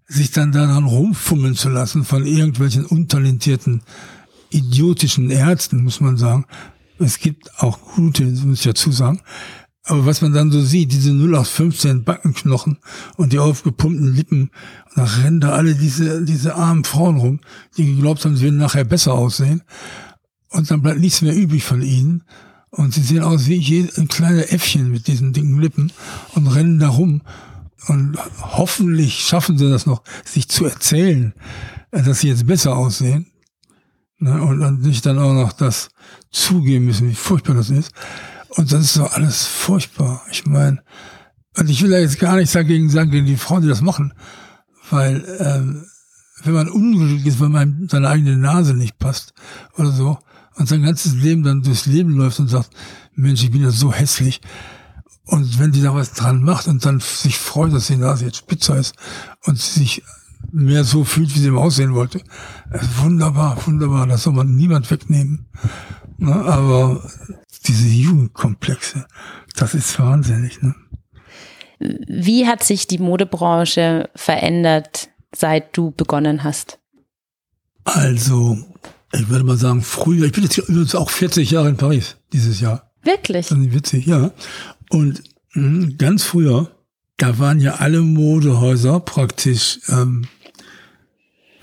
sich 0.07 0.31
dann 0.31 0.51
daran 0.51 0.85
rumfummeln 0.85 1.55
zu 1.55 1.69
lassen 1.69 2.03
von 2.03 2.25
irgendwelchen 2.25 2.85
untalentierten, 2.85 3.83
idiotischen 4.53 5.29
Ärzten, 5.29 5.83
muss 5.83 5.99
man 5.99 6.17
sagen. 6.17 6.45
Es 6.99 7.19
gibt 7.19 7.59
auch 7.59 7.79
gute, 7.95 8.23
muss 8.23 8.59
ich 8.59 8.65
dazu 8.65 8.91
sagen. 8.91 9.21
Aber 9.85 10.05
was 10.05 10.21
man 10.21 10.31
dann 10.31 10.51
so 10.51 10.61
sieht, 10.61 10.93
diese 10.93 11.11
0815 11.11 12.05
Backenknochen 12.05 12.77
und 13.17 13.33
die 13.33 13.39
aufgepumpten 13.39 14.13
Lippen, 14.13 14.51
und 14.89 14.97
da 14.97 15.03
rennen 15.03 15.41
da 15.41 15.49
alle 15.49 15.75
diese, 15.75 16.23
diese 16.23 16.55
armen 16.55 16.85
Frauen 16.85 17.17
rum, 17.17 17.39
die 17.75 17.95
geglaubt 17.95 18.23
haben, 18.23 18.37
sie 18.37 18.45
werden 18.45 18.59
nachher 18.59 18.85
besser 18.85 19.13
aussehen. 19.13 19.63
Und 20.49 20.71
dann 20.71 20.81
bleibt 20.81 20.99
nichts 20.99 21.21
mehr 21.21 21.35
übrig 21.35 21.65
von 21.65 21.81
ihnen. 21.81 22.23
Und 22.69 22.93
sie 22.93 23.01
sehen 23.01 23.23
aus 23.23 23.47
wie 23.47 23.89
ein 23.97 24.07
kleiner 24.07 24.51
Äffchen 24.51 24.89
mit 24.89 25.07
diesen 25.07 25.33
dicken 25.33 25.59
Lippen 25.59 25.91
und 26.33 26.47
rennen 26.47 26.79
da 26.79 26.89
rum 26.89 27.21
und 27.87 28.17
hoffentlich 28.41 29.19
schaffen 29.19 29.57
sie 29.57 29.69
das 29.69 29.85
noch, 29.85 30.03
sich 30.25 30.47
zu 30.47 30.65
erzählen, 30.65 31.33
dass 31.91 32.21
sie 32.21 32.29
jetzt 32.29 32.47
besser 32.47 32.75
aussehen. 32.75 33.27
Ne? 34.23 34.41
Und 34.41 34.59
dann 34.59 34.79
nicht 34.79 35.05
dann 35.05 35.19
auch 35.19 35.33
noch 35.33 35.51
das 35.51 35.89
zugeben 36.31 36.85
müssen, 36.85 37.09
wie 37.09 37.15
furchtbar 37.15 37.55
das 37.55 37.69
ist. 37.69 37.91
Und 38.49 38.71
das 38.71 38.83
ist 38.83 38.97
doch 38.97 39.13
alles 39.13 39.45
furchtbar. 39.45 40.23
Ich 40.31 40.45
meine, 40.45 40.81
und 41.57 41.69
ich 41.69 41.81
will 41.81 41.91
da 41.91 41.97
jetzt 41.97 42.19
gar 42.19 42.37
nichts 42.37 42.53
dagegen 42.53 42.89
sagen, 42.89 43.11
gegen 43.11 43.25
die 43.25 43.35
Frauen, 43.35 43.63
die 43.63 43.67
das 43.67 43.81
machen. 43.81 44.13
Weil, 44.89 45.25
ähm, 45.39 45.85
wenn 46.43 46.53
man 46.53 46.69
unglücklich 46.69 47.25
ist, 47.25 47.39
weil 47.39 47.49
man 47.49 47.87
seine 47.89 48.09
eigene 48.09 48.37
Nase 48.37 48.73
nicht 48.73 48.97
passt 48.97 49.33
oder 49.77 49.91
so, 49.91 50.17
und 50.55 50.69
sein 50.69 50.83
ganzes 50.83 51.15
Leben 51.15 51.43
dann 51.43 51.63
durchs 51.63 51.87
Leben 51.87 52.11
läuft 52.11 52.39
und 52.39 52.47
sagt, 52.47 52.69
Mensch, 53.15 53.43
ich 53.43 53.51
bin 53.51 53.61
ja 53.61 53.71
so 53.71 53.91
hässlich, 53.91 54.39
und 55.25 55.57
wenn 55.59 55.71
die 55.71 55.81
da 55.81 55.95
was 55.95 56.13
dran 56.13 56.43
macht 56.43 56.67
und 56.67 56.85
dann 56.85 56.99
sich 56.99 57.37
freut, 57.37 57.73
dass 57.73 57.87
die 57.87 57.95
Nase 57.95 58.25
jetzt 58.25 58.37
spitzer 58.37 58.77
ist 58.77 58.95
und 59.45 59.57
sich 59.57 60.03
mehr 60.51 60.83
so 60.83 61.03
fühlt, 61.03 61.33
wie 61.35 61.39
sie 61.39 61.47
im 61.47 61.57
Aussehen 61.57 61.93
wollte, 61.93 62.21
wunderbar, 63.01 63.57
wunderbar, 63.65 64.07
das 64.07 64.23
soll 64.23 64.33
man 64.33 64.55
niemand 64.55 64.89
wegnehmen. 64.91 65.47
Ne? 66.17 66.33
Aber 66.33 67.01
diese 67.65 67.87
Jugendkomplexe, 67.87 69.05
das 69.55 69.73
ist 69.73 69.97
wahnsinnig. 69.99 70.61
Ne? 70.61 70.75
Wie 71.79 72.47
hat 72.47 72.63
sich 72.63 72.87
die 72.87 72.99
Modebranche 72.99 74.09
verändert, 74.15 75.09
seit 75.35 75.75
du 75.75 75.91
begonnen 75.91 76.43
hast? 76.43 76.79
Also, 77.83 78.57
ich 79.11 79.27
würde 79.29 79.43
mal 79.43 79.57
sagen, 79.57 79.81
früher, 79.81 80.25
ich 80.25 80.31
bin 80.31 80.43
jetzt 80.43 80.57
übrigens 80.57 80.95
auch 80.95 81.09
40 81.09 81.51
Jahre 81.51 81.69
in 81.69 81.77
Paris 81.77 82.17
dieses 82.31 82.61
Jahr. 82.61 82.91
Wirklich? 83.03 83.47
Das 83.47 83.57
ist 83.57 83.73
witzig, 83.73 84.05
ja. 84.05 84.31
Und 84.89 85.23
hm, 85.51 85.97
ganz 85.97 86.23
früher, 86.23 86.71
da 87.23 87.39
waren 87.39 87.61
ja 87.61 87.75
alle 87.75 88.01
Modehäuser 88.01 88.99
praktisch, 88.99 89.79
ähm, 89.87 90.27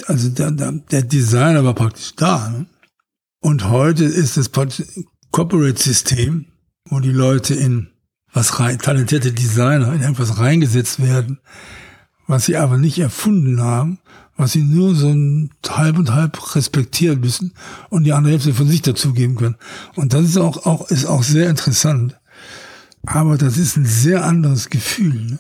also 0.07 0.31
der, 0.31 0.53
der, 0.53 0.73
der 0.73 1.03
Designer 1.03 1.63
war 1.65 1.75
praktisch 1.75 2.15
da. 2.17 2.49
Ne? 2.49 2.67
Und 3.41 3.69
heute 3.69 4.07
ist 4.07 4.39
das 4.39 4.51
Corporate-System, 5.31 6.47
wo 6.89 7.01
die 7.01 7.13
Leute 7.13 7.55
in 7.55 7.91
was 8.33 8.59
rein, 8.59 8.79
talentierte 8.79 9.33
Designer 9.33 9.93
in 9.93 10.01
irgendwas 10.01 10.39
reingesetzt 10.39 11.03
werden, 11.03 11.41
was 12.27 12.47
sie 12.47 12.57
aber 12.57 12.79
nicht 12.79 12.99
erfunden 12.99 13.61
haben, 13.61 13.99
was 14.39 14.53
sie 14.53 14.63
nur 14.63 14.95
so 14.95 15.09
ein 15.09 15.51
halb 15.69 15.99
und 15.99 16.15
halb 16.15 16.57
respektieren 16.57 17.21
müssen 17.21 17.53
und 17.91 18.05
die 18.05 18.15
andere 18.15 18.33
Hälfte 18.33 18.55
von 18.55 18.67
sich 18.67 18.81
dazugeben 18.81 19.37
können. 19.37 19.57
Und 19.95 20.15
das 20.15 20.25
ist 20.25 20.39
auch, 20.39 20.65
auch, 20.65 20.89
ist 20.89 21.05
auch 21.05 21.23
sehr 21.23 21.51
interessant. 21.51 22.19
Aber 23.05 23.37
das 23.37 23.59
ist 23.59 23.77
ein 23.77 23.87
sehr 23.87 24.25
anderes 24.25 24.71
Gefühl. 24.71 25.33
Ne? 25.33 25.39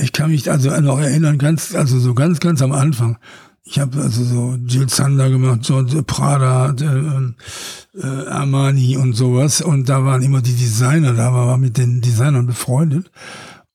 Ich 0.00 0.12
kann 0.12 0.30
mich 0.30 0.50
also 0.50 0.70
noch 0.80 0.98
erinnern, 0.98 1.38
ganz, 1.38 1.74
also 1.74 1.98
so 1.98 2.14
ganz, 2.14 2.40
ganz 2.40 2.62
am 2.62 2.72
Anfang. 2.72 3.18
Ich 3.64 3.78
habe 3.78 4.00
also 4.00 4.24
so 4.24 4.58
Jill 4.66 4.88
Sander 4.88 5.28
gemacht, 5.28 5.64
so 5.64 5.84
Prada, 6.06 6.74
äh, 6.80 7.98
äh, 8.00 8.28
Armani 8.28 8.96
und 8.96 9.12
sowas. 9.12 9.60
Und 9.60 9.88
da 9.88 10.04
waren 10.04 10.22
immer 10.22 10.40
die 10.40 10.54
Designer, 10.54 11.12
da 11.12 11.34
war 11.34 11.46
man 11.46 11.60
mit 11.60 11.76
den 11.76 12.00
Designern 12.00 12.46
befreundet. 12.46 13.10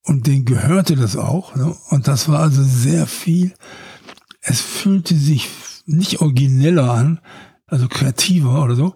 Und 0.03 0.27
denen 0.27 0.45
gehörte 0.45 0.95
das 0.95 1.15
auch. 1.15 1.55
Ne? 1.55 1.75
Und 1.89 2.07
das 2.07 2.27
war 2.27 2.39
also 2.39 2.63
sehr 2.63 3.05
viel. 3.05 3.53
Es 4.41 4.61
fühlte 4.61 5.15
sich 5.15 5.49
nicht 5.85 6.21
origineller 6.21 6.91
an, 6.91 7.19
also 7.67 7.87
kreativer 7.87 8.63
oder 8.63 8.75
so, 8.75 8.95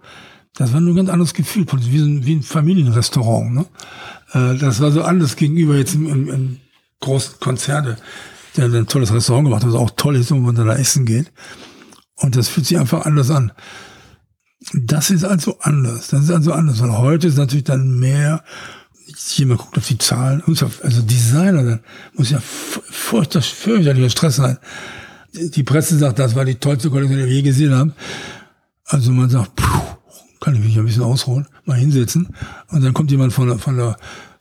das 0.57 0.73
war 0.73 0.81
nur 0.81 0.93
ein 0.93 0.97
ganz 0.97 1.09
anderes 1.09 1.35
Gefühl, 1.35 1.65
wie 1.71 1.99
ein, 1.99 2.25
wie 2.25 2.35
ein 2.35 2.41
Familienrestaurant. 2.41 3.53
Ne? 3.53 3.65
Äh, 4.33 4.57
das 4.57 4.81
war 4.81 4.91
so 4.91 5.03
anders 5.03 5.35
gegenüber 5.35 5.77
jetzt 5.77 5.93
im, 5.93 6.29
im, 6.29 6.57
großen 6.99 7.39
Konzerne, 7.39 7.97
der 8.55 8.65
ein 8.65 8.87
tolles 8.87 9.13
Restaurant 9.13 9.45
gemacht 9.45 9.63
hat, 9.63 9.71
was 9.71 9.79
auch 9.79 9.91
toll 9.91 10.15
ist, 10.15 10.31
wenn 10.31 10.41
man 10.41 10.55
da 10.55 10.75
essen 10.75 11.05
geht. 11.05 11.31
Und 12.15 12.35
das 12.35 12.49
fühlt 12.49 12.65
sich 12.65 12.77
einfach 12.77 13.05
anders 13.05 13.29
an. 13.29 13.51
Das 14.73 15.11
ist 15.11 15.23
also 15.23 15.59
anders. 15.59 16.07
Das 16.07 16.23
ist 16.23 16.31
also 16.31 16.51
anders, 16.51 16.81
weil 16.81 16.97
heute 16.97 17.27
ist 17.27 17.37
natürlich 17.37 17.65
dann 17.65 17.99
mehr, 17.99 18.43
jemand 19.35 19.61
guckt 19.61 19.77
auf 19.77 19.87
die 19.87 19.97
Zahlen, 19.97 20.43
also 20.45 21.01
Designer, 21.01 21.63
dann 21.63 21.79
muss 22.13 22.31
ja 22.31 22.39
furchtbar, 22.41 23.41
fürchterlicher 23.41 24.09
Stress 24.09 24.37
sein. 24.37 24.57
Die 25.33 25.63
Presse 25.63 25.97
sagt, 25.97 26.19
das 26.19 26.35
war 26.35 26.45
die 26.45 26.55
tollste 26.55 26.89
Kollektion, 26.89 27.19
die 27.19 27.25
wir 27.25 27.31
je 27.31 27.43
gesehen 27.43 27.75
haben. 27.75 27.93
Also 28.85 29.11
man 29.11 29.29
sagt, 29.29 29.55
puh, 29.55 29.97
kann 30.39 30.55
ich 30.55 30.61
mich 30.61 30.77
ein 30.77 30.85
bisschen 30.85 31.03
ausruhen, 31.03 31.47
mal 31.65 31.77
hinsetzen. 31.77 32.35
Und 32.69 32.83
dann 32.83 32.93
kommt 32.93 33.11
jemand 33.11 33.33
von 33.33 33.47
der, 33.47 33.59
von 33.59 33.77
der 33.77 33.97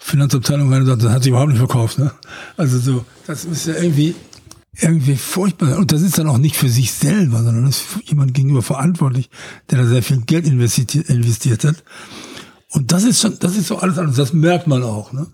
Finanzabteilung 0.06 0.72
rein 0.72 0.82
und 0.82 0.86
sagt, 0.86 1.02
das 1.02 1.12
hat 1.12 1.22
sich 1.24 1.30
überhaupt 1.30 1.48
nicht 1.48 1.58
verkauft. 1.58 1.98
Ne? 1.98 2.12
Also 2.56 2.78
so, 2.78 3.04
das 3.26 3.44
ist 3.44 3.66
ja 3.66 3.74
irgendwie, 3.74 4.14
irgendwie 4.78 5.16
furchtbar. 5.16 5.76
Und 5.78 5.90
das 5.90 6.02
ist 6.02 6.16
dann 6.16 6.28
auch 6.28 6.38
nicht 6.38 6.56
für 6.56 6.68
sich 6.68 6.92
selber, 6.92 7.42
sondern 7.42 7.66
ist 7.66 7.80
für 7.80 8.04
jemand 8.04 8.32
gegenüber 8.32 8.62
verantwortlich, 8.62 9.30
der 9.68 9.78
da 9.78 9.86
sehr 9.86 10.04
viel 10.04 10.20
Geld 10.20 10.46
investiert, 10.46 10.94
investiert 10.94 11.64
hat. 11.64 11.82
Und 12.70 12.92
das 12.92 13.02
ist 13.02 13.20
schon, 13.20 13.36
das 13.40 13.56
ist 13.56 13.66
so 13.66 13.78
alles 13.78 13.98
anders. 13.98 14.14
Das 14.14 14.32
merkt 14.32 14.68
man 14.68 14.84
auch. 14.84 15.12
Ne? 15.12 15.26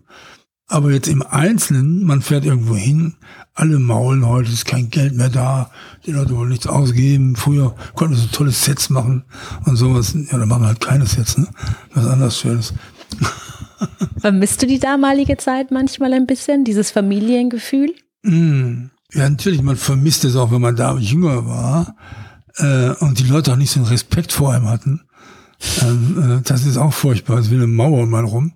Aber 0.69 0.91
jetzt 0.91 1.09
im 1.09 1.21
Einzelnen, 1.21 2.05
man 2.07 2.23
fährt 2.23 2.47
irgendwo 2.47 2.75
hin, 2.75 3.17
alle 3.53 3.79
maulen, 3.79 4.27
heute 4.27 4.51
ist 4.51 4.65
kein 4.65 4.89
Geld 4.89 5.15
mehr 5.15 5.29
da, 5.29 5.71
die 6.07 6.13
Leute 6.13 6.35
wollen 6.35 6.49
nichts 6.49 6.67
ausgeben. 6.67 7.37
Früher 7.37 7.77
konnten 7.95 8.15
sie 8.15 8.23
so 8.23 8.29
tolle 8.29 8.53
Sets 8.53 8.89
machen 8.89 9.25
und 9.67 9.77
sowas. 9.77 10.15
Ja, 10.15 10.39
da 10.39 10.47
machen 10.47 10.63
wir 10.63 10.69
halt 10.69 10.81
keine 10.81 11.05
Sets, 11.05 11.37
ne? 11.37 11.47
Was 11.93 12.07
anders 12.07 12.39
Schönes. 12.39 12.73
Vermisst 14.19 14.63
du 14.63 14.67
die 14.67 14.79
damalige 14.79 15.37
Zeit 15.37 15.71
manchmal 15.71 16.13
ein 16.13 16.27
bisschen, 16.27 16.65
dieses 16.65 16.91
Familiengefühl? 16.91 17.95
Mm, 18.23 18.87
ja, 19.13 19.29
natürlich, 19.29 19.63
man 19.63 19.77
vermisst 19.77 20.25
es 20.25 20.37
auch, 20.37 20.51
wenn 20.51 20.61
man 20.61 20.77
da 20.77 20.97
jünger 20.97 21.47
war 21.47 21.97
äh, 22.57 22.91
und 23.05 23.19
die 23.19 23.25
Leute 23.25 23.53
auch 23.53 23.57
nicht 23.57 23.71
so 23.71 23.81
einen 23.81 23.89
Respekt 23.89 24.33
vor 24.33 24.53
einem 24.53 24.69
hatten. 24.69 25.03
Ähm, 25.83 26.41
äh, 26.41 26.43
das 26.43 26.65
ist 26.67 26.77
auch 26.77 26.93
furchtbar, 26.93 27.39
es 27.39 27.51
wie 27.51 27.57
eine 27.57 27.67
Mauer 27.67 28.07
mal 28.07 28.25
rum. 28.25 28.55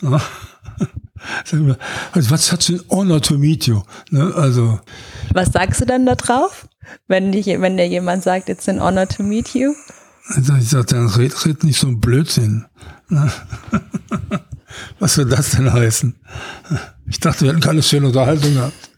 Ja. 1.50 1.76
Also 2.12 2.30
was 2.30 2.52
hat 2.52 2.68
du 2.68 2.78
honor 2.90 3.22
to 3.22 3.38
meet 3.38 3.66
you? 3.66 3.80
Ne? 4.10 4.30
Also. 4.34 4.78
Was 5.32 5.52
sagst 5.52 5.80
du 5.80 5.86
dann 5.86 6.04
da 6.04 6.16
drauf? 6.16 6.68
Wenn, 7.08 7.32
dich, 7.32 7.46
wenn 7.46 7.78
dir 7.78 7.88
jemand 7.88 8.22
sagt, 8.22 8.50
it's 8.50 8.68
an 8.68 8.78
honor 8.78 9.08
to 9.08 9.22
meet 9.22 9.54
you? 9.54 9.72
Also 10.26 10.54
ich 10.56 10.68
sage, 10.68 10.86
dann 10.86 11.06
red, 11.06 11.46
red 11.46 11.64
nicht 11.64 11.78
so 11.78 11.86
ein 11.86 12.00
Blödsinn. 12.00 12.66
Ne? 13.08 13.30
Was 14.98 15.14
soll 15.14 15.26
das 15.26 15.52
denn 15.52 15.72
heißen? 15.72 16.14
Ich 17.06 17.20
dachte, 17.20 17.42
wir 17.44 17.50
hätten 17.50 17.60
keine 17.60 17.82
schöne 17.82 18.06
Unterhaltung 18.06 18.54
gehabt. 18.54 18.90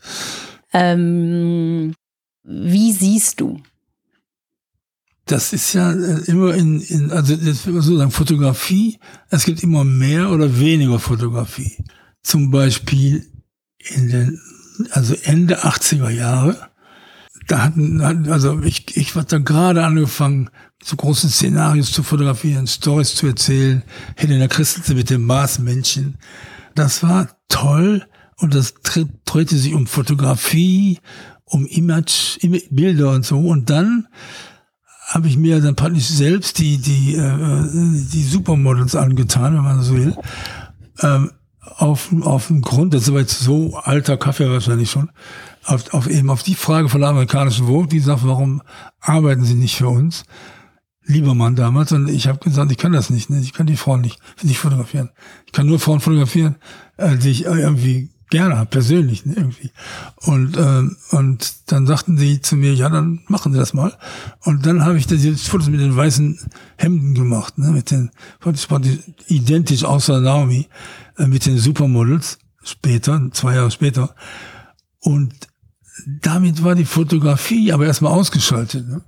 Ähm, 0.72 1.94
wie 2.44 2.92
siehst 2.92 3.40
du? 3.40 3.60
Das 5.24 5.52
ist 5.52 5.72
ja 5.72 5.92
äh, 5.92 6.20
immer 6.26 6.54
in, 6.54 6.80
in 6.80 7.10
also 7.10 7.34
jetzt 7.34 7.66
man 7.66 7.82
so 7.82 7.96
sagen, 7.96 8.12
Fotografie, 8.12 8.98
es 9.30 9.44
gibt 9.44 9.62
immer 9.62 9.82
mehr 9.82 10.30
oder 10.30 10.58
weniger 10.58 11.00
Fotografie 11.00 11.76
zum 12.26 12.50
Beispiel 12.50 13.24
in 13.78 14.08
den, 14.08 14.40
also 14.90 15.14
Ende 15.22 15.64
80er 15.64 16.10
Jahre, 16.10 16.70
da 17.46 17.62
hatten, 17.62 18.00
also 18.00 18.60
ich, 18.62 18.96
ich 18.96 19.14
war 19.14 19.22
da 19.22 19.38
gerade 19.38 19.84
angefangen, 19.84 20.50
so 20.86 20.94
große 20.94 21.28
Szenarios 21.28 21.90
zu 21.90 22.04
fotografieren, 22.04 22.68
Stories 22.68 23.16
zu 23.16 23.26
erzählen, 23.26 23.82
Helena 24.14 24.46
Christensen 24.46 24.96
mit 24.96 25.10
dem 25.10 25.26
Marsmännchen. 25.26 26.16
Das 26.76 27.02
war 27.02 27.28
toll 27.48 28.06
und 28.36 28.54
das 28.54 28.74
drehte 29.24 29.56
sich 29.56 29.74
um 29.74 29.88
Fotografie, 29.88 31.00
um 31.44 31.66
Image, 31.66 32.38
Bilder 32.70 33.10
und 33.10 33.24
so. 33.24 33.40
Und 33.40 33.68
dann 33.68 34.06
habe 35.08 35.26
ich 35.26 35.36
mir 35.36 35.60
dann 35.60 35.74
praktisch 35.74 36.06
selbst 36.06 36.58
die, 36.60 36.78
die, 36.78 37.16
äh, 37.16 37.64
die 38.12 38.22
Supermodels 38.22 38.94
angetan, 38.94 39.56
wenn 39.56 39.64
man 39.64 39.82
so 39.82 39.94
will. 39.94 40.16
Ähm, 41.00 41.32
auf, 41.78 42.10
auf 42.22 42.46
dem 42.46 42.60
Grund, 42.60 42.94
das 42.94 43.02
ist 43.02 43.08
aber 43.08 43.20
jetzt 43.20 43.40
so 43.40 43.76
alter 43.76 44.16
Kaffee 44.16 44.48
wahrscheinlich 44.48 44.92
schon, 44.92 45.10
auf, 45.64 45.92
auf 45.92 46.08
eben 46.08 46.30
auf 46.30 46.44
die 46.44 46.54
Frage 46.54 46.88
von 46.88 47.00
der 47.00 47.10
amerikanischen 47.10 47.66
Vogue, 47.66 47.88
die 47.88 47.98
sagt, 47.98 48.24
warum 48.24 48.62
arbeiten 49.00 49.44
sie 49.44 49.54
nicht 49.54 49.74
für 49.74 49.88
uns? 49.88 50.22
Lieber 51.06 51.34
Mann 51.34 51.54
damals. 51.54 51.92
Und 51.92 52.08
ich 52.08 52.26
habe 52.26 52.38
gesagt, 52.38 52.70
ich 52.72 52.78
kann 52.78 52.92
das 52.92 53.10
nicht. 53.10 53.30
Ne? 53.30 53.40
Ich 53.40 53.52
kann 53.52 53.66
die 53.66 53.76
Frauen 53.76 54.00
nicht, 54.00 54.18
nicht 54.42 54.58
fotografieren. 54.58 55.10
Ich 55.46 55.52
kann 55.52 55.66
nur 55.66 55.78
Frauen 55.78 56.00
fotografieren, 56.00 56.56
äh, 56.96 57.16
die 57.16 57.30
ich 57.30 57.44
irgendwie 57.44 58.10
gerne 58.30 58.58
habe, 58.58 58.68
persönlich 58.68 59.24
ne, 59.24 59.34
irgendwie. 59.36 59.70
Und, 60.16 60.56
ähm, 60.56 60.96
und 61.10 61.70
dann 61.70 61.86
sagten 61.86 62.18
sie 62.18 62.40
zu 62.40 62.56
mir, 62.56 62.74
ja, 62.74 62.88
dann 62.88 63.20
machen 63.28 63.52
Sie 63.52 63.58
das 63.58 63.72
mal. 63.72 63.96
Und 64.40 64.66
dann 64.66 64.84
habe 64.84 64.98
ich 64.98 65.06
diese 65.06 65.36
Fotos 65.36 65.68
mit 65.68 65.80
den 65.80 65.96
weißen 65.96 66.38
Hemden 66.76 67.14
gemacht, 67.14 67.56
ne, 67.58 67.70
mit 67.70 67.90
den, 67.90 68.10
identisch 69.28 69.84
außer 69.84 70.20
Naomi, 70.20 70.68
äh, 71.18 71.26
mit 71.26 71.46
den 71.46 71.58
Supermodels 71.58 72.38
später, 72.64 73.28
zwei 73.32 73.54
Jahre 73.54 73.70
später. 73.70 74.14
Und 74.98 75.32
damit 76.20 76.64
war 76.64 76.74
die 76.74 76.84
Fotografie 76.84 77.72
aber 77.72 77.86
erstmal 77.86 78.12
ausgeschaltet. 78.12 78.88
Ne? 78.88 79.02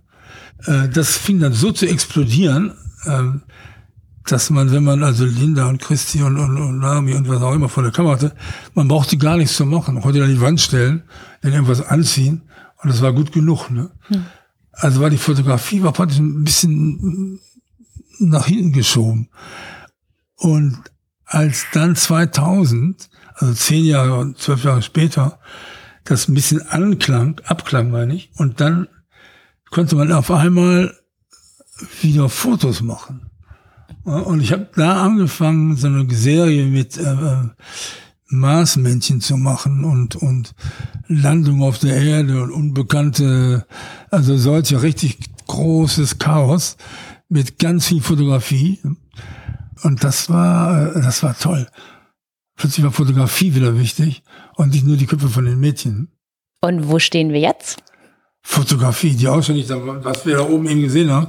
Äh, 0.64 0.88
das 0.88 1.16
fing 1.16 1.40
dann 1.40 1.52
so 1.52 1.72
zu 1.72 1.86
explodieren, 1.86 2.72
äh, 3.04 3.22
dass 4.26 4.50
man, 4.50 4.70
wenn 4.72 4.84
man 4.84 5.02
also 5.02 5.24
Linda 5.24 5.68
und 5.68 5.80
Christi 5.80 6.22
und, 6.22 6.38
und, 6.38 6.56
und 6.56 6.78
Nami 6.78 7.14
und 7.14 7.28
was 7.28 7.40
auch 7.40 7.54
immer 7.54 7.68
vor 7.68 7.82
der 7.82 7.92
Kamera 7.92 8.14
hatte, 8.14 8.34
man 8.74 8.88
brauchte 8.88 9.16
gar 9.16 9.36
nichts 9.36 9.56
zu 9.56 9.64
machen. 9.64 9.94
Man 9.94 10.02
konnte 10.02 10.22
an 10.22 10.30
die 10.30 10.40
Wand 10.40 10.60
stellen, 10.60 11.02
dann 11.40 11.52
irgendwas 11.52 11.80
anziehen 11.80 12.42
und 12.82 12.90
das 12.90 13.00
war 13.02 13.12
gut 13.12 13.32
genug. 13.32 13.70
Ne? 13.70 13.90
Hm. 14.08 14.26
Also 14.72 15.00
war 15.00 15.10
die 15.10 15.16
Fotografie 15.16 15.82
war 15.82 15.92
praktisch 15.92 16.18
ein 16.18 16.44
bisschen 16.44 17.40
nach 18.18 18.46
hinten 18.46 18.72
geschoben. 18.72 19.28
Und 20.36 20.78
als 21.24 21.66
dann 21.72 21.96
2000, 21.96 23.08
also 23.34 23.54
zehn 23.54 23.84
Jahre, 23.84 24.34
zwölf 24.36 24.64
Jahre 24.64 24.82
später, 24.82 25.38
das 26.04 26.28
ein 26.28 26.34
bisschen 26.34 26.62
anklang, 26.62 27.40
abklang 27.44 27.90
meine 27.90 28.14
ich, 28.14 28.30
und 28.36 28.60
dann 28.60 28.88
konnte 29.70 29.96
man 29.96 30.12
auf 30.12 30.30
einmal 30.30 30.94
wieder 32.00 32.28
Fotos 32.28 32.82
machen. 32.82 33.30
Und 34.04 34.40
ich 34.40 34.52
habe 34.52 34.68
da 34.74 35.02
angefangen, 35.02 35.76
so 35.76 35.86
eine 35.86 36.06
Serie 36.10 36.64
mit 36.64 36.96
äh, 36.96 37.12
äh, 37.12 37.48
Marsmännchen 38.28 39.20
zu 39.20 39.36
machen 39.36 39.84
und, 39.84 40.16
und 40.16 40.54
Landung 41.08 41.62
auf 41.62 41.78
der 41.78 41.96
Erde 41.96 42.42
und 42.42 42.50
unbekannte, 42.50 43.66
also 44.10 44.36
solche 44.36 44.82
richtig 44.82 45.18
großes 45.46 46.18
Chaos 46.18 46.76
mit 47.28 47.58
ganz 47.58 47.86
viel 47.86 48.00
Fotografie. 48.00 48.80
Und 49.82 50.04
das 50.04 50.30
war, 50.30 50.96
äh, 50.96 51.02
das 51.02 51.22
war 51.22 51.38
toll. 51.38 51.66
Plötzlich 52.56 52.84
war 52.84 52.92
Fotografie 52.92 53.54
wieder 53.54 53.78
wichtig 53.78 54.22
und 54.56 54.72
nicht 54.72 54.86
nur 54.86 54.96
die 54.96 55.06
Köpfe 55.06 55.28
von 55.28 55.44
den 55.44 55.60
Mädchen. 55.60 56.08
Und 56.60 56.88
wo 56.88 56.98
stehen 56.98 57.32
wir 57.32 57.40
jetzt? 57.40 57.82
Fotografie, 58.50 59.14
die 59.14 59.28
Ausstellung, 59.28 60.02
was 60.02 60.24
wir 60.24 60.38
da 60.38 60.48
oben 60.48 60.66
eben 60.68 60.80
gesehen 60.80 61.10
haben, 61.12 61.28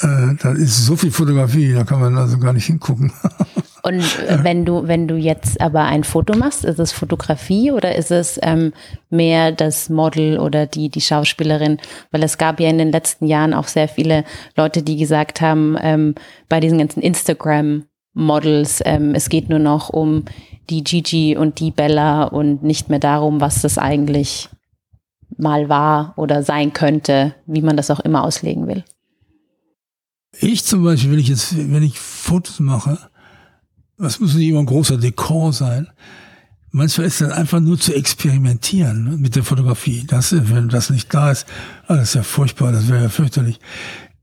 äh, 0.00 0.36
da 0.38 0.52
ist 0.52 0.84
so 0.84 0.96
viel 0.96 1.10
Fotografie, 1.10 1.72
da 1.72 1.82
kann 1.82 1.98
man 1.98 2.16
also 2.16 2.38
gar 2.38 2.52
nicht 2.52 2.66
hingucken. 2.66 3.10
Und 3.82 4.02
äh, 4.28 4.44
wenn 4.44 4.66
du, 4.66 4.86
wenn 4.86 5.08
du 5.08 5.16
jetzt 5.16 5.62
aber 5.62 5.84
ein 5.84 6.04
Foto 6.04 6.36
machst, 6.36 6.66
ist 6.66 6.78
es 6.78 6.92
Fotografie 6.92 7.72
oder 7.72 7.96
ist 7.96 8.10
es 8.10 8.38
ähm, 8.42 8.74
mehr 9.08 9.50
das 9.50 9.88
Model 9.88 10.38
oder 10.38 10.66
die, 10.66 10.90
die 10.90 11.00
Schauspielerin? 11.00 11.78
Weil 12.10 12.22
es 12.22 12.36
gab 12.36 12.60
ja 12.60 12.68
in 12.68 12.78
den 12.78 12.92
letzten 12.92 13.26
Jahren 13.26 13.54
auch 13.54 13.66
sehr 13.66 13.88
viele 13.88 14.24
Leute, 14.54 14.82
die 14.82 14.98
gesagt 14.98 15.40
haben, 15.40 15.76
ähm, 15.80 16.14
bei 16.50 16.60
diesen 16.60 16.78
ganzen 16.78 17.02
Instagram-Models, 17.02 18.82
ähm, 18.84 19.14
es 19.14 19.30
geht 19.30 19.48
nur 19.48 19.58
noch 19.58 19.88
um 19.88 20.26
die 20.68 20.84
Gigi 20.84 21.34
und 21.34 21.58
die 21.60 21.70
Bella 21.70 22.24
und 22.24 22.62
nicht 22.62 22.90
mehr 22.90 23.00
darum, 23.00 23.40
was 23.40 23.62
das 23.62 23.78
eigentlich 23.78 24.50
mal 25.38 25.68
war 25.68 26.14
oder 26.16 26.42
sein 26.42 26.72
könnte, 26.72 27.34
wie 27.46 27.62
man 27.62 27.76
das 27.76 27.90
auch 27.90 28.00
immer 28.00 28.24
auslegen 28.24 28.66
will. 28.66 28.84
Ich 30.38 30.64
zum 30.64 30.82
Beispiel, 30.82 31.10
wenn 31.10 31.18
ich 31.18 31.28
jetzt, 31.28 31.56
wenn 31.56 31.82
ich 31.82 31.98
Fotos 31.98 32.60
mache, 32.60 32.98
was 33.98 34.18
muss 34.18 34.34
nicht 34.34 34.48
immer 34.48 34.60
ein 34.60 34.66
großer 34.66 34.96
Dekor 34.96 35.52
sein. 35.52 35.88
Manchmal 36.70 37.06
ist 37.06 37.20
das 37.20 37.30
einfach 37.32 37.60
nur 37.60 37.78
zu 37.78 37.94
experimentieren 37.94 39.04
ne, 39.04 39.16
mit 39.18 39.36
der 39.36 39.44
Fotografie. 39.44 40.04
Das, 40.06 40.32
wenn 40.32 40.70
das 40.70 40.88
nicht 40.88 41.12
da 41.12 41.30
ist, 41.30 41.46
ah, 41.86 41.96
das 41.96 42.08
ist 42.08 42.14
ja 42.14 42.22
furchtbar, 42.22 42.72
das 42.72 42.88
wäre 42.88 43.02
ja 43.02 43.08
fürchterlich. 43.10 43.60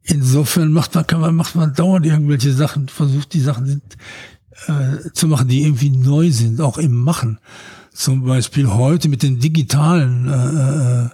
Insofern 0.02 0.72
macht 0.72 0.96
man, 0.96 1.06
kann 1.06 1.22
man, 1.22 1.36
macht 1.36 1.56
man 1.56 1.74
dauernd 1.74 2.08
irgendwelche 2.08 2.52
Sachen, 2.52 2.90
versucht 2.90 3.34
die 3.34 3.42
Sachen 3.42 3.84
äh, 4.68 5.12
zu 5.14 5.28
machen, 5.28 5.48
die 5.48 5.62
irgendwie 5.62 5.92
neu 5.92 6.32
sind, 6.32 6.60
auch 6.60 6.80
im 6.80 6.96
Machen. 6.96 7.40
Zum 7.94 8.24
Beispiel 8.24 8.70
heute 8.70 9.10
mit 9.10 9.24
den 9.24 9.40
digitalen 9.40 10.28
äh, 10.28 11.06
äh 11.06 11.10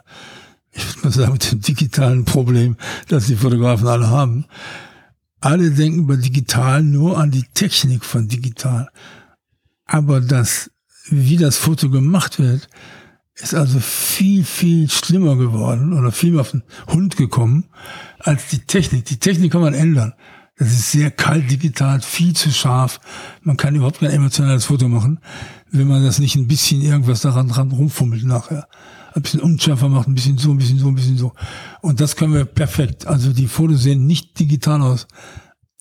ich 0.76 0.88
würde 0.88 1.02
mal 1.04 1.12
sagen, 1.12 1.34
mit 1.34 1.52
dem 1.52 1.62
digitalen 1.62 2.26
Problem, 2.26 2.76
das 3.08 3.28
die 3.28 3.36
Fotografen 3.36 3.88
alle 3.88 4.10
haben. 4.10 4.46
Alle 5.40 5.72
denken 5.72 6.08
bei 6.08 6.16
digital 6.16 6.84
nur 6.84 7.18
an 7.18 7.32
die 7.32 7.46
Technik 7.54 8.04
von 8.04 8.28
digital. 8.28 8.90
Aber 9.86 10.20
das, 10.20 10.72
wie 11.10 11.38
das 11.38 11.58
Foto 11.58 11.90
gemacht 11.90 12.40
wird, 12.40 12.68
ist 13.36 13.54
also 13.54 13.80
viel, 13.80 14.44
viel 14.44 14.90
schlimmer 14.90 15.36
geworden 15.36 15.94
oder 15.94 16.12
viel 16.12 16.32
mehr 16.32 16.42
auf 16.42 16.52
den 16.52 16.64
Hund 16.88 17.18
gekommen 17.18 17.66
als 18.20 18.48
die 18.48 18.60
Technik. 18.60 19.06
Die 19.06 19.20
Technik 19.20 19.52
kann 19.52 19.62
man 19.62 19.74
ändern. 19.74 20.14
Das 20.58 20.70
ist 20.70 20.92
sehr 20.92 21.12
kalt 21.12 21.52
digital, 21.52 22.02
viel 22.02 22.34
zu 22.34 22.50
scharf. 22.50 23.02
Man 23.42 23.58
kann 23.58 23.76
überhaupt 23.76 24.00
kein 24.00 24.12
emotionales 24.12 24.66
Foto 24.66 24.88
machen, 24.88 25.20
wenn 25.72 25.88
man 25.88 26.04
das 26.04 26.20
nicht 26.20 26.36
ein 26.36 26.48
bisschen 26.48 26.82
irgendwas 26.82 27.22
daran 27.22 27.50
dran 27.50 27.72
rumfummelt 27.72 28.24
nachher 28.24 28.68
ein 29.16 29.22
bisschen 29.22 29.42
unschärfer 29.42 29.90
macht, 29.90 30.08
ein 30.08 30.16
bisschen 30.16 30.38
so, 30.38 30.52
ein 30.52 30.58
bisschen 30.58 30.78
so, 30.78 30.88
ein 30.88 30.96
bisschen 30.96 31.18
so. 31.18 31.34
Und 31.82 32.00
das 32.02 32.16
können 32.16 32.34
wir 32.34 32.46
perfekt. 32.46 33.08
Also 33.08 33.32
die 33.32 33.48
Fotos 33.48 33.84
sehen 33.84 34.06
nicht 34.06 34.40
digital 34.40 34.82
aus. 34.82 35.08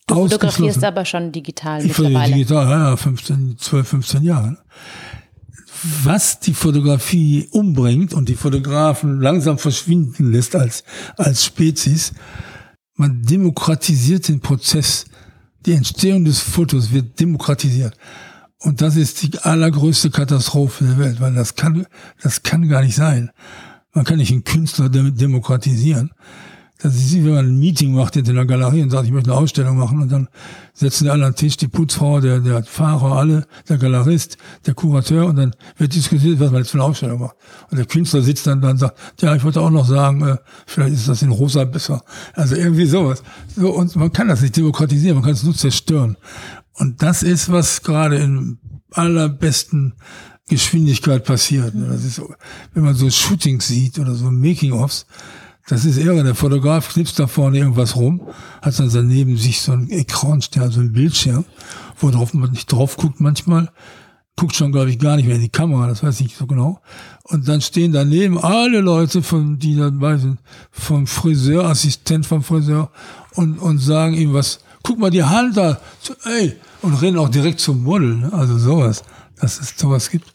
Du 0.07 0.15
fotografierst 0.15 0.85
aber 0.85 1.05
schon 1.05 1.33
digital 1.33 1.81
ich 1.81 1.99
mittlerweile. 1.99 2.33
digital, 2.33 2.69
ja, 2.69 2.97
15, 2.97 3.57
12, 3.59 3.89
15 3.89 4.23
Jahre. 4.23 4.59
Was 6.03 6.41
die 6.41 6.55
Fotografie 6.55 7.49
umbringt 7.51 8.15
und 8.15 8.29
die 8.29 8.37
Fotografen 8.37 9.21
langsam 9.21 9.59
verschwinden 9.59 10.31
lässt 10.31 10.55
als, 10.55 10.85
als 11.17 11.45
Spezies, 11.45 12.13
man 12.97 13.23
demokratisiert 13.23 14.29
den 14.29 14.41
Prozess. 14.41 15.07
Die 15.67 15.73
Entstehung 15.73 16.25
des 16.25 16.41
Fotos 16.41 16.93
wird 16.93 17.19
demokratisiert. 17.21 17.97
Und 18.59 18.81
das 18.81 18.97
ist 18.97 19.23
die 19.23 19.39
allergrößte 19.39 20.11
Katastrophe 20.11 20.85
der 20.85 20.99
Welt, 20.99 21.21
weil 21.21 21.35
das 21.35 21.55
kann, 21.55 21.87
das 22.23 22.43
kann 22.43 22.69
gar 22.69 22.83
nicht 22.83 22.97
sein. 22.97 23.31
Man 23.93 24.05
kann 24.05 24.19
nicht 24.19 24.33
einen 24.33 24.45
Künstler 24.45 24.89
demokratisieren. 24.89 26.13
Das 26.85 26.97
ist 26.97 27.14
wie 27.14 27.25
wenn 27.25 27.35
man 27.35 27.47
ein 27.47 27.59
Meeting 27.59 27.94
macht 27.94 28.14
in 28.14 28.25
der 28.27 28.44
Galerie 28.44 28.83
und 28.83 28.90
sagt, 28.90 29.07
ich 29.07 29.11
möchte 29.11 29.31
eine 29.31 29.40
Ausstellung 29.40 29.79
machen 29.79 30.03
und 30.03 30.12
dann 30.12 30.29
setzen 30.75 31.09
alle 31.09 31.25
an 31.25 31.33
den 31.33 31.37
Tisch, 31.37 31.57
die 31.57 31.66
Putzfrau, 31.66 32.20
der, 32.20 32.40
der 32.40 32.62
Fahrer, 32.62 33.16
alle, 33.16 33.47
der 33.70 33.79
Galerist, 33.79 34.37
der 34.66 34.75
Kurateur 34.75 35.25
und 35.25 35.37
dann 35.37 35.55
wird 35.79 35.94
diskutiert, 35.94 36.40
was 36.40 36.51
man 36.51 36.61
jetzt 36.61 36.73
für 36.73 36.77
eine 36.77 36.85
Ausstellung 36.85 37.20
macht. 37.20 37.37
Und 37.70 37.79
der 37.79 37.87
Künstler 37.87 38.20
sitzt 38.20 38.47
dann 38.47 38.61
da 38.61 38.68
und 38.68 38.77
sagt, 38.77 38.99
ja, 39.23 39.35
ich 39.35 39.42
wollte 39.44 39.62
auch 39.62 39.70
noch 39.70 39.87
sagen, 39.87 40.29
äh, 40.29 40.37
vielleicht 40.66 40.92
ist 40.92 41.09
das 41.09 41.23
in 41.23 41.31
Rosa 41.31 41.64
besser. 41.64 42.03
Also 42.35 42.55
irgendwie 42.55 42.85
sowas. 42.85 43.23
So, 43.57 43.70
und 43.70 43.97
man 43.97 44.12
kann 44.12 44.29
das 44.29 44.42
nicht 44.42 44.55
demokratisieren, 44.55 45.16
man 45.16 45.25
kann 45.25 45.33
es 45.33 45.42
nur 45.42 45.55
zerstören. 45.55 46.18
Und 46.75 47.03
das 47.03 47.23
ist, 47.23 47.51
was 47.51 47.81
gerade 47.83 48.16
in 48.16 48.59
allerbesten 48.90 49.94
Geschwindigkeit 50.51 51.25
passiert. 51.25 51.73
Das 51.75 52.05
ist, 52.05 52.20
wenn 52.75 52.85
man 52.85 52.94
so 52.94 53.09
Shootings 53.09 53.68
sieht 53.68 53.99
oder 53.99 54.14
so 54.14 54.31
Making-ofs, 54.31 55.07
das 55.68 55.85
ist 55.85 55.96
irre. 55.96 56.22
Der 56.22 56.35
Fotograf 56.35 56.92
knipst 56.92 57.18
da 57.18 57.27
vorne 57.27 57.59
irgendwas 57.59 57.96
rum, 57.96 58.29
hat 58.62 58.79
dann 58.79 58.90
daneben 58.92 59.37
sich 59.37 59.62
so 59.62 59.72
ein 59.72 59.90
Ekranstern, 59.90 60.70
so 60.70 60.81
ein 60.81 60.92
Bildschirm, 60.92 61.44
worauf 61.98 62.35
man 62.35 62.50
nicht 62.50 62.70
drauf 62.70 62.96
guckt 62.96 63.20
manchmal. 63.20 63.70
Guckt 64.37 64.57
schon, 64.57 64.72
glaube 64.72 64.90
ich, 64.90 64.98
gar 64.98 65.14
nicht 65.14 65.27
mehr 65.27 65.37
in 65.37 65.42
die 65.42 65.48
Kamera, 65.48 65.87
das 65.87 66.03
weiß 66.03 66.16
ich 66.16 66.27
nicht 66.27 66.37
so 66.37 66.46
genau. 66.46 66.81
Und 67.22 67.46
dann 67.46 67.61
stehen 67.61 67.92
daneben 67.92 68.37
alle 68.37 68.81
Leute, 68.81 69.22
von, 69.22 69.61
die 69.61 69.77
dabei 69.77 70.16
sind, 70.16 70.40
vom 70.72 71.07
Friseur, 71.07 71.66
Assistent 71.66 72.27
vom 72.27 72.42
Friseur, 72.42 72.90
und, 73.37 73.59
und 73.59 73.79
sagen 73.79 74.14
ihm 74.14 74.35
was, 74.35 74.59
guck 74.83 74.98
mal 74.98 75.11
die 75.11 75.22
Hand 75.22 75.57
da, 75.57 75.79
ey, 76.24 76.57
und 76.83 76.94
rennen 76.94 77.16
auch 77.18 77.29
direkt 77.29 77.61
zum 77.61 77.85
Model, 77.85 78.16
ne? 78.16 78.33
also 78.33 78.59
sowas, 78.59 79.05
dass 79.40 79.61
es 79.61 79.79
sowas 79.79 80.11
gibt. 80.11 80.35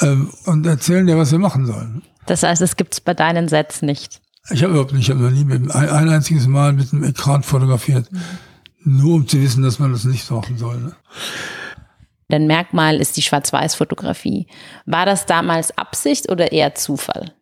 Ähm, 0.00 0.30
und 0.46 0.64
erzählen 0.64 1.04
dir, 1.04 1.18
was 1.18 1.32
wir 1.32 1.40
machen 1.40 1.66
sollen. 1.66 2.02
Das 2.26 2.44
heißt, 2.44 2.62
es 2.62 2.76
gibt 2.76 2.94
es 2.94 3.00
bei 3.00 3.14
deinen 3.14 3.48
Sets 3.48 3.82
nicht. 3.82 4.20
Ich 4.50 4.62
habe 4.62 4.72
überhaupt 4.72 4.92
nicht, 4.92 5.08
ich 5.08 5.10
habe 5.10 5.22
noch 5.22 5.30
nie 5.30 5.44
mit, 5.44 5.74
ein, 5.74 5.88
ein, 5.88 6.08
einziges 6.08 6.46
Mal 6.46 6.72
mit 6.74 6.92
einem 6.92 7.04
Ekran 7.04 7.42
fotografiert. 7.42 8.10
Mhm. 8.12 8.20
Nur 8.84 9.14
um 9.14 9.28
zu 9.28 9.40
wissen, 9.40 9.62
dass 9.62 9.78
man 9.78 9.92
das 9.92 10.04
nicht 10.04 10.30
machen 10.30 10.58
soll. 10.58 10.78
Ne? 10.78 10.92
Dein 12.28 12.46
Merkmal 12.46 13.00
ist 13.00 13.16
die 13.16 13.22
Schwarz-Weiß-Fotografie. 13.22 14.46
War 14.84 15.06
das 15.06 15.24
damals 15.24 15.76
Absicht 15.78 16.30
oder 16.30 16.52
eher 16.52 16.74
Zufall? 16.74 17.32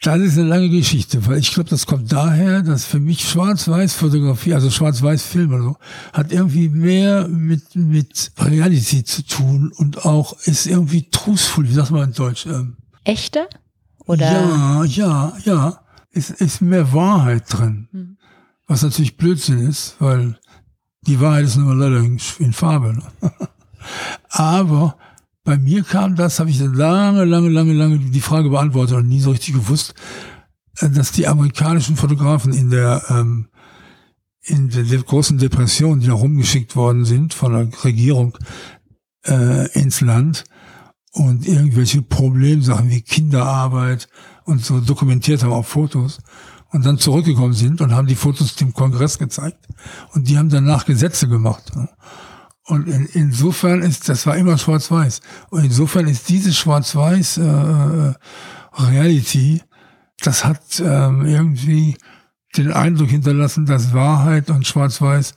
Das 0.00 0.20
ist 0.20 0.38
eine 0.38 0.46
lange 0.46 0.68
Geschichte, 0.68 1.26
weil 1.26 1.38
ich 1.38 1.52
glaube, 1.52 1.70
das 1.70 1.86
kommt 1.86 2.12
daher, 2.12 2.62
dass 2.62 2.84
für 2.84 3.00
mich 3.00 3.28
Schwarz-Weiß-Fotografie, 3.28 4.54
also 4.54 4.70
Schwarz-Weiß-Film 4.70 5.52
oder 5.52 5.62
so, 5.62 5.76
hat 6.12 6.30
irgendwie 6.30 6.68
mehr 6.68 7.26
mit, 7.26 7.74
mit 7.74 8.30
Reality 8.38 9.02
zu 9.02 9.26
tun 9.26 9.72
und 9.74 10.04
auch 10.04 10.38
ist 10.44 10.66
irgendwie 10.66 11.10
truthful, 11.10 11.68
wie 11.68 11.72
sagt 11.72 11.90
man 11.90 12.10
in 12.10 12.14
Deutsch? 12.14 12.46
Ähm, 12.46 12.76
Echter? 13.02 13.48
Oder? 14.08 14.24
Ja, 14.24 14.84
ja, 14.84 15.32
ja. 15.44 15.80
Es 16.10 16.30
ist 16.30 16.62
mehr 16.62 16.92
Wahrheit 16.92 17.44
drin. 17.46 17.88
Hm. 17.92 18.16
Was 18.66 18.82
natürlich 18.82 19.16
Blödsinn 19.16 19.58
ist, 19.58 19.96
weil 19.98 20.38
die 21.06 21.20
Wahrheit 21.20 21.44
ist 21.44 21.56
nur 21.56 21.74
leider 21.74 21.98
in, 21.98 22.52
Farbe. 22.52 23.02
Aber 24.30 24.96
bei 25.44 25.58
mir 25.58 25.84
kam 25.84 26.16
das, 26.16 26.40
habe 26.40 26.50
ich 26.50 26.58
lange, 26.58 27.24
lange, 27.24 27.48
lange, 27.50 27.74
lange 27.74 27.98
die 27.98 28.20
Frage 28.20 28.50
beantwortet 28.50 28.96
und 28.96 29.08
nie 29.08 29.20
so 29.20 29.30
richtig 29.30 29.54
gewusst, 29.54 29.94
dass 30.80 31.12
die 31.12 31.28
amerikanischen 31.28 31.96
Fotografen 31.96 32.52
in 32.52 32.70
der 32.70 33.02
ähm, 33.10 33.48
in 34.42 34.70
der 34.70 34.84
großen 35.02 35.36
Depression, 35.36 36.00
die 36.00 36.06
da 36.06 36.14
rumgeschickt 36.14 36.74
worden 36.76 37.04
sind 37.04 37.34
von 37.34 37.52
der 37.52 37.84
Regierung 37.84 38.38
äh, 39.26 39.70
ins 39.72 40.00
Land, 40.00 40.44
und 41.12 41.46
irgendwelche 41.46 42.02
Problemsachen 42.02 42.90
wie 42.90 43.02
Kinderarbeit 43.02 44.08
und 44.44 44.64
so 44.64 44.80
dokumentiert 44.80 45.42
haben 45.42 45.52
auf 45.52 45.68
Fotos 45.68 46.18
und 46.70 46.84
dann 46.84 46.98
zurückgekommen 46.98 47.54
sind 47.54 47.80
und 47.80 47.92
haben 47.92 48.06
die 48.06 48.14
Fotos 48.14 48.56
dem 48.56 48.72
Kongress 48.72 49.18
gezeigt 49.18 49.66
und 50.12 50.28
die 50.28 50.38
haben 50.38 50.48
danach 50.48 50.84
Gesetze 50.84 51.28
gemacht. 51.28 51.72
Und 52.64 52.86
in, 52.86 53.06
insofern 53.14 53.80
ist, 53.80 54.08
das 54.08 54.26
war 54.26 54.36
immer 54.36 54.58
schwarz-weiß. 54.58 55.22
Und 55.48 55.64
insofern 55.64 56.06
ist 56.06 56.28
diese 56.28 56.52
schwarz-weiß 56.52 57.38
äh, 57.38 57.42
äh 57.42 58.14
Reality, 58.74 59.62
das 60.20 60.44
hat 60.44 60.80
ähm, 60.84 61.24
irgendwie 61.24 61.96
den 62.56 62.72
Eindruck 62.72 63.08
hinterlassen, 63.08 63.66
dass 63.66 63.92
Wahrheit 63.92 64.50
und 64.50 64.66
Schwarz-Weiß 64.66 65.34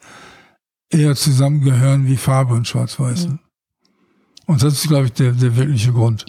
eher 0.89 1.15
zusammengehören 1.15 2.05
wie 2.05 2.17
Farbe 2.17 2.53
und 2.53 2.67
Schwarz-Weiß. 2.67 3.27
Mhm. 3.27 3.39
Und 4.47 4.63
das 4.63 4.73
ist, 4.73 4.87
glaube 4.87 5.05
ich, 5.05 5.13
der, 5.13 5.31
der 5.31 5.55
wirkliche 5.55 5.91
Grund. 5.91 6.25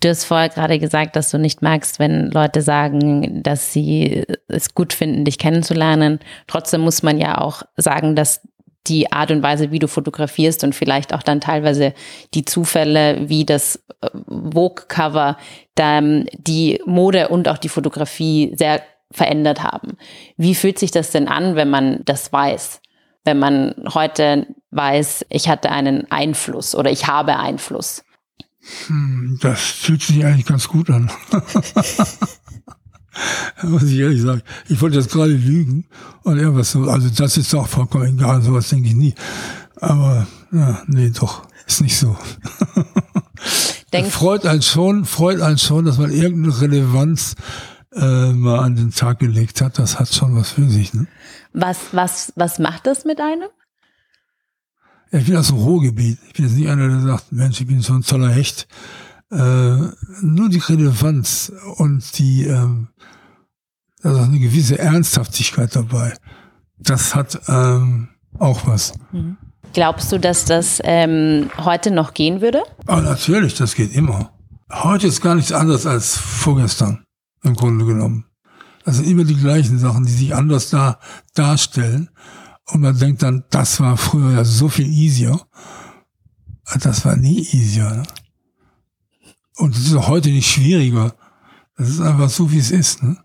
Du 0.00 0.10
hast 0.10 0.24
vorher 0.24 0.50
gerade 0.50 0.78
gesagt, 0.78 1.16
dass 1.16 1.30
du 1.30 1.38
nicht 1.38 1.62
magst, 1.62 1.98
wenn 1.98 2.30
Leute 2.30 2.60
sagen, 2.60 3.42
dass 3.42 3.72
sie 3.72 4.24
es 4.48 4.74
gut 4.74 4.92
finden, 4.92 5.24
dich 5.24 5.38
kennenzulernen. 5.38 6.18
Trotzdem 6.46 6.82
muss 6.82 7.02
man 7.02 7.18
ja 7.18 7.38
auch 7.38 7.62
sagen, 7.76 8.14
dass 8.14 8.42
die 8.86 9.10
Art 9.12 9.30
und 9.30 9.42
Weise, 9.42 9.70
wie 9.70 9.78
du 9.78 9.88
fotografierst 9.88 10.62
und 10.62 10.74
vielleicht 10.74 11.14
auch 11.14 11.22
dann 11.22 11.40
teilweise 11.40 11.94
die 12.34 12.44
Zufälle, 12.44 13.30
wie 13.30 13.46
das 13.46 13.82
äh, 14.02 14.10
Vogue-Cover, 14.28 15.38
die 15.78 16.80
Mode 16.84 17.28
und 17.28 17.48
auch 17.48 17.58
die 17.58 17.70
Fotografie 17.70 18.52
sehr 18.56 18.82
verändert 19.10 19.62
haben. 19.62 19.96
Wie 20.36 20.54
fühlt 20.54 20.78
sich 20.78 20.90
das 20.90 21.10
denn 21.10 21.28
an, 21.28 21.56
wenn 21.56 21.70
man 21.70 22.00
das 22.04 22.32
weiß? 22.32 22.82
Wenn 23.24 23.38
man 23.38 23.74
heute 23.94 24.46
weiß, 24.70 25.24
ich 25.30 25.48
hatte 25.48 25.70
einen 25.70 26.10
Einfluss 26.10 26.74
oder 26.74 26.90
ich 26.90 27.06
habe 27.06 27.38
Einfluss. 27.38 28.04
Hm, 28.86 29.38
das 29.40 29.60
fühlt 29.60 30.02
sich 30.02 30.24
eigentlich 30.24 30.46
ganz 30.46 30.68
gut 30.68 30.90
an. 30.90 31.10
muss 33.62 33.84
ich 33.84 33.98
ehrlich 33.98 34.22
sagen. 34.22 34.42
Ich 34.68 34.80
wollte 34.80 34.98
jetzt 34.98 35.10
gerade 35.10 35.32
lügen 35.32 35.86
und 36.22 36.38
irgendwas 36.38 36.72
so. 36.72 36.84
Also 36.84 37.08
das 37.08 37.36
ist 37.36 37.54
auch 37.54 37.68
vollkommen 37.68 38.18
egal, 38.18 38.42
sowas 38.42 38.68
denke 38.68 38.88
ich 38.88 38.94
nie. 38.94 39.14
Aber 39.80 40.26
ja, 40.52 40.82
nee, 40.86 41.10
doch, 41.10 41.42
ist 41.66 41.80
nicht 41.80 41.96
so. 41.96 42.16
Freut 44.10 44.44
einen 44.44 44.62
schon, 44.62 45.04
freut 45.04 45.40
einen 45.40 45.58
schon, 45.58 45.84
dass 45.84 45.98
man 45.98 46.10
irgendeine 46.10 46.60
Relevanz 46.60 47.36
äh, 47.94 48.32
mal 48.32 48.58
an 48.58 48.74
den 48.74 48.90
Tag 48.90 49.20
gelegt 49.20 49.60
hat. 49.60 49.78
Das 49.78 50.00
hat 50.00 50.12
schon 50.12 50.34
was 50.34 50.50
für 50.50 50.68
sich. 50.68 50.94
Ne? 50.94 51.06
Was, 51.54 51.78
was, 51.92 52.32
was 52.36 52.58
macht 52.58 52.86
das 52.86 53.04
mit 53.04 53.20
einem? 53.20 53.48
Ich 55.12 55.26
bin 55.26 55.36
aus 55.36 55.46
dem 55.46 55.58
Ruhrgebiet. 55.58 56.18
Ich 56.26 56.32
bin 56.32 56.46
jetzt 56.46 56.56
nicht 56.56 56.68
einer, 56.68 56.88
der 56.88 57.00
sagt, 57.00 57.30
Mensch, 57.30 57.60
ich 57.60 57.66
bin 57.68 57.80
so 57.80 57.94
ein 57.94 58.02
toller 58.02 58.30
Hecht. 58.30 58.66
Äh, 59.30 59.36
nur 60.20 60.48
die 60.48 60.58
Relevanz 60.58 61.52
und 61.76 62.18
die, 62.18 62.44
ähm, 62.44 62.88
also 64.02 64.20
eine 64.20 64.38
gewisse 64.40 64.78
Ernsthaftigkeit 64.78 65.74
dabei. 65.76 66.14
Das 66.78 67.14
hat 67.14 67.40
ähm, 67.46 68.08
auch 68.38 68.66
was. 68.66 68.92
Mhm. 69.12 69.36
Glaubst 69.72 70.10
du, 70.10 70.18
dass 70.18 70.44
das 70.44 70.80
ähm, 70.82 71.50
heute 71.56 71.92
noch 71.92 72.14
gehen 72.14 72.40
würde? 72.40 72.62
Ah, 72.86 73.00
natürlich, 73.00 73.54
das 73.54 73.76
geht 73.76 73.94
immer. 73.94 74.32
Heute 74.72 75.06
ist 75.06 75.20
gar 75.20 75.36
nichts 75.36 75.52
anderes 75.52 75.86
als 75.86 76.16
vorgestern, 76.16 77.04
im 77.44 77.54
Grunde 77.54 77.84
genommen. 77.84 78.26
Das 78.84 78.96
sind 78.96 79.06
immer 79.06 79.24
die 79.24 79.36
gleichen 79.36 79.78
Sachen, 79.78 80.04
die 80.04 80.12
sich 80.12 80.34
anders 80.34 80.70
da 80.70 80.98
darstellen. 81.34 82.10
Und 82.66 82.82
man 82.82 82.98
denkt 82.98 83.22
dann, 83.22 83.44
das 83.50 83.80
war 83.80 83.96
früher 83.96 84.32
ja 84.32 84.44
so 84.44 84.68
viel 84.68 84.86
easier. 84.86 85.40
Das 86.80 87.04
war 87.04 87.16
nie 87.16 87.40
easier. 87.40 87.90
Ne? 87.90 88.02
Und 89.56 89.74
es 89.74 89.86
ist 89.86 89.94
auch 89.94 90.08
heute 90.08 90.30
nicht 90.30 90.50
schwieriger. 90.50 91.14
Das 91.76 91.88
ist 91.88 92.00
einfach 92.00 92.30
so, 92.30 92.52
wie 92.52 92.58
es 92.58 92.70
ist. 92.70 93.02
Ne? 93.02 93.16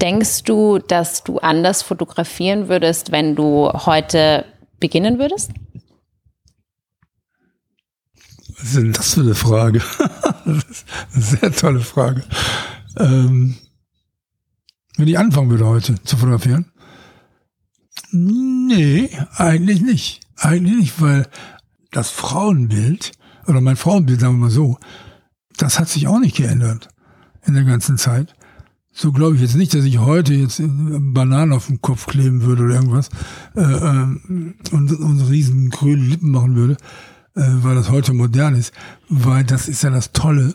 Denkst 0.00 0.44
du, 0.44 0.78
dass 0.78 1.24
du 1.24 1.38
anders 1.38 1.82
fotografieren 1.82 2.68
würdest, 2.68 3.12
wenn 3.12 3.34
du 3.34 3.70
heute 3.72 4.44
beginnen 4.78 5.18
würdest? 5.18 5.50
Was 8.58 8.68
ist 8.68 8.76
denn 8.76 8.92
das 8.92 9.14
für 9.14 9.20
eine 9.20 9.34
Frage? 9.34 9.82
das 10.44 10.64
ist 10.64 10.86
eine 11.12 11.22
sehr 11.22 11.52
tolle 11.52 11.80
Frage. 11.80 12.24
Ähm, 12.98 13.56
wenn 14.96 15.08
ich 15.08 15.18
anfangen 15.18 15.50
würde 15.50 15.66
heute 15.66 16.02
zu 16.02 16.16
fotografieren, 16.16 16.66
Nee, 18.10 19.10
eigentlich 19.36 19.80
nicht. 19.80 20.20
Eigentlich 20.36 20.76
nicht, 20.76 21.00
weil 21.00 21.26
das 21.90 22.10
Frauenbild, 22.10 23.12
oder 23.46 23.60
mein 23.60 23.76
Frauenbild, 23.76 24.20
sagen 24.20 24.34
wir 24.34 24.46
mal 24.46 24.50
so, 24.50 24.78
das 25.56 25.78
hat 25.78 25.88
sich 25.88 26.06
auch 26.06 26.18
nicht 26.18 26.36
geändert 26.36 26.88
in 27.46 27.54
der 27.54 27.64
ganzen 27.64 27.96
Zeit. 27.96 28.34
So 28.92 29.12
glaube 29.12 29.36
ich 29.36 29.42
jetzt 29.42 29.56
nicht, 29.56 29.74
dass 29.74 29.84
ich 29.84 29.98
heute 29.98 30.34
jetzt 30.34 30.60
Bananen 30.64 31.52
auf 31.52 31.66
den 31.66 31.80
Kopf 31.80 32.06
kleben 32.06 32.42
würde 32.42 32.64
oder 32.64 32.74
irgendwas 32.74 33.10
äh, 33.54 33.60
äh, 33.60 34.16
und, 34.72 34.92
und 34.92 35.20
riesen 35.28 35.70
grüne 35.70 36.02
Lippen 36.02 36.30
machen 36.30 36.56
würde, 36.56 36.76
äh, 37.34 37.42
weil 37.62 37.74
das 37.74 37.90
heute 37.90 38.14
modern 38.14 38.54
ist. 38.54 38.72
Weil 39.08 39.44
das 39.44 39.68
ist 39.68 39.82
ja 39.82 39.90
das 39.90 40.12
Tolle, 40.12 40.54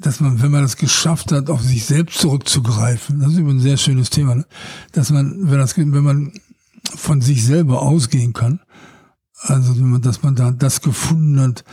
dass 0.00 0.20
man, 0.20 0.42
wenn 0.42 0.50
man 0.50 0.62
das 0.62 0.76
geschafft 0.76 1.32
hat, 1.32 1.48
auf 1.50 1.62
sich 1.62 1.84
selbst 1.84 2.18
zurückzugreifen, 2.18 3.20
das 3.20 3.32
ist 3.32 3.38
immer 3.38 3.50
ein 3.50 3.60
sehr 3.60 3.76
schönes 3.76 4.10
Thema, 4.10 4.34
ne? 4.34 4.46
dass 4.92 5.10
man, 5.10 5.50
wenn 5.50 5.58
das, 5.58 5.76
wenn 5.76 5.90
man 5.90 6.32
von 6.94 7.20
sich 7.20 7.44
selber 7.44 7.82
ausgehen 7.82 8.32
kann, 8.32 8.60
Also, 9.42 9.74
dass 9.98 10.22
man 10.22 10.34
da 10.34 10.50
das 10.50 10.80
gefunden 10.80 11.40
hat, 11.40 11.64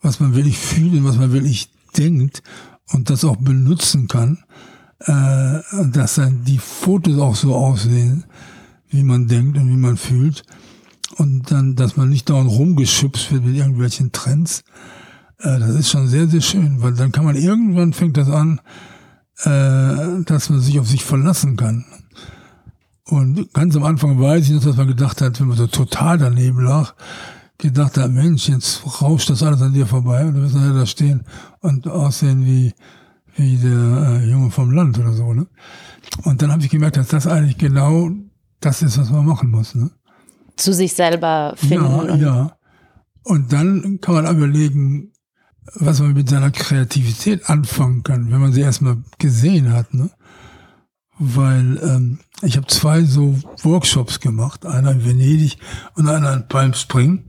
was 0.00 0.20
man 0.20 0.34
wirklich 0.34 0.58
fühlt 0.58 0.94
und 0.94 1.04
was 1.04 1.16
man 1.16 1.32
wirklich 1.32 1.70
denkt 1.96 2.42
und 2.92 3.08
das 3.08 3.24
auch 3.24 3.36
benutzen 3.36 4.08
kann, 4.08 4.44
äh, 5.00 5.60
dass 5.90 6.16
dann 6.16 6.44
die 6.44 6.58
Fotos 6.58 7.18
auch 7.18 7.36
so 7.36 7.54
aussehen, 7.54 8.24
wie 8.88 9.02
man 9.02 9.26
denkt 9.28 9.56
und 9.56 9.68
wie 9.68 9.76
man 9.76 9.96
fühlt. 9.96 10.44
Und 11.16 11.50
dann, 11.50 11.76
dass 11.76 11.96
man 11.96 12.08
nicht 12.08 12.28
dauernd 12.28 12.50
rumgeschubst 12.50 13.30
wird 13.32 13.44
mit 13.44 13.56
irgendwelchen 13.56 14.12
Trends. 14.12 14.64
Äh, 15.38 15.58
das 15.58 15.70
ist 15.70 15.90
schon 15.90 16.08
sehr, 16.08 16.28
sehr 16.28 16.40
schön, 16.40 16.82
weil 16.82 16.94
dann 16.94 17.12
kann 17.12 17.24
man 17.24 17.36
irgendwann 17.36 17.92
fängt 17.92 18.16
das 18.16 18.28
an, 18.28 18.60
äh, 19.42 20.24
dass 20.24 20.50
man 20.50 20.60
sich 20.60 20.78
auf 20.78 20.88
sich 20.88 21.04
verlassen 21.04 21.56
kann. 21.56 21.84
Und 23.06 23.52
ganz 23.52 23.76
am 23.76 23.84
Anfang 23.84 24.18
weiß 24.18 24.46
ich 24.46 24.52
noch, 24.52 24.64
dass 24.64 24.76
man 24.76 24.88
gedacht 24.88 25.20
hat, 25.20 25.38
wenn 25.40 25.48
man 25.48 25.56
so 25.56 25.66
total 25.66 26.18
daneben 26.18 26.60
lag, 26.60 26.94
gedacht 27.58 27.96
hat, 27.98 28.10
Mensch, 28.10 28.48
jetzt 28.48 28.82
rauscht 29.02 29.30
das 29.30 29.42
alles 29.42 29.60
an 29.60 29.74
dir 29.74 29.86
vorbei 29.86 30.24
und 30.24 30.34
du 30.34 30.42
wirst 30.42 30.54
nachher 30.54 30.74
da 30.74 30.86
stehen 30.86 31.24
und 31.60 31.86
aussehen 31.86 32.46
wie, 32.46 32.72
wie 33.36 33.56
der 33.56 34.20
äh, 34.22 34.30
Junge 34.30 34.50
vom 34.50 34.70
Land 34.70 34.98
oder 34.98 35.12
so. 35.12 35.34
Ne? 35.34 35.46
Und 36.24 36.40
dann 36.40 36.50
habe 36.50 36.62
ich 36.62 36.70
gemerkt, 36.70 36.96
dass 36.96 37.08
das 37.08 37.26
eigentlich 37.26 37.58
genau 37.58 38.10
das 38.60 38.82
ist, 38.82 38.98
was 38.98 39.10
man 39.10 39.26
machen 39.26 39.50
muss. 39.50 39.74
Ne? 39.74 39.90
Zu 40.56 40.72
sich 40.72 40.94
selber 40.94 41.54
finden. 41.56 41.84
Ja, 41.84 41.90
und 41.90 42.20
ja. 42.20 42.56
Und 43.22 43.52
dann 43.52 44.00
kann 44.00 44.14
man 44.14 44.36
überlegen, 44.36 45.12
was 45.74 46.00
man 46.00 46.12
mit 46.12 46.28
seiner 46.28 46.50
Kreativität 46.50 47.48
anfangen 47.48 48.02
kann, 48.02 48.30
wenn 48.30 48.40
man 48.40 48.52
sie 48.52 48.60
erstmal 48.60 48.98
gesehen 49.18 49.72
hat. 49.72 49.94
Ne? 49.94 50.10
Weil 51.18 51.80
ähm, 51.82 52.18
ich 52.42 52.56
habe 52.56 52.66
zwei 52.66 53.02
so 53.04 53.38
Workshops 53.62 54.20
gemacht, 54.20 54.66
einer 54.66 54.92
in 54.92 55.04
Venedig 55.04 55.58
und 55.94 56.08
einer 56.08 56.32
in 56.34 56.48
Palm 56.48 56.74
Spring. 56.74 57.24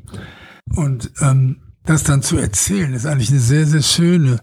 Und 0.76 1.12
ähm, 1.22 1.62
das 1.86 2.04
dann 2.04 2.24
zu 2.24 2.38
erzählen, 2.38 2.94
ist 2.94 3.06
eigentlich 3.06 3.30
eine 3.30 3.40
sehr, 3.40 3.68
sehr 3.68 3.84
schöne. 3.84 4.40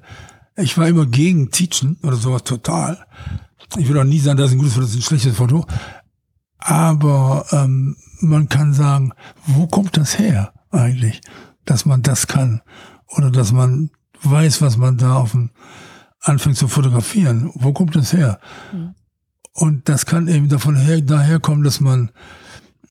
Ich 0.57 0.79
war 0.79 0.87
immer 0.87 1.07
gegen 1.07 1.51
Teachen 1.51 1.99
oder 2.03 2.17
sowas 2.17 2.45
total. 2.45 3.05
Ich 3.77 3.89
will 3.89 3.99
auch 3.99 4.05
nie 4.05 4.21
sagen, 4.21 4.37
das 4.37 4.51
ist 4.51 4.53
ein 4.53 4.59
gutes 4.59 4.75
Foto, 4.75 4.87
das 4.87 4.95
ist 4.95 5.01
ein 5.01 5.03
schlechtes 5.03 5.37
Foto. 5.37 5.67
Aber 6.59 7.47
ähm, 7.51 7.97
man 8.21 8.49
kann 8.49 8.73
sagen, 8.73 9.13
wo 9.47 9.67
kommt 9.67 9.97
das 9.97 10.19
her 10.19 10.53
eigentlich, 10.71 11.21
dass 11.65 11.85
man 11.85 12.03
das 12.03 12.29
kann? 12.29 12.63
Oder 13.17 13.31
dass 13.31 13.53
man 13.53 13.91
weiß, 14.23 14.63
was 14.63 14.77
man 14.77 14.97
da 14.97 15.17
auf 15.17 15.33
dem 15.33 15.51
anfängt 16.23 16.57
zu 16.57 16.69
fotografieren. 16.69 17.51
Wo 17.55 17.73
kommt 17.73 17.97
das 17.97 18.13
her? 18.13 18.39
Mhm. 18.73 18.95
Und 19.55 19.89
das 19.89 20.07
kann 20.07 20.29
eben 20.29 20.49
davon 20.49 20.77
her, 20.77 21.01
daher 21.01 21.41
kommen, 21.41 21.65
dass 21.65 21.81
man 21.81 22.11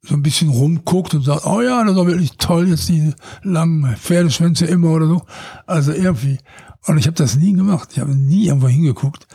so 0.04 0.16
ein 0.16 0.24
bisschen 0.24 0.50
rumguckt 0.50 1.14
und 1.14 1.24
sagt, 1.24 1.46
oh 1.46 1.62
ja, 1.62 1.84
das 1.84 1.96
war 1.96 2.08
wirklich 2.08 2.38
toll, 2.38 2.68
jetzt 2.68 2.90
die 2.90 3.14
langen 3.44 3.96
Pferdeschwänze 3.96 4.66
immer 4.66 4.90
oder 4.92 5.08
so. 5.08 5.22
Also 5.66 5.92
irgendwie. 5.92 6.40
Und 6.88 6.98
ich 6.98 7.06
habe 7.06 7.16
das 7.16 7.36
nie 7.36 7.54
gemacht. 7.54 7.90
Ich 7.94 8.00
habe 8.00 8.16
nie 8.16 8.48
irgendwo 8.48 8.68
hingeguckt. 8.68 9.28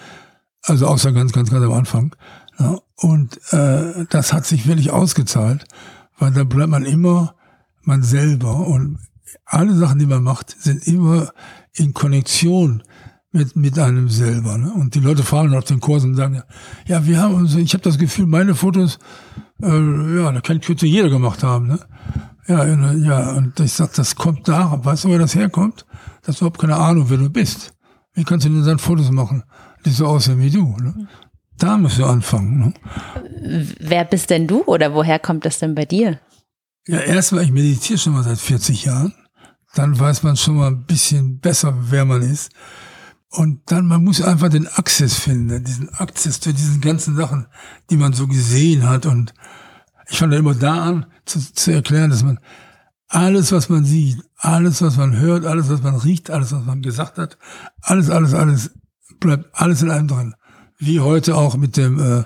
Also 0.62 0.86
außer 0.86 1.12
ganz, 1.12 1.32
ganz, 1.32 1.50
ganz 1.50 1.64
am 1.64 1.72
Anfang. 1.72 2.14
Ja. 2.58 2.78
Und 2.96 3.38
äh, 3.52 4.06
das 4.10 4.32
hat 4.32 4.46
sich 4.46 4.66
wirklich 4.66 4.90
ausgezahlt, 4.90 5.64
weil 6.18 6.32
da 6.32 6.44
bleibt 6.44 6.70
man 6.70 6.84
immer 6.84 7.34
man 7.82 8.02
selber. 8.02 8.66
Und 8.66 8.98
alle 9.44 9.74
Sachen, 9.74 9.98
die 9.98 10.06
man 10.06 10.22
macht, 10.22 10.50
sind 10.50 10.86
immer 10.86 11.32
in 11.74 11.94
Konnektion 11.94 12.82
mit, 13.32 13.54
mit 13.56 13.78
einem 13.78 14.08
selber. 14.08 14.58
Ne? 14.58 14.72
Und 14.72 14.94
die 14.94 15.00
Leute 15.00 15.22
fahren 15.22 15.54
auf 15.54 15.64
den 15.64 15.80
Kurs 15.80 16.04
und 16.04 16.14
sagen, 16.14 16.42
ja, 16.86 17.06
wir 17.06 17.20
haben 17.20 17.34
uns, 17.34 17.54
ich 17.54 17.74
habe 17.74 17.82
das 17.82 17.98
Gefühl, 17.98 18.26
meine 18.26 18.54
Fotos, 18.54 18.98
äh, 19.62 20.16
ja, 20.16 20.32
da 20.32 20.40
kann 20.40 20.60
könnte 20.60 20.86
jeder 20.86 21.08
gemacht 21.08 21.42
haben. 21.42 21.68
Ne? 21.68 21.78
Ja, 22.48 22.64
ja, 22.64 23.32
und 23.32 23.58
ich 23.60 23.72
sag, 23.72 23.92
das 23.94 24.14
kommt 24.14 24.48
da, 24.48 24.80
weißt 24.84 25.04
du, 25.04 25.08
woher 25.08 25.18
das 25.18 25.34
herkommt? 25.34 25.84
Das 26.22 26.36
hast 26.36 26.40
überhaupt 26.40 26.60
keine 26.60 26.76
Ahnung, 26.76 27.06
wer 27.08 27.18
du 27.18 27.28
bist. 27.28 27.74
Wie 28.14 28.24
kannst 28.24 28.46
du 28.46 28.50
denn 28.50 28.64
dann 28.64 28.78
Fotos 28.78 29.10
machen, 29.10 29.42
die 29.84 29.90
so 29.90 30.06
aussehen 30.06 30.38
wie 30.38 30.50
du? 30.50 30.76
Ne? 30.80 31.08
Da 31.58 31.76
musst 31.76 31.98
du 31.98 32.04
anfangen. 32.04 32.58
Ne? 32.58 33.74
Wer 33.80 34.04
bist 34.04 34.30
denn 34.30 34.46
du 34.46 34.62
oder 34.64 34.94
woher 34.94 35.18
kommt 35.18 35.44
das 35.44 35.58
denn 35.58 35.74
bei 35.74 35.84
dir? 35.84 36.20
Ja, 36.86 37.00
erstmal, 37.00 37.42
ich 37.42 37.50
meditiere 37.50 37.98
schon 37.98 38.12
mal 38.12 38.22
seit 38.22 38.38
40 38.38 38.84
Jahren. 38.84 39.12
Dann 39.74 39.98
weiß 39.98 40.22
man 40.22 40.36
schon 40.36 40.56
mal 40.56 40.68
ein 40.68 40.84
bisschen 40.84 41.40
besser, 41.40 41.74
wer 41.90 42.04
man 42.04 42.22
ist. 42.22 42.52
Und 43.28 43.60
dann, 43.66 43.86
man 43.86 44.04
muss 44.04 44.22
einfach 44.22 44.48
den 44.48 44.68
Access 44.68 45.14
finden, 45.14 45.64
diesen 45.64 45.92
Access 45.94 46.38
zu 46.40 46.54
diesen 46.54 46.80
ganzen 46.80 47.16
Sachen, 47.16 47.46
die 47.90 47.96
man 47.96 48.12
so 48.12 48.28
gesehen 48.28 48.88
hat. 48.88 49.04
Und 49.04 49.34
ich 50.08 50.18
fange 50.18 50.36
immer 50.36 50.54
da 50.54 50.84
an, 50.84 51.06
zu, 51.24 51.40
zu 51.52 51.72
erklären, 51.72 52.10
dass 52.10 52.22
man 52.22 52.38
alles, 53.08 53.50
was 53.50 53.68
man 53.68 53.84
sieht, 53.84 54.22
alles, 54.36 54.80
was 54.80 54.96
man 54.96 55.18
hört, 55.18 55.44
alles, 55.44 55.68
was 55.68 55.82
man 55.82 55.96
riecht, 55.96 56.30
alles, 56.30 56.52
was 56.52 56.64
man 56.64 56.82
gesagt 56.82 57.18
hat, 57.18 57.36
alles, 57.82 58.10
alles, 58.10 58.32
alles, 58.32 58.70
bleibt 59.18 59.46
alles 59.52 59.82
in 59.82 59.90
einem 59.90 60.08
drin. 60.08 60.34
Wie 60.78 61.00
heute 61.00 61.36
auch 61.36 61.56
mit 61.56 61.76
dem, 61.76 61.98
äh, 61.98 62.24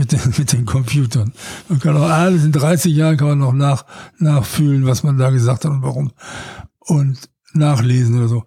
mit 0.00 0.12
den, 0.12 0.34
mit 0.38 0.52
den 0.52 0.64
Computern. 0.64 1.32
Man 1.68 1.78
kann 1.78 1.94
auch 1.94 2.08
alles 2.08 2.42
in 2.44 2.52
30 2.52 2.94
Jahren 2.94 3.18
kann 3.18 3.28
man 3.28 3.38
noch 3.38 3.52
nach, 3.52 3.84
nachfühlen, 4.18 4.86
was 4.86 5.02
man 5.02 5.18
da 5.18 5.28
gesagt 5.28 5.66
hat 5.66 5.70
und 5.70 5.82
warum. 5.82 6.10
Und 6.78 7.28
nachlesen 7.52 8.16
oder 8.16 8.28
so. 8.28 8.44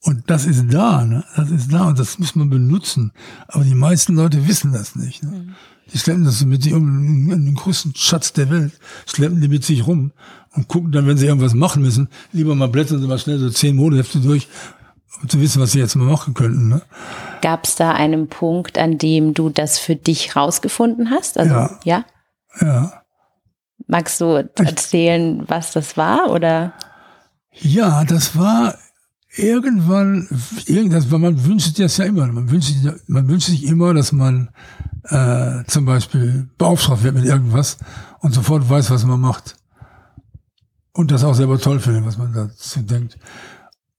Und 0.00 0.24
das 0.26 0.46
ist 0.46 0.64
da, 0.68 1.04
ne? 1.04 1.24
Das 1.36 1.50
ist 1.50 1.72
da 1.72 1.84
und 1.84 1.98
das 1.98 2.18
muss 2.18 2.34
man 2.34 2.50
benutzen. 2.50 3.12
Aber 3.46 3.62
die 3.62 3.76
meisten 3.76 4.16
Leute 4.16 4.48
wissen 4.48 4.72
das 4.72 4.96
nicht. 4.96 5.22
Ne? 5.22 5.30
Mhm. 5.30 5.54
Die 5.92 5.98
schleppen 5.98 6.24
das 6.24 6.44
mit 6.44 6.64
sich 6.64 6.72
um, 6.72 7.28
den 7.28 7.54
größten 7.54 7.94
Schatz 7.94 8.32
der 8.32 8.50
Welt, 8.50 8.72
schleppen 9.06 9.40
die 9.40 9.46
mit 9.46 9.64
sich 9.64 9.86
rum 9.86 10.10
und 10.54 10.66
gucken 10.66 10.90
dann, 10.90 11.06
wenn 11.06 11.16
sie 11.16 11.26
irgendwas 11.26 11.54
machen 11.54 11.82
müssen, 11.82 12.08
lieber 12.32 12.56
mal 12.56 12.66
blättern 12.66 13.00
sie 13.00 13.06
mal 13.06 13.20
schnell 13.20 13.38
so 13.38 13.48
zehn 13.50 13.76
Modehefte 13.76 14.18
durch, 14.18 14.48
um 15.22 15.28
zu 15.28 15.40
wissen, 15.40 15.62
was 15.62 15.70
sie 15.70 15.78
jetzt 15.78 15.94
mal 15.94 16.10
machen 16.10 16.34
könnten. 16.34 16.68
Ne? 16.68 16.82
Gab 17.42 17.64
es 17.64 17.76
da 17.76 17.92
einen 17.92 18.28
Punkt, 18.28 18.78
an 18.78 18.98
dem 18.98 19.34
du 19.34 19.50
das 19.50 19.78
für 19.78 19.96
dich 19.96 20.36
rausgefunden 20.36 21.10
hast? 21.10 21.38
Also, 21.38 21.54
ja. 21.54 21.78
Ja. 21.84 22.04
ja. 22.60 23.02
Magst 23.86 24.20
du 24.20 24.48
erzählen, 24.56 25.44
was 25.46 25.72
das 25.72 25.96
war, 25.96 26.30
oder? 26.30 26.72
Ja, 27.52 28.04
das 28.04 28.36
war 28.36 28.74
irgendwann, 29.36 30.28
irgendwas, 30.66 31.10
weil 31.10 31.18
man 31.18 31.44
wünscht 31.44 31.66
sich 31.66 31.74
das 31.74 31.96
ja 31.96 32.04
immer. 32.06 32.26
Man 32.26 32.50
wünscht, 32.50 32.68
sich, 32.68 32.92
man 33.06 33.28
wünscht 33.28 33.48
sich 33.48 33.64
immer, 33.64 33.94
dass 33.94 34.12
man 34.12 34.50
äh, 35.04 35.64
zum 35.66 35.84
Beispiel 35.84 36.48
beauftragt 36.58 37.02
wird 37.02 37.14
mit 37.14 37.24
irgendwas 37.24 37.78
und 38.20 38.34
sofort 38.34 38.68
weiß, 38.68 38.90
was 38.90 39.04
man 39.04 39.20
macht. 39.20 39.56
Und 40.92 41.10
das 41.10 41.24
auch 41.24 41.34
selber 41.34 41.58
toll 41.58 41.78
findet, 41.78 42.06
was 42.06 42.16
man 42.16 42.32
dazu 42.32 42.80
denkt. 42.80 43.18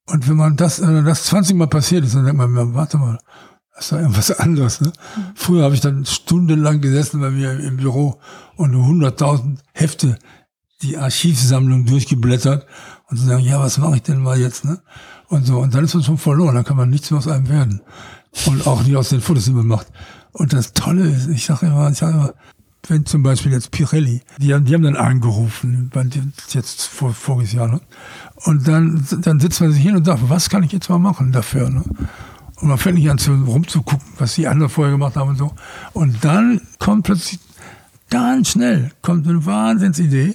Und 0.07 0.27
wenn 0.27 0.37
man 0.37 0.55
das, 0.55 0.81
wenn 0.81 1.05
das 1.05 1.25
20 1.25 1.55
Mal 1.55 1.67
passiert 1.67 2.05
ist, 2.05 2.15
dann 2.15 2.25
denkt 2.25 2.37
man, 2.37 2.73
warte 2.73 2.97
mal, 2.97 3.19
das 3.75 3.85
ist 3.85 3.91
doch 3.91 3.99
irgendwas 3.99 4.31
anderes. 4.39 4.81
Ne? 4.81 4.91
Früher 5.35 5.63
habe 5.63 5.75
ich 5.75 5.81
dann 5.81 6.05
stundenlang 6.05 6.81
gesessen 6.81 7.21
bei 7.21 7.29
mir 7.29 7.59
im 7.59 7.77
Büro 7.77 8.19
und 8.55 8.73
100.000 8.73 9.57
Hefte 9.73 10.17
die 10.81 10.97
Archivsammlung 10.97 11.85
durchgeblättert 11.85 12.65
und 13.09 13.17
zu 13.17 13.25
sagen, 13.25 13.43
ja, 13.43 13.59
was 13.59 13.77
mache 13.77 13.97
ich 13.97 14.03
denn 14.03 14.21
mal 14.21 14.39
jetzt? 14.39 14.63
Ne? 14.63 14.79
und 15.29 15.45
so. 15.45 15.59
Und 15.59 15.73
dann 15.73 15.83
ist 15.83 15.93
man 15.93 16.03
schon 16.03 16.17
verloren, 16.17 16.55
dann 16.55 16.63
kann 16.63 16.77
man 16.77 16.89
nichts 16.89 17.11
mehr 17.11 17.19
aus 17.19 17.27
einem 17.27 17.49
werden. 17.49 17.81
Und 18.45 18.67
auch 18.67 18.83
nicht 18.83 18.95
aus 18.95 19.09
den 19.09 19.21
Fotos, 19.21 19.45
die 19.45 19.51
man 19.51 19.67
macht. 19.67 19.87
Und 20.31 20.53
das 20.53 20.73
Tolle 20.73 21.09
ist, 21.09 21.27
ich 21.27 21.45
sage 21.45 21.67
immer, 21.67 21.89
ich 21.89 21.97
sage 21.97 22.13
immer, 22.13 22.33
wenn 22.87 23.05
zum 23.05 23.23
Beispiel 23.23 23.51
jetzt 23.51 23.71
Pirelli, 23.71 24.21
die 24.37 24.53
haben, 24.53 24.65
die 24.65 24.73
haben 24.73 24.83
dann 24.83 24.95
angerufen, 24.95 25.91
jetzt 26.49 26.83
vor, 26.83 27.13
voriges 27.13 27.53
Jahr, 27.53 27.67
ne? 27.67 27.81
Und 28.45 28.67
dann, 28.67 29.05
dann 29.21 29.39
sitzt 29.39 29.61
man 29.61 29.71
sich 29.71 29.81
hin 29.81 29.95
und 29.95 30.05
sagt, 30.05 30.29
was 30.29 30.49
kann 30.49 30.63
ich 30.63 30.71
jetzt 30.71 30.89
mal 30.89 30.99
machen 30.99 31.31
dafür, 31.31 31.69
ne? 31.69 31.83
Und 32.59 32.69
man 32.69 32.77
fängt 32.77 32.97
nicht 32.97 33.09
an 33.09 33.17
zu, 33.17 33.33
rumzugucken, 33.33 34.07
was 34.17 34.35
die 34.35 34.47
anderen 34.47 34.69
vorher 34.69 34.93
gemacht 34.93 35.15
haben 35.15 35.29
und 35.29 35.37
so. 35.37 35.53
Und 35.93 36.23
dann 36.23 36.61
kommt 36.79 37.05
plötzlich 37.05 37.39
ganz 38.09 38.49
schnell, 38.49 38.91
kommt 39.01 39.27
eine 39.27 39.45
Wahnsinnsidee, 39.45 40.33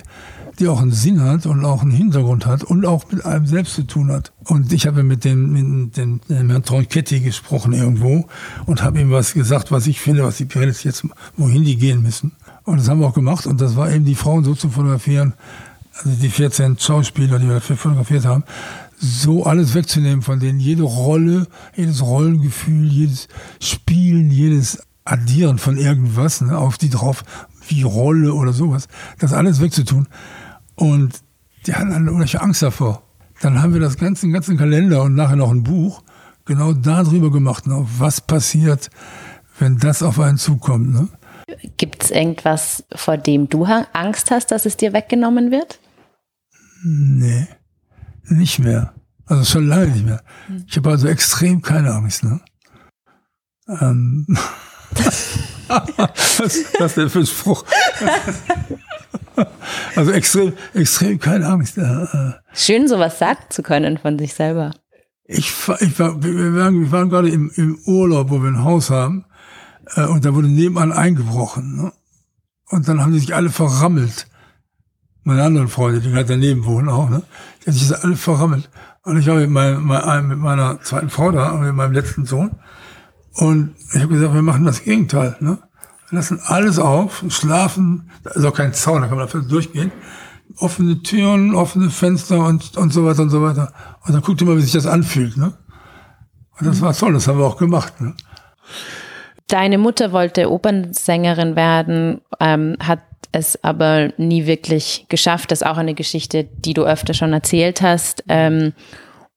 die 0.58 0.68
auch 0.68 0.80
einen 0.80 0.92
Sinn 0.92 1.20
hat 1.20 1.46
und 1.46 1.64
auch 1.64 1.82
einen 1.82 1.90
Hintergrund 1.90 2.46
hat 2.46 2.62
und 2.62 2.86
auch 2.86 3.10
mit 3.10 3.24
einem 3.24 3.46
selbst 3.46 3.74
zu 3.74 3.82
tun 3.84 4.12
hat. 4.12 4.32
Und 4.44 4.72
ich 4.72 4.86
habe 4.86 5.02
mit 5.02 5.24
dem, 5.24 5.52
mit 5.52 5.96
dem, 5.96 6.20
dem 6.28 6.50
Herrn 6.50 6.62
Tronchetti 6.62 7.20
gesprochen 7.20 7.72
irgendwo 7.72 8.26
und 8.66 8.82
habe 8.82 9.00
ihm 9.00 9.10
was 9.10 9.32
gesagt, 9.32 9.72
was 9.72 9.86
ich 9.86 10.00
finde, 10.00 10.24
was 10.24 10.36
die 10.36 10.44
Pirellis 10.44 10.84
jetzt, 10.84 11.06
wohin 11.36 11.64
die 11.64 11.76
gehen 11.76 12.02
müssen. 12.02 12.32
Und 12.64 12.78
das 12.78 12.88
haben 12.88 13.00
wir 13.00 13.06
auch 13.06 13.14
gemacht 13.14 13.46
und 13.46 13.60
das 13.60 13.76
war 13.76 13.90
eben 13.90 14.04
die 14.04 14.14
Frauen 14.14 14.44
so 14.44 14.54
zu 14.54 14.70
fotografieren, 14.70 15.34
also 15.94 16.10
die 16.10 16.28
14 16.28 16.78
Schauspieler, 16.78 17.38
die 17.38 17.46
wir 17.46 17.54
dafür 17.54 17.76
fotografiert 17.76 18.24
haben, 18.24 18.44
so 18.96 19.44
alles 19.44 19.74
wegzunehmen 19.74 20.22
von 20.22 20.38
denen, 20.38 20.60
jede 20.60 20.84
Rolle, 20.84 21.48
jedes 21.74 22.02
Rollengefühl, 22.02 22.86
jedes 22.86 23.26
Spielen, 23.60 24.30
jedes 24.30 24.78
Addieren 25.04 25.58
von 25.58 25.76
irgendwas 25.76 26.40
ne, 26.40 26.56
auf 26.56 26.78
die 26.78 26.88
drauf, 26.88 27.24
wie 27.66 27.82
Rolle 27.82 28.32
oder 28.34 28.52
sowas, 28.52 28.86
das 29.18 29.32
alles 29.32 29.60
wegzutun 29.60 30.06
und 30.76 31.20
die 31.66 31.74
hatten 31.74 31.92
alle 31.92 32.10
unheimliche 32.10 32.40
Angst 32.40 32.62
davor. 32.62 33.02
Dann 33.40 33.60
haben 33.60 33.72
wir 33.72 33.80
das 33.80 33.96
ganze, 33.96 34.28
ganzen 34.30 34.56
Kalender 34.56 35.02
und 35.02 35.16
nachher 35.16 35.36
noch 35.36 35.50
ein 35.50 35.64
Buch 35.64 36.02
genau 36.44 36.72
darüber 36.72 37.32
gemacht, 37.32 37.66
ne, 37.66 37.84
was 37.98 38.20
passiert, 38.20 38.90
wenn 39.58 39.78
das 39.78 40.02
auf 40.02 40.20
einen 40.20 40.38
zukommt. 40.38 40.92
Ne? 40.92 41.08
Gibt 41.76 42.04
es 42.04 42.10
irgendwas, 42.10 42.84
vor 42.94 43.16
dem 43.16 43.48
du 43.48 43.64
Angst 43.64 44.30
hast, 44.30 44.50
dass 44.50 44.66
es 44.66 44.76
dir 44.76 44.92
weggenommen 44.92 45.50
wird? 45.50 45.78
Nee, 46.84 47.46
nicht 48.24 48.58
mehr. 48.58 48.94
Also 49.26 49.44
schon 49.44 49.68
lange 49.68 49.88
nicht 49.88 50.04
mehr. 50.04 50.22
Hm. 50.46 50.64
Ich 50.68 50.76
habe 50.76 50.90
also 50.90 51.08
extrem 51.08 51.62
keine 51.62 51.92
Angst. 51.92 52.24
Ne? 52.24 52.40
Ähm. 53.80 54.26
was 55.68 56.56
ist 56.56 56.78
das 56.78 56.94
denn 56.94 57.08
für 57.08 57.20
ein 57.20 57.26
Spruch? 57.26 57.64
also 59.96 60.10
extrem, 60.10 60.52
extrem 60.74 61.18
keine 61.18 61.46
Angst. 61.46 61.78
Äh. 61.78 62.32
Schön, 62.52 62.88
sowas 62.88 63.18
sagen 63.18 63.40
zu 63.48 63.62
können 63.62 63.96
von 63.98 64.18
sich 64.18 64.34
selber. 64.34 64.72
Ich, 65.24 65.52
ich 65.80 65.98
war, 65.98 66.22
wir 66.22 66.54
waren, 66.56 66.80
wir 66.80 66.92
waren 66.92 67.08
gerade 67.08 67.30
im, 67.30 67.50
im 67.54 67.78
Urlaub, 67.86 68.28
wo 68.30 68.42
wir 68.42 68.50
ein 68.50 68.64
Haus 68.64 68.90
haben, 68.90 69.24
äh, 69.24 69.31
und 70.08 70.24
da 70.24 70.34
wurde 70.34 70.48
nebenan 70.48 70.92
eingebrochen. 70.92 71.76
Ne? 71.76 71.92
Und 72.68 72.88
dann 72.88 73.00
haben 73.00 73.12
die 73.12 73.18
sich 73.18 73.34
alle 73.34 73.50
verrammelt. 73.50 74.28
Meine 75.24 75.44
anderen 75.44 75.68
Freunde, 75.68 76.00
die 76.00 76.10
gerade 76.10 76.24
daneben 76.24 76.64
wohnen 76.64 76.88
auch, 76.88 77.08
ne? 77.08 77.22
Die 77.60 77.70
haben 77.70 77.76
sich 77.76 77.96
alle 77.96 78.16
verrammelt. 78.16 78.68
Und 79.04 79.18
ich 79.18 79.26
war 79.26 79.36
mit, 79.36 79.50
mein, 79.50 80.28
mit 80.28 80.38
meiner 80.38 80.80
zweiten 80.80 81.10
Frau 81.10 81.30
da 81.30 81.52
mit 81.54 81.74
meinem 81.74 81.92
letzten 81.92 82.24
Sohn. 82.24 82.52
Und 83.34 83.74
ich 83.94 84.00
habe 84.00 84.14
gesagt, 84.14 84.34
wir 84.34 84.42
machen 84.42 84.64
das 84.64 84.84
Gegenteil. 84.84 85.36
Ne? 85.40 85.58
Wir 86.08 86.16
lassen 86.16 86.40
alles 86.44 86.78
auf, 86.78 87.24
schlafen, 87.28 88.10
da 88.22 88.30
ist 88.30 88.44
auch 88.44 88.54
kein 88.54 88.74
Zaun, 88.74 89.02
da 89.02 89.08
kann 89.08 89.16
man 89.16 89.26
dafür 89.26 89.42
durchgehen. 89.42 89.90
Offene 90.58 91.02
Türen, 91.02 91.54
offene 91.54 91.90
Fenster 91.90 92.44
und, 92.44 92.76
und 92.76 92.92
so 92.92 93.06
weiter 93.06 93.22
und 93.22 93.30
so 93.30 93.42
weiter. 93.42 93.72
Und 94.04 94.12
dann 94.12 94.22
guckt 94.22 94.40
ihr 94.40 94.46
mal, 94.46 94.56
wie 94.56 94.62
sich 94.62 94.72
das 94.72 94.86
anfühlt. 94.86 95.36
Ne? 95.36 95.52
Und 96.58 96.66
das 96.66 96.80
war 96.80 96.94
toll, 96.94 97.14
das 97.14 97.26
haben 97.26 97.38
wir 97.38 97.46
auch 97.46 97.56
gemacht. 97.56 98.00
Ne? 98.00 98.14
Deine 99.48 99.78
Mutter 99.78 100.12
wollte 100.12 100.50
Opernsängerin 100.50 101.56
werden, 101.56 102.20
ähm, 102.40 102.76
hat 102.80 103.00
es 103.32 103.62
aber 103.64 104.12
nie 104.16 104.46
wirklich 104.46 105.06
geschafft. 105.08 105.50
Das 105.50 105.62
ist 105.62 105.66
auch 105.66 105.78
eine 105.78 105.94
Geschichte, 105.94 106.44
die 106.44 106.74
du 106.74 106.84
öfter 106.84 107.14
schon 107.14 107.32
erzählt 107.32 107.82
hast. 107.82 108.24
Ähm, 108.28 108.72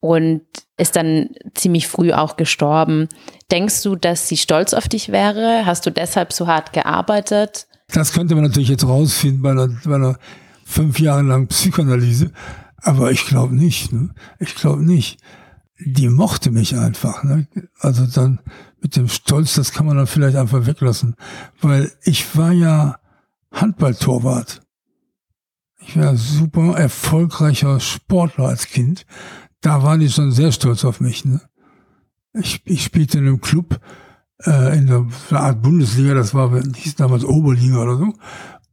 und 0.05 0.41
ist 0.77 0.95
dann 0.95 1.29
ziemlich 1.55 1.87
früh 1.87 2.11
auch 2.11 2.37
gestorben. 2.37 3.07
Denkst 3.49 3.81
du, 3.81 3.95
dass 3.95 4.27
sie 4.27 4.37
stolz 4.37 4.73
auf 4.73 4.87
dich 4.87 5.11
wäre? 5.11 5.65
Hast 5.65 5.85
du 5.85 5.89
deshalb 5.89 6.31
so 6.31 6.45
hart 6.45 6.73
gearbeitet? 6.73 7.65
Das 7.91 8.13
könnte 8.13 8.35
man 8.35 8.43
natürlich 8.43 8.69
jetzt 8.69 8.85
rausfinden 8.85 9.41
bei 9.41 9.51
einer, 9.51 9.67
bei 9.83 9.95
einer 9.95 10.17
fünf 10.63 10.99
Jahre 10.99 11.23
langen 11.23 11.47
Psychoanalyse. 11.47 12.31
Aber 12.83 13.11
ich 13.11 13.25
glaube 13.25 13.55
nicht. 13.55 13.93
Ne? 13.93 14.09
Ich 14.39 14.53
glaube 14.55 14.83
nicht. 14.83 15.19
Die 15.79 16.09
mochte 16.09 16.51
mich 16.51 16.75
einfach. 16.77 17.23
Ne? 17.23 17.47
Also 17.79 18.05
dann 18.05 18.41
mit 18.85 18.95
dem 18.95 19.07
Stolz, 19.07 19.55
das 19.55 19.71
kann 19.71 19.87
man 19.87 19.97
dann 19.97 20.05
vielleicht 20.05 20.37
einfach 20.37 20.67
weglassen. 20.67 21.15
Weil 21.59 21.91
ich 22.03 22.37
war 22.37 22.51
ja 22.51 22.99
Handballtorwart. 23.51 24.61
Ich 25.79 25.97
war 25.97 26.15
super 26.15 26.77
erfolgreicher 26.77 27.79
Sportler 27.79 28.45
als 28.45 28.67
Kind. 28.67 29.07
Da 29.59 29.81
waren 29.81 30.01
die 30.01 30.09
schon 30.09 30.31
sehr 30.31 30.51
stolz 30.51 30.85
auf 30.85 31.01
mich. 31.01 31.25
Ne? 31.25 31.41
Ich, 32.33 32.61
ich 32.65 32.83
spielte 32.83 33.17
in 33.17 33.25
einem 33.25 33.41
Club 33.41 33.79
äh, 34.43 34.77
in 34.77 34.85
der, 34.85 35.07
Art 35.31 35.63
Bundesliga, 35.63 36.13
das 36.13 36.35
war, 36.35 36.51
hieß 36.61 36.93
damals 36.93 37.25
Oberliga 37.25 37.81
oder 37.81 37.97
so. 37.97 38.13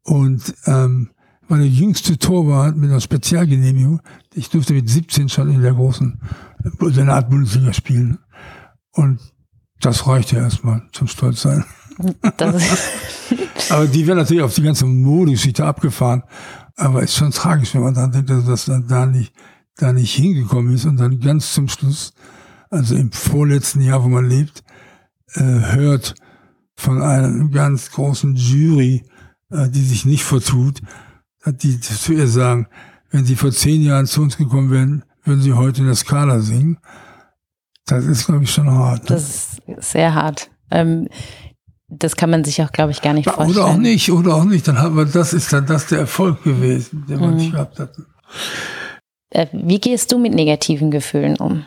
Und 0.03 0.55
ähm, 0.67 1.09
war 1.49 1.57
der 1.57 1.69
jüngste 1.69 2.19
Torwart 2.19 2.77
mit 2.77 2.91
einer 2.91 3.01
Spezialgenehmigung. 3.01 4.03
Ich 4.35 4.51
durfte 4.51 4.75
mit 4.75 4.91
17 4.91 5.31
schon 5.31 5.51
in 5.51 5.63
der 5.63 5.73
großen, 5.73 6.21
in 6.81 6.99
einer 6.99 7.15
Art 7.15 7.31
Bundesliga 7.31 7.73
spielen. 7.73 8.19
Und 8.91 9.32
das 9.83 10.07
reichte 10.07 10.37
erstmal 10.37 10.83
zum 10.93 11.09
Stolzsein. 11.09 11.65
Aber 13.71 13.87
die 13.87 14.07
werden 14.07 14.19
natürlich 14.19 14.43
auf 14.43 14.55
die 14.55 14.63
ganze 14.63 14.87
Modegeschichte 14.87 15.65
abgefahren. 15.65 16.23
Aber 16.77 17.03
ist 17.03 17.17
schon 17.17 17.31
tragisch, 17.31 17.75
wenn 17.75 17.83
man 17.83 17.95
dann 17.95 18.13
denkt, 18.13 18.31
dass 18.31 18.47
das 18.47 18.65
dann 18.65 18.89
da 18.89 19.07
nicht, 19.07 19.33
da 19.77 19.93
nicht 19.93 20.15
hingekommen 20.15 20.75
ist 20.75 20.87
und 20.87 20.97
dann 20.97 21.21
ganz 21.21 21.53
zum 21.53 21.69
Schluss, 21.69 22.15
also 22.71 22.97
im 22.97 23.13
vorletzten 23.13 23.83
Jahr, 23.83 24.03
wo 24.03 24.09
man 24.09 24.29
lebt, 24.29 24.65
äh, 25.35 25.43
hört 25.43 26.15
von 26.75 27.03
einer 27.03 27.49
ganz 27.49 27.91
großen 27.91 28.35
Jury, 28.35 29.05
äh, 29.51 29.69
die 29.69 29.83
sich 29.83 30.07
nicht 30.07 30.25
vertut, 30.25 30.81
die 31.47 31.81
zu 31.81 32.13
ihr 32.13 32.29
sagen, 32.29 32.69
wenn 33.11 33.25
sie 33.25 33.37
vor 33.37 33.51
zehn 33.51 33.83
Jahren 33.83 34.07
zu 34.07 34.23
uns 34.23 34.37
gekommen 34.37 34.71
wären, 34.71 35.05
würden 35.25 35.43
sie 35.43 35.53
heute 35.53 35.81
in 35.81 35.87
der 35.87 35.97
Skala 35.97 36.41
singen. 36.41 36.79
Das 37.87 38.05
ist, 38.05 38.27
glaube 38.27 38.45
ich, 38.45 38.51
schon 38.51 38.71
hart. 38.71 39.03
Ne? 39.03 39.09
Das 39.09 39.29
ist 39.29 39.63
sehr 39.79 40.15
hart. 40.15 40.51
Ähm, 40.71 41.09
das 41.89 42.17
kann 42.17 42.31
man 42.31 42.45
sich 42.45 42.63
auch, 42.63 42.73
glaube 42.73 42.93
ich, 42.93 43.03
gar 43.03 43.13
nicht 43.13 43.29
vorstellen. 43.29 43.51
Oder 43.51 43.67
auch 43.67 43.77
nicht, 43.77 44.11
oder 44.11 44.35
auch 44.37 44.45
nicht. 44.45 44.67
Dann 44.67 44.79
haben 44.79 44.97
wir, 44.97 45.05
das 45.05 45.33
ist 45.33 45.53
dann 45.53 45.67
das 45.67 45.87
der 45.87 46.01
Erfolg 46.01 46.43
gewesen, 46.43 47.05
den 47.07 47.21
man 47.21 47.31
mhm. 47.31 47.37
nicht 47.37 47.53
gehabt 47.53 47.79
hat. 47.79 47.95
Äh, 49.31 49.47
wie 49.53 49.81
gehst 49.81 50.13
du 50.13 50.19
mit 50.19 50.35
negativen 50.35 50.91
Gefühlen 50.91 51.37
um? 51.37 51.67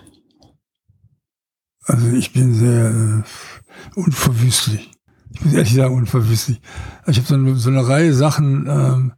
Also 1.84 2.08
ich 2.08 2.34
bin 2.34 2.54
sehr 2.56 2.90
äh, 2.90 4.00
unverwüstlich. 4.00 4.92
Ich 5.32 5.46
muss 5.46 5.54
ehrlich 5.54 5.74
sagen, 5.74 5.96
unverwüstlich. 5.96 6.62
Also 7.04 7.20
ich 7.22 7.30
habe 7.30 7.46
so, 7.46 7.56
so, 7.56 7.70
eine 7.70 7.88
Reihe 7.88 8.14
Sachen 8.14 8.68
ähm, 8.68 9.14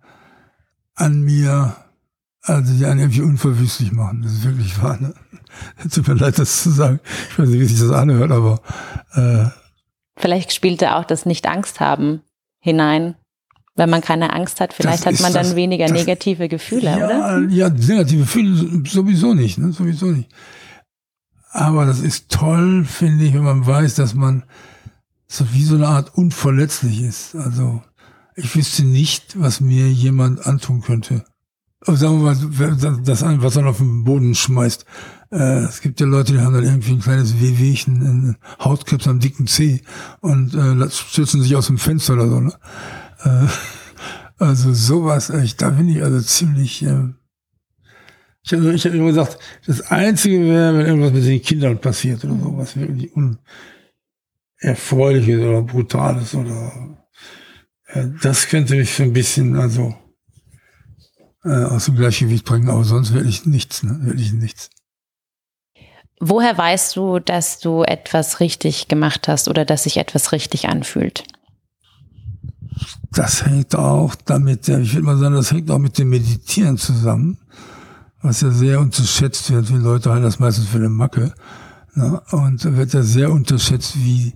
an 0.95 1.21
mir, 1.21 1.75
also 2.41 2.73
die 2.73 2.85
einen 2.85 2.99
irgendwie 2.99 3.21
unverwüstlich 3.21 3.91
machen. 3.91 4.23
Das 4.23 4.33
ist 4.33 4.43
wirklich 4.43 4.81
wahr. 4.81 4.99
Ne? 4.99 5.13
Tut 5.91 6.07
mir 6.07 6.15
leid, 6.15 6.39
das 6.39 6.63
zu 6.63 6.71
sagen. 6.71 6.99
Ich 7.31 7.39
weiß 7.39 7.49
nicht, 7.49 7.59
wie 7.59 7.65
sich 7.65 7.79
das 7.79 7.91
anhört, 7.91 8.31
aber 8.31 8.61
äh, 9.13 9.49
Vielleicht 10.17 10.53
spielt 10.53 10.81
da 10.81 10.99
auch 10.99 11.05
das 11.05 11.25
Nicht-Angst 11.25 11.79
haben 11.79 12.21
hinein. 12.59 13.15
Wenn 13.75 13.91
man 13.91 14.01
keine 14.01 14.33
Angst 14.33 14.59
hat, 14.59 14.73
vielleicht 14.73 15.05
hat 15.05 15.19
man 15.19 15.31
dann 15.31 15.43
das, 15.43 15.55
weniger 15.55 15.85
das, 15.85 15.93
negative 15.93 16.49
Gefühle, 16.49 16.97
ja, 16.97 17.05
oder? 17.05 17.47
Ja, 17.49 17.69
negative 17.69 18.21
Gefühle 18.21 18.83
sowieso 18.87 19.35
nicht, 19.35 19.59
ne? 19.59 19.71
sowieso 19.71 20.07
nicht. 20.07 20.31
Aber 21.51 21.85
das 21.85 21.99
ist 21.99 22.29
toll, 22.31 22.85
finde 22.85 23.25
ich, 23.25 23.35
wenn 23.35 23.43
man 23.43 23.67
weiß, 23.67 23.93
dass 23.93 24.15
man 24.15 24.43
so 25.27 25.45
wie 25.53 25.63
so 25.63 25.75
eine 25.75 25.87
Art 25.87 26.15
unverletzlich 26.15 27.01
ist. 27.01 27.35
Also 27.35 27.83
ich 28.35 28.55
wüsste 28.55 28.83
nicht, 28.83 29.39
was 29.39 29.61
mir 29.61 29.87
jemand 29.89 30.45
antun 30.45 30.81
könnte. 30.81 31.25
Sagen 31.95 32.21
wir 32.21 32.33
mal, 32.33 32.99
das 33.03 33.23
an, 33.23 33.41
was 33.41 33.55
man 33.55 33.67
auf 33.67 33.77
den 33.77 34.03
Boden 34.03 34.35
schmeißt. 34.35 34.85
Äh, 35.31 35.59
es 35.65 35.81
gibt 35.81 36.01
ja 36.01 36.05
Leute, 36.05 36.33
die 36.33 36.39
haben 36.39 36.53
dann 36.53 36.65
irgendwie 36.65 36.91
ein 36.91 36.99
kleines 36.99 37.39
Wehwehchen, 37.39 37.95
ein 38.01 38.37
Hautkrebs 38.59 39.07
am 39.07 39.19
dicken 39.19 39.47
Zeh 39.47 39.81
und 40.19 40.53
äh, 40.53 40.89
stürzen 40.89 41.41
sich 41.41 41.55
aus 41.55 41.67
dem 41.67 41.77
Fenster 41.77 42.13
oder 42.13 42.27
so. 42.27 42.39
Ne? 42.41 42.53
Äh, 43.23 43.47
also 44.37 44.73
sowas, 44.73 45.29
echt, 45.29 45.61
da 45.61 45.69
bin 45.69 45.87
ich 45.89 46.03
also 46.03 46.19
ziemlich. 46.21 46.83
Äh, 46.83 47.13
ich 48.43 48.53
habe 48.53 48.73
ich 48.73 48.85
hab 48.85 48.93
immer 48.93 49.07
gesagt, 49.07 49.39
das 49.65 49.81
Einzige 49.91 50.39
wäre, 50.41 50.77
wenn 50.77 50.85
irgendwas 50.85 51.11
mit 51.11 51.25
den 51.25 51.41
Kindern 51.41 51.79
passiert 51.79 52.23
oder 52.23 52.35
so, 52.35 52.57
was 52.57 52.77
wirklich 52.77 53.11
unerfreuliches 54.61 55.39
oder 55.41 55.61
brutales 55.61 56.35
oder 56.35 56.97
äh, 57.87 58.05
das 58.21 58.47
könnte 58.47 58.75
mich 58.75 58.93
so 58.93 59.03
ein 59.03 59.11
bisschen 59.13 59.57
also 59.57 59.95
äh, 61.47 61.65
aus 61.65 61.85
dem 61.85 61.95
Gleichgewicht 61.95 62.45
bringen, 62.45 62.69
aber 62.69 62.83
sonst 62.83 63.13
wirklich 63.13 63.45
nichts, 63.45 63.83
ne? 63.83 63.97
wirklich 64.01 64.33
nichts. 64.33 64.69
Woher 66.19 66.57
weißt 66.57 66.95
du, 66.95 67.19
dass 67.19 67.59
du 67.59 67.83
etwas 67.83 68.39
richtig 68.39 68.87
gemacht 68.87 69.27
hast 69.27 69.47
oder 69.47 69.65
dass 69.65 69.83
sich 69.83 69.97
etwas 69.97 70.31
richtig 70.31 70.67
anfühlt? 70.67 71.23
Das 73.11 73.45
hängt 73.45 73.75
auch 73.75 74.15
damit, 74.25 74.67
ich 74.67 74.93
würde 74.93 75.05
mal 75.05 75.17
sagen, 75.17 75.35
das 75.35 75.51
hängt 75.51 75.69
auch 75.69 75.77
mit 75.77 75.97
dem 75.97 76.09
Meditieren 76.09 76.77
zusammen, 76.77 77.37
was 78.21 78.41
ja 78.41 78.49
sehr 78.49 78.79
unterschätzt 78.79 79.51
wird. 79.51 79.69
Die 79.69 79.75
Leute 79.75 80.09
halten 80.09 80.23
das 80.23 80.39
meistens 80.39 80.67
für 80.67 80.77
eine 80.77 80.89
Macke. 80.89 81.33
Ne? 81.93 82.21
Und 82.31 82.65
da 82.65 82.75
wird 82.75 82.93
ja 82.93 83.03
sehr 83.03 83.31
unterschätzt, 83.31 83.97
wie, 83.97 84.33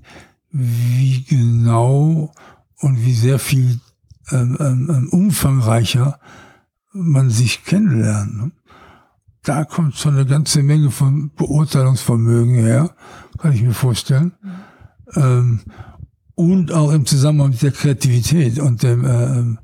wie 0.51 1.23
genau 1.23 2.31
und 2.79 3.05
wie 3.05 3.13
sehr 3.13 3.39
viel 3.39 3.79
ähm, 4.31 4.57
ähm, 4.59 4.89
ähm 4.89 5.09
umfangreicher 5.09 6.19
man 6.93 7.29
sich 7.29 7.63
kennenlernt. 7.63 8.37
Ne? 8.37 8.51
da 9.43 9.65
kommt 9.65 9.95
schon 9.95 10.15
eine 10.15 10.25
ganze 10.25 10.61
Menge 10.61 10.91
von 10.91 11.31
Beurteilungsvermögen 11.35 12.55
her, 12.55 12.91
kann 13.37 13.53
ich 13.53 13.63
mir 13.63 13.73
vorstellen. 13.73 14.33
Ähm, 15.15 15.61
und 16.35 16.71
auch 16.71 16.91
im 16.91 17.05
Zusammenhang 17.05 17.49
mit 17.49 17.61
der 17.61 17.71
Kreativität 17.71 18.59
und 18.59 18.83
dem, 18.83 19.05
äh, 19.05 19.57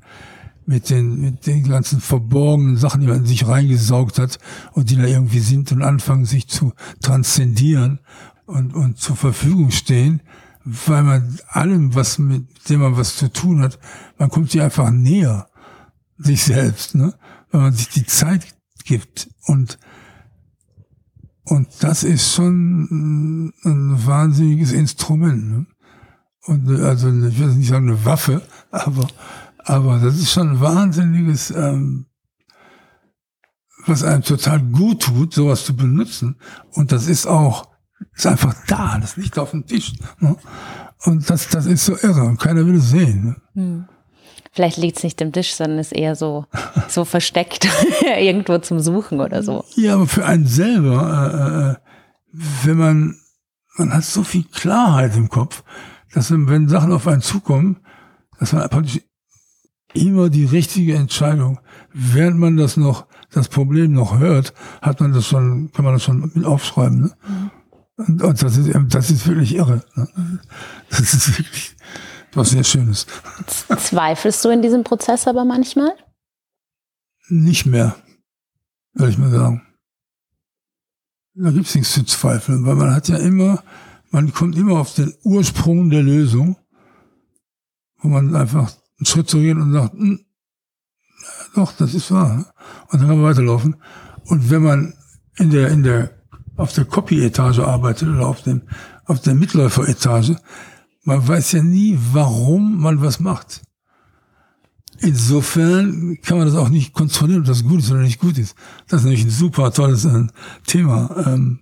mit, 0.66 0.90
den, 0.90 1.20
mit 1.20 1.46
den 1.46 1.68
ganzen 1.68 2.00
verborgenen 2.00 2.76
Sachen, 2.76 3.00
die 3.00 3.06
man 3.06 3.18
in 3.18 3.26
sich 3.26 3.46
reingesaugt 3.46 4.18
hat 4.18 4.38
und 4.72 4.90
die 4.90 4.96
da 4.96 5.04
irgendwie 5.04 5.38
sind 5.38 5.72
und 5.72 5.82
anfangen 5.82 6.24
sich 6.24 6.48
zu 6.48 6.72
transzendieren 7.00 8.00
und, 8.46 8.74
und 8.74 8.98
zur 8.98 9.16
Verfügung 9.16 9.70
stehen, 9.70 10.22
weil 10.64 11.02
man 11.04 11.38
allem, 11.48 11.94
was 11.94 12.18
mit 12.18 12.68
dem 12.68 12.80
man 12.80 12.96
was 12.96 13.16
zu 13.16 13.32
tun 13.32 13.62
hat, 13.62 13.78
man 14.18 14.28
kommt 14.28 14.50
sich 14.50 14.60
einfach 14.60 14.90
näher, 14.90 15.47
sich 16.18 16.44
selbst, 16.44 16.94
ne? 16.94 17.14
Wenn 17.50 17.62
man 17.62 17.72
sich 17.72 17.88
die 17.88 18.06
Zeit 18.06 18.46
gibt. 18.84 19.28
Und, 19.46 19.78
und 21.44 21.68
das 21.80 22.02
ist 22.02 22.34
schon 22.34 23.52
ein 23.64 24.06
wahnsinniges 24.06 24.72
Instrument. 24.72 25.50
Ne? 25.50 25.66
Und 26.44 26.68
also 26.80 27.08
ich 27.08 27.38
will 27.38 27.54
nicht 27.54 27.68
sagen 27.68 27.88
eine 27.88 28.04
Waffe, 28.04 28.42
aber, 28.70 29.08
aber 29.64 29.98
das 29.98 30.16
ist 30.16 30.32
schon 30.32 30.50
ein 30.50 30.60
wahnsinniges 30.60 31.50
ähm, 31.50 32.06
was 33.88 34.02
einem 34.02 34.22
total 34.22 34.60
gut 34.60 35.02
tut, 35.02 35.34
sowas 35.34 35.64
zu 35.64 35.74
benutzen. 35.74 36.36
Und 36.72 36.92
das 36.92 37.06
ist 37.06 37.26
auch, 37.26 37.68
ist 38.14 38.26
einfach 38.26 38.54
da, 38.66 38.98
das 38.98 39.16
liegt 39.16 39.38
auf 39.38 39.52
dem 39.52 39.66
Tisch. 39.66 39.92
Ne? 40.20 40.36
Und 41.04 41.28
das, 41.30 41.48
das 41.48 41.66
ist 41.66 41.84
so 41.84 41.96
irre 41.96 42.24
und 42.24 42.38
keiner 42.38 42.66
will 42.66 42.76
es 42.76 42.90
sehen. 42.90 43.24
Ne? 43.24 43.36
Hm. 43.54 43.88
Vielleicht 44.58 44.78
liegt 44.78 44.96
es 44.96 45.04
nicht 45.04 45.20
im 45.20 45.30
Tisch, 45.30 45.54
sondern 45.54 45.78
ist 45.78 45.92
eher 45.92 46.16
so, 46.16 46.44
so 46.88 47.04
versteckt 47.04 47.68
irgendwo 48.18 48.58
zum 48.58 48.80
Suchen 48.80 49.20
oder 49.20 49.44
so. 49.44 49.64
Ja, 49.76 49.94
aber 49.94 50.08
für 50.08 50.24
einen 50.24 50.48
selber, 50.48 51.78
äh, 52.34 52.38
äh, 52.40 52.42
wenn 52.64 52.76
man, 52.76 53.16
man 53.76 53.94
hat 53.94 54.02
so 54.02 54.24
viel 54.24 54.42
Klarheit 54.42 55.14
im 55.14 55.28
Kopf, 55.28 55.62
dass 56.12 56.30
man, 56.30 56.48
wenn 56.48 56.68
Sachen 56.68 56.90
auf 56.90 57.06
einen 57.06 57.22
zukommen, 57.22 57.78
dass 58.40 58.52
man 58.52 58.68
praktisch 58.68 59.00
immer 59.94 60.28
die 60.28 60.46
richtige 60.46 60.96
Entscheidung, 60.96 61.60
während 61.92 62.40
man 62.40 62.56
das 62.56 62.76
noch, 62.76 63.06
das 63.30 63.48
Problem 63.48 63.92
noch 63.92 64.18
hört, 64.18 64.54
hat 64.82 64.98
man 65.00 65.12
das 65.12 65.24
schon, 65.28 65.70
kann 65.70 65.84
man 65.84 65.94
das 65.94 66.02
schon 66.02 66.32
mit 66.34 66.44
aufschreiben. 66.44 67.02
Ne? 67.02 67.12
Mhm. 67.28 67.50
Und, 67.94 68.22
und 68.24 68.42
das, 68.42 68.56
ist, 68.56 68.76
das 68.88 69.10
ist 69.12 69.24
wirklich 69.28 69.54
irre. 69.54 69.84
Ne? 69.94 70.40
Das 70.90 71.14
ist 71.14 71.38
wirklich 71.38 71.76
was 72.32 72.50
sehr 72.50 72.64
Schönes. 72.64 73.06
Zweifelst 73.46 74.44
du 74.44 74.50
in 74.50 74.62
diesem 74.62 74.84
Prozess 74.84 75.26
aber 75.26 75.44
manchmal? 75.44 75.92
Nicht 77.28 77.66
mehr, 77.66 77.96
würde 78.94 79.12
ich 79.12 79.18
mal 79.18 79.30
sagen. 79.30 79.66
Da 81.34 81.50
gibt 81.50 81.66
es 81.66 81.74
nichts 81.74 81.92
zu 81.92 82.04
zweifeln, 82.04 82.66
weil 82.66 82.74
man 82.74 82.94
hat 82.94 83.08
ja 83.08 83.16
immer, 83.16 83.62
man 84.10 84.32
kommt 84.32 84.56
immer 84.56 84.80
auf 84.80 84.94
den 84.94 85.14
Ursprung 85.22 85.88
der 85.88 86.02
Lösung, 86.02 86.56
wo 87.98 88.08
man 88.08 88.34
einfach 88.34 88.72
einen 88.98 89.06
Schritt 89.06 89.28
zurückgeht 89.28 89.56
und 89.56 89.72
sagt, 89.72 89.92
hm, 89.92 90.24
doch, 91.54 91.72
das 91.72 91.94
ist 91.94 92.10
wahr. 92.10 92.52
Und 92.90 93.00
dann 93.00 93.08
kann 93.08 93.20
man 93.20 93.30
weiterlaufen. 93.30 93.76
Und 94.24 94.50
wenn 94.50 94.62
man 94.62 94.94
in 95.36 95.50
der, 95.50 95.68
in 95.68 95.82
der, 95.82 96.10
auf 96.56 96.72
der 96.72 96.84
Copy-Etage 96.84 97.60
arbeitet 97.60 98.08
oder 98.08 98.26
auf 98.26 98.42
dem, 98.42 98.62
auf 99.04 99.20
der 99.20 99.34
Mitläufer-Etage, 99.34 100.32
man 101.02 101.26
weiß 101.26 101.52
ja 101.52 101.62
nie, 101.62 101.98
warum 102.12 102.80
man 102.80 103.00
was 103.00 103.20
macht. 103.20 103.62
Insofern 105.00 106.18
kann 106.22 106.38
man 106.38 106.46
das 106.46 106.56
auch 106.56 106.68
nicht 106.68 106.92
kontrollieren, 106.92 107.42
ob 107.42 107.46
das 107.46 107.62
gut 107.62 107.80
ist 107.80 107.90
oder 107.90 108.00
nicht 108.00 108.20
gut 108.20 108.36
ist. 108.36 108.56
Das 108.88 109.00
ist 109.00 109.04
nämlich 109.04 109.24
ein 109.24 109.30
super 109.30 109.72
tolles 109.72 110.04
äh, 110.04 110.26
Thema. 110.66 111.24
Ähm, 111.26 111.60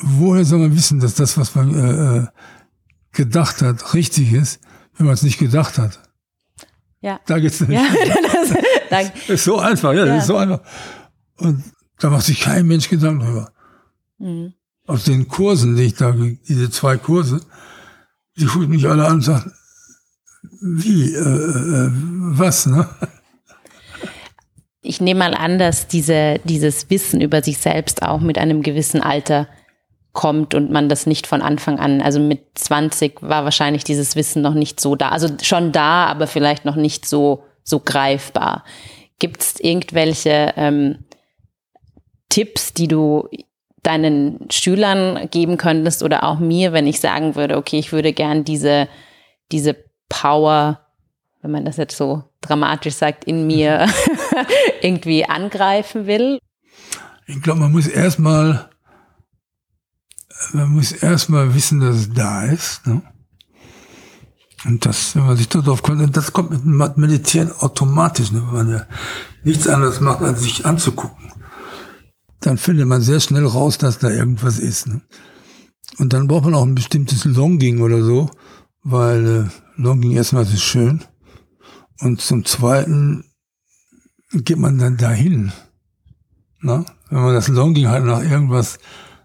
woher 0.00 0.44
soll 0.44 0.60
man 0.60 0.74
wissen, 0.74 1.00
dass 1.00 1.14
das, 1.14 1.36
was 1.36 1.54
man 1.54 1.74
äh, 1.74 2.18
äh 2.18 2.26
gedacht 3.12 3.62
hat, 3.62 3.94
richtig 3.94 4.34
ist, 4.34 4.60
wenn 4.96 5.06
man 5.06 5.14
es 5.14 5.22
nicht 5.22 5.38
gedacht 5.38 5.78
hat? 5.78 6.00
Ja. 7.00 7.20
Da 7.26 7.38
geht's 7.38 7.60
nicht. 7.60 7.70
Ja, 7.70 7.86
das, 8.90 9.10
ist 9.28 9.44
so 9.44 9.58
einfach, 9.58 9.92
ja, 9.92 10.00
ja, 10.00 10.06
das 10.06 10.22
ist 10.22 10.28
so 10.28 10.36
einfach. 10.36 10.60
Und 11.36 11.62
da 11.98 12.10
macht 12.10 12.24
sich 12.24 12.40
kein 12.40 12.66
Mensch 12.66 12.88
Gedanken 12.88 13.24
drüber. 13.24 13.52
Mhm. 14.18 14.54
Aus 14.86 15.04
den 15.04 15.28
Kursen, 15.28 15.76
die 15.76 15.84
ich 15.84 15.94
da, 15.94 16.12
diese 16.12 16.70
zwei 16.70 16.96
Kurse, 16.96 17.40
die 18.36 18.46
gucken 18.46 18.68
mich 18.68 18.86
alle 18.88 19.06
an 19.06 19.14
und 19.14 19.22
sagen, 19.22 19.52
wie, 20.60 21.14
äh, 21.14 21.18
äh, 21.18 21.90
was, 21.92 22.66
ne? 22.66 22.88
Ich 24.82 25.00
nehme 25.00 25.18
mal 25.18 25.34
an, 25.34 25.58
dass 25.58 25.88
diese, 25.88 26.38
dieses 26.44 26.88
Wissen 26.90 27.20
über 27.20 27.42
sich 27.42 27.58
selbst 27.58 28.02
auch 28.02 28.20
mit 28.20 28.38
einem 28.38 28.62
gewissen 28.62 29.02
Alter 29.02 29.48
kommt 30.12 30.54
und 30.54 30.70
man 30.70 30.88
das 30.88 31.06
nicht 31.06 31.26
von 31.26 31.42
Anfang 31.42 31.78
an, 31.78 32.00
also 32.00 32.20
mit 32.20 32.40
20 32.54 33.22
war 33.22 33.44
wahrscheinlich 33.44 33.84
dieses 33.84 34.16
Wissen 34.16 34.42
noch 34.42 34.54
nicht 34.54 34.80
so 34.80 34.96
da, 34.96 35.10
also 35.10 35.28
schon 35.42 35.72
da, 35.72 36.06
aber 36.06 36.26
vielleicht 36.26 36.64
noch 36.64 36.76
nicht 36.76 37.06
so, 37.06 37.44
so 37.64 37.80
greifbar. 37.80 38.64
Gibt 39.18 39.42
es 39.42 39.60
irgendwelche 39.60 40.54
ähm, 40.56 41.04
Tipps, 42.28 42.72
die 42.72 42.88
du 42.88 43.28
deinen 43.86 44.50
Schülern 44.50 45.28
geben 45.30 45.56
könntest 45.56 46.02
oder 46.02 46.24
auch 46.24 46.40
mir, 46.40 46.72
wenn 46.72 46.86
ich 46.86 47.00
sagen 47.00 47.36
würde, 47.36 47.56
okay, 47.56 47.78
ich 47.78 47.92
würde 47.92 48.12
gern 48.12 48.44
diese, 48.44 48.88
diese 49.52 49.76
Power, 50.08 50.80
wenn 51.40 51.52
man 51.52 51.64
das 51.64 51.76
jetzt 51.76 51.96
so 51.96 52.24
dramatisch 52.40 52.94
sagt, 52.94 53.24
in 53.24 53.46
mir 53.46 53.86
irgendwie 54.82 55.24
angreifen 55.24 56.06
will? 56.06 56.40
Ich 57.26 57.40
glaube, 57.42 57.60
man 57.60 57.72
muss 57.72 57.86
erstmal, 57.86 58.68
man 60.52 60.70
muss 60.70 60.90
erstmal 60.90 61.54
wissen, 61.54 61.80
dass 61.80 61.96
es 61.96 62.12
da 62.12 62.44
ist. 62.44 62.86
Ne? 62.86 63.02
Und 64.64 64.84
das, 64.84 65.14
wenn 65.14 65.26
man 65.26 65.36
sich 65.36 65.48
darauf 65.48 65.82
kommt, 65.82 66.16
das 66.16 66.32
kommt 66.32 66.64
mit 66.64 66.96
Meditieren 66.96 67.52
automatisch, 67.60 68.32
ne? 68.32 68.42
wenn 68.46 68.66
man 68.66 68.70
ja 68.70 68.86
nichts 69.44 69.68
anderes 69.68 70.00
macht, 70.00 70.22
als 70.22 70.42
sich 70.42 70.66
anzugucken 70.66 71.26
dann 72.46 72.58
findet 72.58 72.86
man 72.86 73.02
sehr 73.02 73.18
schnell 73.18 73.44
raus, 73.44 73.76
dass 73.76 73.98
da 73.98 74.08
irgendwas 74.08 74.60
ist. 74.60 74.86
Ne? 74.86 75.00
Und 75.98 76.12
dann 76.12 76.28
braucht 76.28 76.44
man 76.44 76.54
auch 76.54 76.62
ein 76.62 76.76
bestimmtes 76.76 77.24
Longing 77.24 77.80
oder 77.80 78.04
so, 78.04 78.30
weil 78.84 79.48
äh, 79.48 79.80
Longing 79.82 80.12
erstmal 80.12 80.44
ist 80.44 80.62
schön. 80.62 81.02
Und 81.98 82.20
zum 82.20 82.44
Zweiten 82.44 83.24
geht 84.32 84.58
man 84.58 84.78
dann 84.78 84.96
dahin. 84.96 85.50
Ne? 86.60 86.84
Wenn 87.10 87.20
man 87.20 87.34
das 87.34 87.48
Longing 87.48 87.88
hat 87.88 88.04
nach 88.04 88.22
irgendwas, 88.22 88.78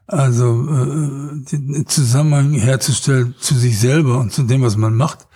also 0.07 0.67
äh, 0.67 1.45
den 1.51 1.85
Zusammenhang 1.87 2.53
herzustellen 2.53 3.35
zu 3.39 3.53
sich 3.53 3.79
selber 3.79 4.19
und 4.19 4.33
zu 4.33 4.43
dem, 4.43 4.63
was 4.63 4.77
man 4.77 4.95
macht, 4.95 5.27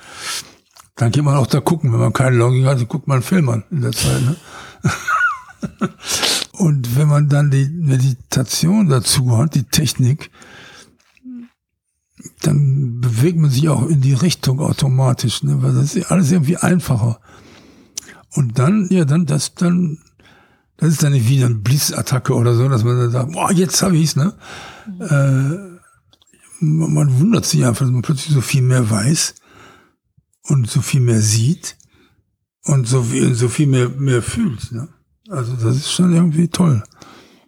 dann 0.96 1.12
geht 1.12 1.24
man 1.24 1.36
auch 1.36 1.48
da 1.48 1.60
gucken. 1.60 1.94
Wenn 1.94 2.00
man 2.00 2.14
kein 2.14 2.34
Longing 2.34 2.66
hat, 2.66 2.80
dann 2.80 2.88
guckt 2.88 3.08
man 3.08 3.22
Film 3.22 3.48
an 3.50 3.64
in 3.70 3.82
der 3.82 3.92
Zeit. 3.92 4.24
Ne? 4.24 4.36
Und 6.58 6.96
wenn 6.96 7.08
man 7.08 7.30
dann 7.30 7.52
die 7.52 7.68
Meditation 7.68 8.88
dazu 8.88 9.38
hat, 9.38 9.56
die 9.56 9.64
Technik, 9.64 10.32
dann 12.42 13.02
bewegt 13.02 13.38
man 13.38 13.50
sich 13.50 13.68
auch 13.70 13.88
in 13.88 14.02
die 14.02 14.14
Richtung 14.14 14.60
automatisch, 14.60 15.44
ne? 15.44 15.62
weil 15.62 15.74
das 15.74 15.96
ist 15.96 16.12
alles 16.12 16.32
irgendwie 16.32 16.58
einfacher. 16.58 17.20
Und 18.34 18.60
dann, 18.60 18.88
ja, 18.90 19.06
dann, 19.06 19.26
das, 19.26 19.56
dann, 19.56 20.00
das 20.78 20.90
ist 20.90 21.04
dann 21.04 21.14
nicht 21.14 21.28
wie 21.28 21.44
eine 21.44 21.56
Blitzattacke 21.56 22.34
oder 22.34 22.54
so, 22.56 22.68
dass 22.68 22.84
man 22.84 22.98
dann 22.98 23.12
sagt, 23.12 23.32
boah, 23.32 23.52
jetzt 23.52 23.82
habe 23.82 23.98
ich's, 23.98 24.16
ne? 24.16 24.34
Mhm. 24.88 25.02
Äh, 25.02 25.76
man 26.60 27.20
wundert 27.20 27.46
sich 27.46 27.66
einfach, 27.66 27.86
dass 27.86 27.92
man 27.92 28.02
plötzlich 28.02 28.34
so 28.34 28.42
viel 28.42 28.62
mehr 28.62 28.90
weiß 28.90 29.36
und 30.44 30.70
so 30.70 30.82
viel 30.82 31.02
mehr 31.02 31.22
sieht 31.22 31.78
und 32.64 32.88
so 32.88 33.04
viel, 33.04 33.36
so 33.36 33.50
viel 33.50 33.68
mehr, 33.68 33.90
mehr 33.90 34.22
fühlt, 34.22 34.72
ne? 34.72 34.90
Also 35.30 35.54
das 35.54 35.78
ist 35.78 35.92
schon 35.92 36.14
irgendwie 36.14 36.48
toll. 36.48 36.84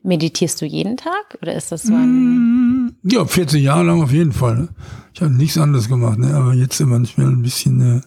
Meditierst 0.04 0.62
du 0.62 0.66
jeden 0.66 0.98
Tag 0.98 1.38
oder 1.42 1.54
ist 1.54 1.72
das 1.72 1.84
so 1.84 1.94
ein... 1.94 2.86
Mm, 2.86 2.96
ja, 3.04 3.26
40 3.26 3.62
Jahre 3.62 3.84
lang 3.84 4.02
auf 4.02 4.12
jeden 4.12 4.32
Fall. 4.32 4.56
Ne? 4.58 4.70
Ich 5.14 5.22
habe 5.22 5.34
nichts 5.34 5.58
anderes 5.58 5.88
gemacht, 5.88 6.18
ne? 6.18 6.34
aber 6.34 6.54
jetzt 6.54 6.80
manchmal 6.80 7.28
ein 7.28 7.42
bisschen 7.42 7.98
äh, 7.98 8.02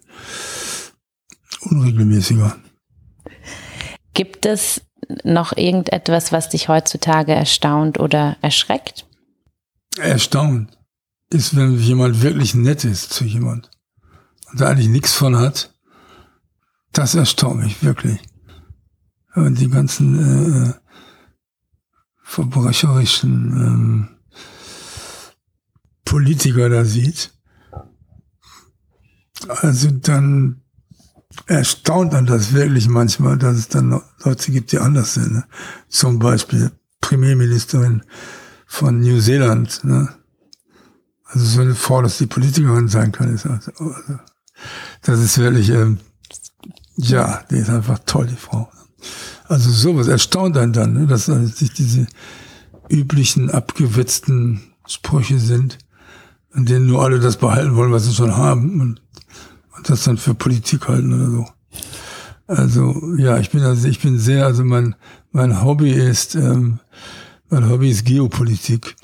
unregelmäßiger. 1.68 2.56
Gibt 4.14 4.46
es 4.46 4.82
noch 5.24 5.56
irgendetwas, 5.56 6.32
was 6.32 6.48
dich 6.48 6.68
heutzutage 6.68 7.32
erstaunt 7.32 8.00
oder 8.00 8.36
erschreckt? 8.40 9.06
Erstaunt 9.98 10.78
ist, 11.30 11.54
wenn 11.56 11.78
jemand 11.78 12.22
wirklich 12.22 12.54
nett 12.54 12.84
ist 12.84 13.12
zu 13.12 13.24
jemand 13.24 13.70
und 14.50 14.60
da 14.60 14.68
eigentlich 14.68 14.88
nichts 14.88 15.14
von 15.14 15.36
hat. 15.36 15.74
Das 16.92 17.14
erstaunt 17.14 17.62
mich 17.62 17.84
wirklich 17.84 18.20
die 19.36 19.68
ganzen 19.68 20.70
äh, 20.70 20.74
verbrecherischen 22.22 23.52
ähm, 23.56 24.08
Politiker 26.04 26.68
da 26.68 26.84
sieht, 26.84 27.32
also 29.48 29.90
dann 29.90 30.62
erstaunt 31.46 32.12
man 32.12 32.26
das 32.26 32.52
wirklich 32.52 32.88
manchmal, 32.88 33.38
dass 33.38 33.56
es 33.56 33.68
dann 33.68 34.00
Leute 34.24 34.52
gibt, 34.52 34.72
die 34.72 34.78
anders 34.78 35.14
sind. 35.14 35.32
Ne? 35.32 35.44
Zum 35.88 36.18
Beispiel 36.18 36.72
Premierministerin 37.00 38.02
von 38.66 39.00
New 39.00 39.20
Zealand. 39.20 39.84
Ne? 39.84 40.08
Also 41.24 41.44
so 41.44 41.60
eine 41.60 41.74
Frau, 41.74 42.02
dass 42.02 42.18
die 42.18 42.26
Politikerin 42.26 42.88
sein 42.88 43.12
kann, 43.12 43.32
ist 43.32 43.46
also, 43.46 43.72
also 43.72 44.18
das 45.02 45.20
ist 45.20 45.38
wirklich, 45.38 45.70
ähm, 45.70 45.98
ja, 46.96 47.42
die 47.50 47.56
ist 47.56 47.70
einfach 47.70 48.00
toll, 48.04 48.26
die 48.26 48.36
Frau. 48.36 48.70
Also 49.48 49.70
sowas 49.70 50.08
erstaunt 50.08 50.56
einen 50.56 50.72
dann, 50.72 50.92
ne, 50.92 51.06
dass 51.06 51.26
sich 51.26 51.72
diese 51.72 52.06
üblichen 52.88 53.50
abgewetzten 53.50 54.62
Sprüche 54.86 55.38
sind, 55.38 55.78
an 56.52 56.66
denen 56.66 56.86
nur 56.86 57.02
alle 57.02 57.20
das 57.20 57.36
behalten 57.36 57.76
wollen, 57.76 57.92
was 57.92 58.04
sie 58.04 58.14
schon 58.14 58.36
haben 58.36 58.80
und, 58.80 59.02
und 59.76 59.88
das 59.88 60.04
dann 60.04 60.16
für 60.16 60.34
Politik 60.34 60.88
halten 60.88 61.12
oder 61.12 61.30
so. 61.30 61.46
Also 62.46 63.16
ja, 63.16 63.38
ich 63.38 63.50
bin 63.50 63.62
also 63.62 63.86
ich 63.86 64.00
bin 64.00 64.18
sehr, 64.18 64.44
also 64.44 64.64
mein 64.64 64.96
mein 65.30 65.62
Hobby 65.62 65.92
ist 65.92 66.34
ähm, 66.34 66.80
mein 67.48 67.68
Hobby 67.68 67.90
ist 67.90 68.04
Geopolitik. 68.04 68.96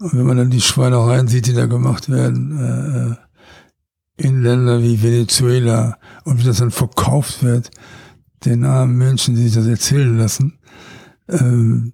Und 0.00 0.14
wenn 0.14 0.26
man 0.26 0.36
dann 0.36 0.50
die 0.50 0.60
Schweinereien 0.60 1.28
sieht, 1.28 1.46
die 1.46 1.54
da 1.54 1.66
gemacht 1.66 2.08
werden 2.08 2.58
äh, 2.58 3.12
äh 3.12 3.16
in 4.20 4.42
Ländern 4.42 4.82
wie 4.82 5.00
Venezuela 5.00 5.96
und 6.24 6.40
wie 6.40 6.44
das 6.44 6.58
dann 6.58 6.72
verkauft 6.72 7.44
wird, 7.44 7.70
den 8.44 8.64
armen 8.64 8.96
Menschen, 8.96 9.34
die 9.34 9.42
sich 9.42 9.54
das 9.54 9.66
erzählen 9.66 10.16
lassen. 10.16 10.58
Ähm, 11.28 11.92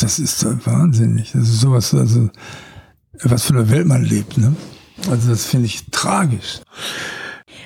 das 0.00 0.18
ist 0.18 0.44
wahnsinnig. 0.66 1.32
Das 1.32 1.42
ist 1.42 1.60
sowas, 1.60 1.94
also 1.94 2.30
was 3.22 3.44
für 3.44 3.54
eine 3.54 3.70
Welt 3.70 3.86
man 3.86 4.02
lebt. 4.02 4.38
Ne? 4.38 4.54
Also 5.10 5.30
das 5.30 5.46
finde 5.46 5.66
ich 5.66 5.86
tragisch. 5.90 6.60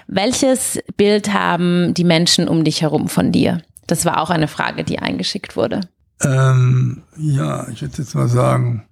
Welches 0.09 0.79
Bild 0.97 1.33
haben 1.33 1.95
die 1.95 2.05
Menschen 2.05 2.49
um 2.49 2.65
dich 2.65 2.83
herum 2.83 3.09
von 3.09 3.33
dir? 3.33 3.63
Das 3.87 4.05
war 4.05 4.21
auch 4.21 4.31
eine 4.31 4.49
Frage, 4.49 4.85
die 4.85 4.99
eingeschickt 4.99 5.57
wurde. 5.57 5.81
Ähm, 6.23 7.03
ja, 7.17 7.69
ich 7.69 7.83
würde 7.83 7.99
jetzt 7.99 8.15
mal 8.15 8.29
sagen, 8.29 8.87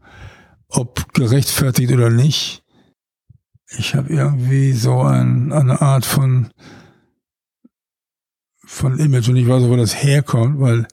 ob 0.69 1.13
gerechtfertigt 1.15 1.93
oder 1.93 2.11
nicht. 2.11 2.63
Ich 3.79 3.95
habe 3.95 4.13
irgendwie 4.13 4.73
so 4.73 5.03
ein, 5.03 5.53
eine 5.53 5.81
Art 5.81 6.05
von 6.05 6.49
von 8.75 8.99
Image 8.99 9.29
und 9.29 9.37
ich 9.37 9.49
weiß 9.49 9.63
auch, 9.63 9.69
wo 9.69 9.77
das 9.77 10.03
herkommt, 10.03 10.61
weil 10.61 10.87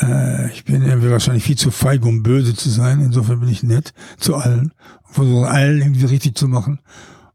äh, 0.00 0.50
ich 0.52 0.64
bin 0.64 0.84
irgendwie 0.84 1.10
wahrscheinlich 1.10 1.44
viel 1.44 1.56
zu 1.56 1.70
feig, 1.70 2.04
um 2.04 2.22
böse 2.22 2.54
zu 2.54 2.68
sein. 2.68 3.00
Insofern 3.00 3.40
bin 3.40 3.48
ich 3.48 3.62
nett 3.62 3.92
zu 4.18 4.36
allen 4.36 4.72
versuche 5.14 5.48
allen 5.48 5.80
irgendwie 5.80 6.06
richtig 6.06 6.36
zu 6.36 6.48
machen 6.48 6.80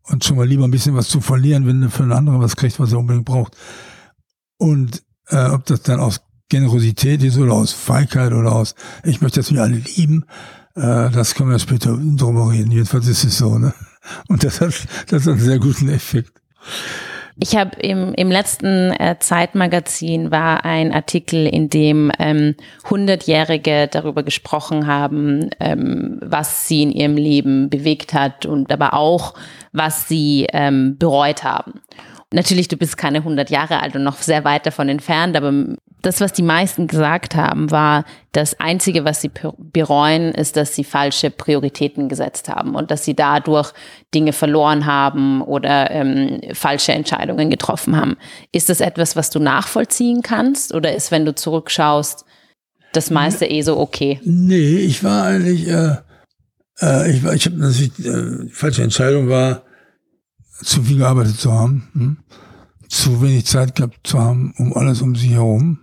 und 0.04 0.24
schon 0.24 0.38
mal 0.38 0.48
lieber 0.48 0.66
ein 0.66 0.72
bisschen 0.72 0.96
was 0.96 1.08
zu 1.08 1.22
verlieren, 1.22 1.66
wenn 1.66 1.82
er 1.82 1.90
für 1.90 2.04
einen 2.04 2.12
anderen 2.12 2.42
was 2.42 2.56
kriegt, 2.56 2.80
was 2.80 2.92
er 2.92 3.00
unbedingt 3.00 3.26
braucht. 3.26 3.56
Und 4.58 5.04
äh, 5.30 5.46
ob 5.46 5.66
das 5.66 5.82
dann 5.84 6.00
aus 6.00 6.22
Generosität 6.50 7.24
ist 7.24 7.38
oder 7.38 7.54
aus 7.54 7.72
Feigheit 7.72 8.34
oder 8.34 8.52
aus, 8.52 8.76
ich 9.04 9.22
möchte, 9.22 9.40
dass 9.40 9.54
wir 9.54 9.62
alle 9.62 9.78
lieben, 9.78 10.26
äh, 10.76 11.10
das 11.10 11.36
können 11.36 11.52
wir 11.52 11.60
später 11.60 11.96
drüber 11.96 12.52
reden. 12.52 12.72
Jedenfalls 12.72 13.08
ist 13.08 13.24
es 13.24 13.38
so, 13.38 13.58
ne? 13.58 13.74
Und 14.28 14.44
das 14.44 14.60
hat, 14.60 14.74
das 15.08 15.24
hat 15.24 15.34
einen 15.34 15.40
sehr 15.40 15.60
guten 15.60 15.88
Effekt. 15.90 16.42
Ich 17.42 17.56
habe 17.56 17.80
im, 17.80 18.14
im 18.16 18.30
letzten 18.30 18.92
äh, 18.92 19.16
Zeitmagazin 19.18 20.30
war 20.30 20.66
ein 20.66 20.92
Artikel, 20.94 21.48
in 21.48 21.70
dem 21.70 22.12
ähm, 22.20 22.56
100-Jährige 22.84 23.88
darüber 23.88 24.24
gesprochen 24.24 24.88
haben, 24.88 25.50
ähm, 25.62 26.20
was 26.22 26.68
sie 26.68 26.84
in 26.84 26.92
ihrem 26.92 27.16
Leben 27.16 27.70
bewegt 27.70 28.14
hat 28.14 28.46
und 28.46 28.74
aber 28.74 28.94
auch, 28.94 29.36
was 29.72 30.10
sie 30.10 30.48
ähm, 30.52 30.98
bereut 30.98 31.46
haben. 31.46 31.82
Natürlich, 32.32 32.68
du 32.68 32.78
bist 32.78 32.96
keine 32.96 33.20
100 33.20 33.50
Jahre 33.50 33.82
alt 33.82 33.96
und 33.96 34.04
noch 34.04 34.18
sehr 34.18 34.44
weit 34.44 34.66
davon 34.68 34.88
entfernt, 34.88 35.36
aber 35.36 35.52
das, 36.02 36.22
was 36.22 36.32
die 36.32 36.44
meisten 36.44 36.88
gesagt 36.88 37.36
haben, 37.36 37.72
war, 37.72 38.06
das 38.32 38.60
Einzige, 38.60 39.04
was 39.04 39.22
sie 39.22 39.32
bereuen, 39.58 40.32
ist, 40.34 40.56
dass 40.56 40.76
sie 40.76 40.84
falsche 40.84 41.32
Prioritäten 41.32 42.08
gesetzt 42.08 42.48
haben 42.48 42.76
und 42.76 42.92
dass 42.92 43.04
sie 43.04 43.16
dadurch 43.16 43.74
Dinge 44.14 44.32
verloren 44.32 44.86
haben 44.86 45.42
oder 45.42 45.90
ähm, 45.92 46.40
falsche 46.54 46.94
Entscheidungen 46.94 47.50
getroffen 47.50 47.98
haben. 47.98 48.16
Ist 48.52 48.70
das 48.70 48.80
etwas, 48.80 49.16
was 49.16 49.32
du 49.32 49.40
nachvollziehen 49.40 50.22
kannst 50.22 50.74
oder 50.74 50.96
ist, 50.96 51.12
wenn 51.12 51.26
du 51.26 51.34
zurückschaust, 51.34 52.26
das 52.94 53.10
meiste 53.10 53.46
eh 53.46 53.62
so 53.62 53.78
okay? 53.78 54.20
Nee, 54.24 54.78
ich 54.78 55.04
war 55.04 55.26
eigentlich, 55.26 55.68
äh, 55.68 55.96
äh, 56.82 57.12
ich, 57.12 57.24
war, 57.24 57.34
ich 57.34 57.46
habe 57.46 57.58
natürlich, 57.58 57.92
äh, 58.06 58.48
falsche 58.52 58.84
Entscheidung 58.84 59.30
war, 59.30 59.64
zu 60.62 60.84
viel 60.84 60.98
gearbeitet 60.98 61.40
zu 61.40 61.52
haben, 61.52 61.88
hm? 61.94 62.18
zu 62.88 63.22
wenig 63.22 63.46
Zeit 63.46 63.76
gehabt 63.76 64.00
zu 64.04 64.20
haben, 64.20 64.54
um 64.58 64.76
alles 64.76 65.02
um 65.02 65.16
sie 65.16 65.30
herum. 65.30 65.80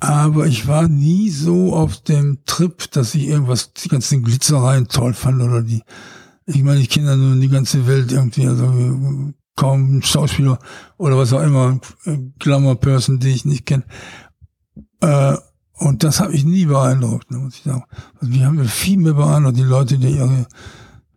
Aber 0.00 0.46
ich 0.46 0.66
war 0.66 0.88
nie 0.88 1.28
so 1.28 1.74
auf 1.74 2.00
dem 2.02 2.38
Trip, 2.46 2.90
dass 2.92 3.14
ich 3.14 3.26
irgendwas, 3.26 3.72
die 3.74 3.88
ganzen 3.88 4.22
Glitzereien 4.22 4.88
toll 4.88 5.12
fand 5.12 5.42
oder 5.42 5.62
die, 5.62 5.82
ich 6.46 6.62
meine, 6.62 6.80
ich 6.80 6.88
kenne 6.88 7.10
ja 7.10 7.16
nur 7.16 7.36
die 7.36 7.48
ganze 7.48 7.86
Welt 7.86 8.10
irgendwie, 8.10 8.46
also 8.46 9.32
kaum 9.56 10.00
Schauspieler 10.02 10.58
oder 10.96 11.18
was 11.18 11.34
auch 11.34 11.42
immer, 11.42 11.78
Glamour-Person, 12.38 13.18
die 13.18 13.28
ich 13.28 13.44
nicht 13.44 13.66
kenne. 13.66 13.84
Äh, 15.00 15.36
und 15.74 16.02
das 16.02 16.20
habe 16.20 16.32
ich 16.32 16.44
nie 16.44 16.66
beeindruckt, 16.66 17.30
ne, 17.30 17.38
muss 17.38 17.56
ich 17.56 17.62
sagen. 17.62 17.84
Also 18.18 18.32
die 18.32 18.44
haben 18.44 18.56
mir 18.56 18.64
viel 18.64 18.98
mehr 18.98 19.14
beeindruckt, 19.14 19.58
die 19.58 19.62
Leute, 19.62 19.98
die 19.98 20.16
ihre, 20.16 20.46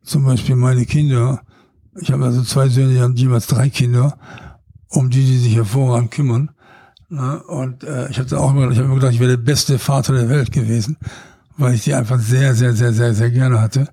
zum 0.04 0.26
Beispiel 0.26 0.56
meine 0.56 0.86
Kinder, 0.86 1.42
ich 2.00 2.12
habe 2.12 2.26
also 2.26 2.44
zwei 2.44 2.70
Söhne, 2.70 2.94
die 2.94 3.02
haben 3.02 3.16
jeweils 3.16 3.48
drei 3.48 3.70
Kinder, 3.70 4.18
um 4.90 5.10
die, 5.10 5.26
die 5.26 5.38
sich 5.38 5.56
hervorragend 5.56 6.12
kümmern. 6.12 6.52
Ne? 7.10 7.44
Und 7.44 7.84
äh, 7.84 8.10
ich 8.10 8.20
habe 8.20 8.40
auch 8.40 8.52
immer, 8.52 8.70
ich 8.72 8.78
habe 8.78 8.86
immer 8.86 8.96
gedacht, 8.96 9.14
ich 9.14 9.20
wäre 9.20 9.38
der 9.38 9.44
beste 9.44 9.78
Vater 9.80 10.14
der 10.14 10.30
Welt 10.30 10.52
gewesen, 10.52 10.98
weil 11.58 11.76
ich 11.76 11.84
die 11.84 11.94
einfach 11.94 12.20
sehr, 12.20 12.56
sehr, 12.56 12.74
sehr, 12.74 12.94
sehr, 12.94 13.14
sehr 13.14 13.30
gerne 13.30 13.62
hatte. 13.62 13.90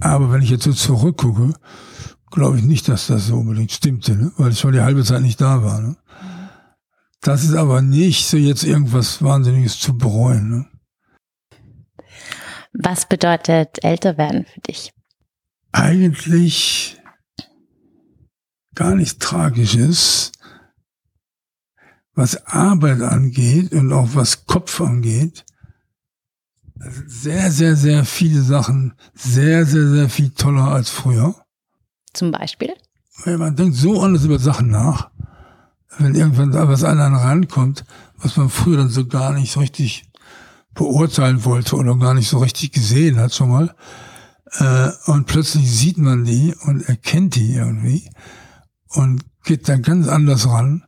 Aber 0.00 0.32
wenn 0.32 0.42
ich 0.42 0.50
jetzt 0.50 0.64
so 0.64 0.72
zurückgucke, 0.72 1.54
glaube 2.30 2.58
ich 2.58 2.64
nicht, 2.64 2.88
dass 2.88 3.06
das 3.06 3.26
so 3.26 3.36
unbedingt 3.36 3.72
stimmte, 3.72 4.16
ne? 4.16 4.32
weil 4.36 4.52
ich 4.52 4.58
schon 4.58 4.72
die 4.72 4.80
halbe 4.80 5.04
Zeit 5.04 5.22
nicht 5.22 5.40
da 5.40 5.62
war. 5.62 5.80
Ne? 5.80 5.96
Das 7.20 7.44
ist 7.44 7.54
aber 7.54 7.82
nicht 7.82 8.26
so 8.26 8.36
jetzt 8.36 8.64
irgendwas 8.64 9.22
Wahnsinniges 9.22 9.78
zu 9.78 9.96
bereuen. 9.96 10.50
Ne? 10.50 10.66
Was 12.72 13.06
bedeutet 13.06 13.82
älter 13.82 14.16
werden 14.16 14.46
für 14.46 14.60
dich? 14.60 14.92
Eigentlich 15.72 17.00
gar 18.74 18.94
nichts 18.94 19.18
Tragisches, 19.18 20.32
was 22.14 22.46
Arbeit 22.46 23.02
angeht 23.02 23.72
und 23.72 23.92
auch 23.92 24.14
was 24.14 24.46
Kopf 24.46 24.80
angeht. 24.80 25.44
Sehr, 27.06 27.50
sehr, 27.50 27.76
sehr 27.76 28.04
viele 28.04 28.40
Sachen, 28.40 28.94
sehr, 29.14 29.66
sehr, 29.66 29.88
sehr 29.88 30.08
viel 30.08 30.30
toller 30.30 30.68
als 30.68 30.88
früher. 30.88 31.34
Zum 32.12 32.30
Beispiel? 32.30 32.74
Weil 33.24 33.36
man 33.36 33.54
denkt 33.54 33.76
so 33.76 34.00
anders 34.00 34.24
über 34.24 34.38
Sachen 34.38 34.68
nach. 34.68 35.10
Wenn 35.98 36.14
irgendwann 36.14 36.52
was 36.52 36.84
an 36.84 37.00
einen 37.00 37.16
rankommt, 37.16 37.84
was 38.16 38.36
man 38.36 38.48
früher 38.48 38.78
dann 38.78 38.88
so 38.88 39.06
gar 39.06 39.32
nicht 39.34 39.52
so 39.52 39.60
richtig 39.60 40.10
beurteilen 40.72 41.44
wollte 41.44 41.76
oder 41.76 41.96
gar 41.96 42.14
nicht 42.14 42.28
so 42.28 42.38
richtig 42.38 42.72
gesehen 42.72 43.18
hat 43.18 43.34
schon 43.34 43.50
mal, 43.50 43.74
äh, 44.58 44.90
und 45.06 45.26
plötzlich 45.26 45.70
sieht 45.70 45.98
man 45.98 46.24
die 46.24 46.54
und 46.64 46.88
erkennt 46.88 47.36
die 47.36 47.54
irgendwie 47.54 48.10
und 48.88 49.24
geht 49.44 49.68
da 49.68 49.76
ganz 49.76 50.08
anders 50.08 50.48
ran 50.48 50.84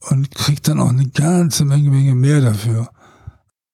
und 0.00 0.34
kriegt 0.34 0.68
dann 0.68 0.80
auch 0.80 0.88
eine 0.88 1.08
ganze 1.08 1.64
Menge, 1.64 1.90
Menge 1.90 2.14
mehr 2.14 2.40
dafür. 2.40 2.90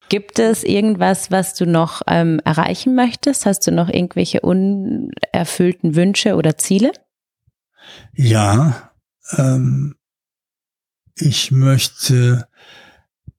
Gibt 0.09 0.39
es 0.39 0.65
irgendwas, 0.65 1.31
was 1.31 1.55
du 1.55 1.67
noch 1.67 2.03
ähm, 2.07 2.41
erreichen 2.45 2.95
möchtest? 2.95 3.45
Hast 3.45 3.67
du 3.67 3.73
noch 3.73 3.89
irgendwelche 3.89 4.41
unerfüllten 4.41 5.95
Wünsche 5.95 6.35
oder 6.37 6.57
Ziele? 6.57 6.93
Ja, 8.15 8.91
ähm, 9.37 9.97
ich 11.15 11.51
möchte 11.51 12.49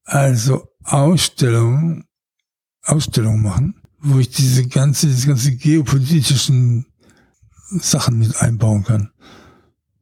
also 0.04 0.68
Ausstellungen, 0.84 2.06
Ausstellungen 2.84 3.42
machen 3.42 3.79
wo 4.02 4.20
ich 4.20 4.30
diese 4.30 4.68
ganze, 4.68 5.08
diese 5.08 5.28
ganze 5.28 5.52
geopolitischen 5.56 6.86
Sachen 7.80 8.18
mit 8.18 8.42
einbauen 8.42 8.84
kann. 8.84 9.12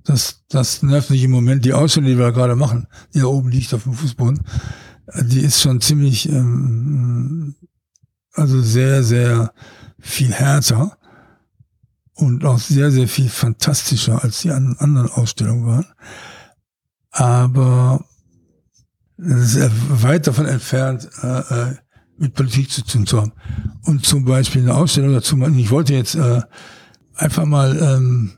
Das, 0.04 0.44
das 0.48 0.84
nervt 0.84 1.10
mich 1.10 1.24
im 1.24 1.32
Moment. 1.32 1.66
Die 1.66 1.74
Ausstellung, 1.74 2.10
die 2.10 2.18
wir 2.18 2.32
gerade 2.32 2.56
machen, 2.56 2.88
die 3.14 3.20
da 3.20 3.26
oben 3.26 3.50
liegt 3.50 3.74
auf 3.74 3.84
dem 3.84 3.94
Fußboden, 3.94 4.42
die 5.22 5.42
ist 5.42 5.62
schon 5.62 5.82
ziemlich, 5.82 6.30
ähm, 6.30 7.56
also 8.34 8.62
sehr, 8.62 9.04
sehr 9.04 9.54
viel 10.00 10.32
härter 10.32 10.98
und 12.14 12.46
auch 12.46 12.60
sehr, 12.60 12.92
sehr 12.92 13.08
viel 13.08 13.30
fantastischer 13.30 14.24
als 14.24 14.42
die 14.42 14.52
anderen 14.52 15.10
Ausstellungen 15.10 15.66
waren. 15.66 15.86
Aber 17.12 18.06
ist 19.18 19.60
weit 19.90 20.28
davon 20.28 20.46
entfernt, 20.46 21.10
äh, 21.22 21.40
äh 21.40 21.76
mit 22.18 22.34
Politik 22.34 22.72
zu 22.72 22.84
tun 22.84 23.06
zu 23.06 23.22
haben. 23.22 23.34
Und 23.84 24.06
zum 24.06 24.26
Beispiel 24.26 24.62
eine 24.62 24.76
Ausstellung 24.76 25.14
dazu 25.14 25.38
machen. 25.38 25.58
Ich 25.58 25.72
wollte 25.72 25.94
jetzt 25.94 26.16
äh, 26.16 26.42
einfach 27.16 27.46
mal, 27.46 27.78
ähm, 27.78 28.32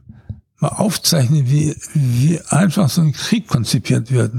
mal 0.59 0.69
aufzeichnen, 0.69 1.49
wie, 1.49 1.75
wie 1.93 2.39
einfach 2.49 2.89
so 2.89 3.01
ein 3.01 3.13
Krieg 3.13 3.47
konzipiert 3.47 4.11
wird. 4.11 4.34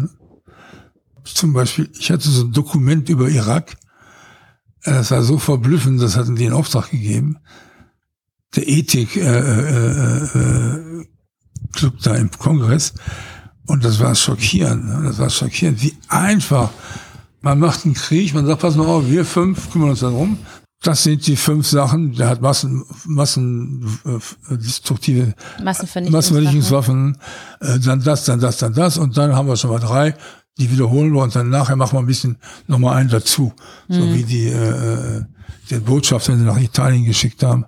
Zum 1.25 1.53
Beispiel, 1.53 1.91
ich 1.99 2.11
hatte 2.11 2.29
so 2.29 2.45
ein 2.45 2.53
Dokument 2.53 3.09
über 3.09 3.29
Irak. 3.29 3.77
Äh, 4.83 4.93
das 4.93 5.11
war 5.11 5.23
so 5.23 5.39
verblüffend, 5.39 6.01
das 6.01 6.17
hatten 6.17 6.37
die 6.37 6.45
in 6.45 6.53
Auftrag 6.53 6.91
gegeben. 6.91 7.39
Der 8.57 8.69
Ethik 8.69 9.17
äh, 9.17 9.21
äh, 9.21 10.25
äh, 10.25 11.07
Club 11.73 11.95
da 12.03 12.17
im 12.17 12.31
Kongress. 12.31 12.95
Und 13.67 13.85
das 13.85 14.01
war 14.01 14.15
schockierend. 14.15 14.85
Ne? 14.85 15.03
Das 15.05 15.19
war 15.19 15.31
schockierend, 15.31 15.83
wie 15.83 15.95
einfach 16.09 16.71
man 17.41 17.59
macht 17.59 17.85
einen 17.85 17.95
Krieg, 17.95 18.35
man 18.35 18.47
sagt, 18.47 18.61
pass 18.61 18.77
mal 18.77 18.87
auf, 18.87 19.09
wir 19.09 19.25
fünf 19.25 19.71
kümmern 19.71 19.91
uns 19.91 20.01
darum. 20.01 20.39
Das 20.83 21.03
sind 21.03 21.27
die 21.27 21.37
fünf 21.37 21.67
Sachen. 21.67 22.15
Der 22.15 22.29
hat 22.29 22.41
Massen, 22.41 22.85
Massen, 23.05 23.99
äh, 24.07 24.57
destruktive 24.57 25.35
Massenvernichtungswaffen. 25.63 27.19
Äh, 27.61 27.79
dann 27.81 28.03
das, 28.03 28.25
dann 28.25 28.41
das, 28.41 28.59
dann 28.59 28.73
das. 28.73 28.97
Und 28.97 29.17
dann 29.19 29.35
haben 29.35 29.47
wir 29.47 29.57
schon 29.57 29.71
mal 29.71 29.79
drei. 29.79 30.15
Die 30.59 30.71
wiederholen 30.71 31.13
wir 31.13 31.23
und 31.23 31.35
dann 31.37 31.51
nachher 31.51 31.77
machen 31.77 31.97
wir 31.97 32.01
ein 32.01 32.07
bisschen 32.07 32.39
nochmal 32.67 32.97
einen 32.97 33.11
dazu. 33.11 33.53
Mhm. 33.89 33.95
So 33.95 34.15
wie 34.15 34.25
die, 34.25 34.47
äh, 34.47 35.19
äh, 35.19 35.25
den 35.71 35.85
Botschafter, 35.85 36.33
den 36.33 36.41
sie 36.41 36.47
nach 36.47 36.61
Italien 36.61 37.05
geschickt 37.05 37.43
haben. 37.43 37.67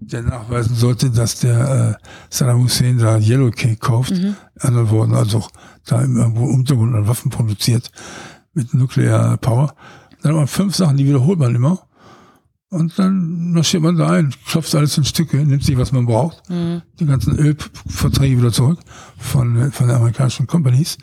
der 0.00 0.22
nachweisen 0.22 0.74
sollte, 0.74 1.10
dass 1.10 1.38
der 1.38 1.98
äh, 2.00 2.06
Saddam 2.28 2.64
Hussein 2.64 2.98
da 2.98 3.18
Yellow 3.18 3.50
Cake 3.52 3.76
kauft, 3.76 4.10
mhm. 4.10 4.34
andere 4.58 4.90
Worten, 4.90 5.14
also 5.14 5.46
da 5.86 6.02
im 6.02 6.36
Untergrund 6.36 6.94
an 6.94 7.06
Waffen 7.06 7.30
produziert 7.30 7.90
mit 8.54 8.74
Nuclear 8.74 9.36
Power. 9.38 9.74
Dann 10.22 10.34
waren 10.34 10.46
fünf 10.46 10.74
Sachen, 10.76 10.96
die 10.96 11.06
wiederholt 11.06 11.38
man 11.38 11.54
immer. 11.54 11.86
Und 12.70 12.98
dann 12.98 13.52
marschiert 13.52 13.82
man 13.82 13.98
da 13.98 14.08
ein, 14.08 14.32
klopft 14.46 14.74
alles 14.74 14.96
in 14.96 15.04
Stücke, 15.04 15.36
nimmt 15.36 15.62
sich, 15.62 15.76
was 15.76 15.92
man 15.92 16.06
braucht, 16.06 16.48
mhm. 16.48 16.80
die 16.98 17.04
ganzen 17.04 17.36
Ölverträge 17.36 18.38
wieder 18.38 18.50
zurück 18.50 18.78
von, 19.18 19.70
von 19.72 19.88
den 19.88 19.96
amerikanischen 19.96 20.46
Companies 20.46 20.96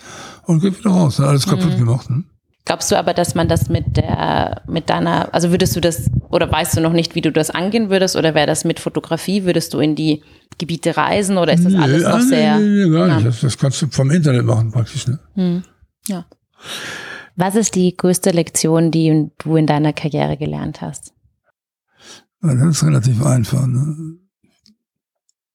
und 0.45 0.61
geht 0.61 0.79
wieder 0.79 0.89
raus. 0.89 1.19
Alles 1.19 1.45
kaputt 1.45 1.73
mhm. 1.73 1.77
gemacht. 1.77 2.09
Hm? 2.09 2.25
Glaubst 2.65 2.91
du 2.91 2.97
aber, 2.97 3.13
dass 3.13 3.35
man 3.35 3.47
das 3.47 3.69
mit 3.69 3.97
der, 3.97 4.63
mit 4.67 4.89
deiner, 4.89 5.33
also 5.33 5.51
würdest 5.51 5.75
du 5.75 5.79
das, 5.79 6.09
oder 6.29 6.51
weißt 6.51 6.77
du 6.77 6.81
noch 6.81 6.93
nicht, 6.93 7.13
wie 7.13 7.21
du 7.21 7.31
das 7.31 7.51
angehen 7.51 7.91
würdest, 7.91 8.15
oder 8.15 8.33
wäre 8.33 8.47
das 8.47 8.63
mit 8.63 8.79
Fotografie? 8.79 9.43
Würdest 9.43 9.73
du 9.73 9.79
in 9.79 9.95
die 9.95 10.23
Gebiete 10.57 10.97
reisen, 10.97 11.37
oder 11.37 11.53
ist 11.53 11.65
das 11.65 11.73
nee, 11.73 11.79
alles 11.79 12.03
noch 12.03 12.17
nee, 12.17 12.23
sehr? 12.23 12.59
Nee, 12.59 12.85
nee, 12.85 12.91
gar 12.91 13.15
nicht. 13.15 13.27
Das, 13.27 13.41
das, 13.41 13.57
kannst 13.57 13.81
du 13.81 13.87
vom 13.89 14.11
Internet 14.11 14.45
machen, 14.45 14.71
praktisch, 14.71 15.07
ne? 15.07 15.19
Hm. 15.35 15.63
Ja. 16.07 16.25
Was 17.39 17.55
ist 17.55 17.75
die 17.75 17.95
größte 17.95 18.31
Lektion, 18.31 18.91
die 18.91 19.31
du 19.37 19.55
in 19.55 19.65
deiner 19.65 19.93
Karriere 19.93 20.35
gelernt 20.35 20.81
hast? 20.81 21.13
Das 22.41 22.61
ist 22.61 22.83
relativ 22.83 23.25
einfach. 23.25 23.65
Ne? 23.65 24.17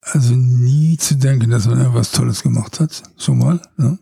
Also 0.00 0.34
nie 0.34 0.96
zu 0.96 1.16
denken, 1.16 1.50
dass 1.50 1.66
man 1.66 1.78
irgendwas 1.78 2.10
Tolles 2.10 2.42
gemacht 2.42 2.80
hat, 2.80 3.02
schon 3.18 3.36
mal. 3.36 3.60
Ne? 3.76 3.98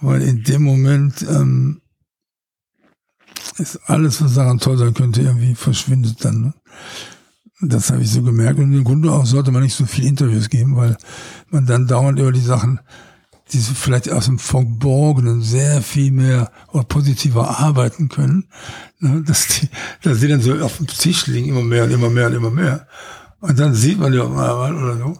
Weil 0.00 0.22
in 0.22 0.42
dem 0.42 0.64
Moment 0.64 1.22
ähm, 1.22 1.80
ist 3.58 3.78
alles, 3.86 4.20
was 4.20 4.34
daran 4.34 4.58
toll 4.58 4.78
sein 4.78 4.94
könnte, 4.94 5.22
irgendwie 5.22 5.54
verschwindet 5.54 6.24
dann. 6.24 6.40
Ne? 6.40 6.54
Das 7.60 7.92
habe 7.92 8.02
ich 8.02 8.10
so 8.10 8.20
gemerkt. 8.20 8.58
Und 8.58 8.72
im 8.72 8.82
Grunde 8.82 9.12
auch 9.12 9.26
sollte 9.26 9.52
man 9.52 9.62
nicht 9.62 9.76
so 9.76 9.86
viele 9.86 10.08
Interviews 10.08 10.48
geben, 10.48 10.74
weil 10.74 10.96
man 11.50 11.66
dann 11.66 11.86
dauernd 11.86 12.18
über 12.18 12.32
die 12.32 12.40
Sachen, 12.40 12.80
die 13.52 13.58
vielleicht 13.58 14.10
aus 14.10 14.26
dem 14.26 14.38
Verborgenen 14.38 15.42
sehr 15.42 15.82
viel 15.82 16.10
mehr 16.10 16.50
oder 16.68 16.84
positiver 16.84 17.60
arbeiten 17.60 18.08
können, 18.08 18.48
ne? 18.98 19.22
dass, 19.26 19.46
die, 19.48 19.68
dass 20.02 20.20
die 20.20 20.28
dann 20.28 20.40
so 20.40 20.54
auf 20.54 20.78
dem 20.78 20.86
Tisch 20.86 21.26
liegen, 21.26 21.48
immer 21.48 21.62
mehr 21.62 21.84
und 21.84 21.90
immer 21.90 22.10
mehr 22.10 22.28
und 22.28 22.34
immer 22.34 22.50
mehr. 22.50 22.86
Und 23.40 23.58
dann 23.58 23.74
sieht 23.74 23.98
man 23.98 24.12
die 24.12 24.20
auch 24.20 24.30
mal 24.30 24.74
oder 24.74 24.96
so. 24.96 25.18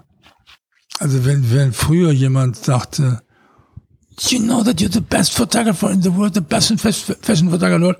Also 0.99 1.25
wenn, 1.25 1.51
wenn 1.53 1.73
früher 1.73 2.13
jemand 2.13 2.57
sagte, 2.57 3.23
you 4.29 4.39
know 4.39 4.63
that 4.63 4.81
you're 4.81 4.93
the 4.93 5.01
best 5.01 5.35
photographer 5.35 5.91
in 5.91 6.03
the 6.03 6.15
world, 6.15 6.35
the 6.35 6.41
best 6.41 6.73
fashion 6.81 7.51
photographer 7.51 7.81
world. 7.81 7.99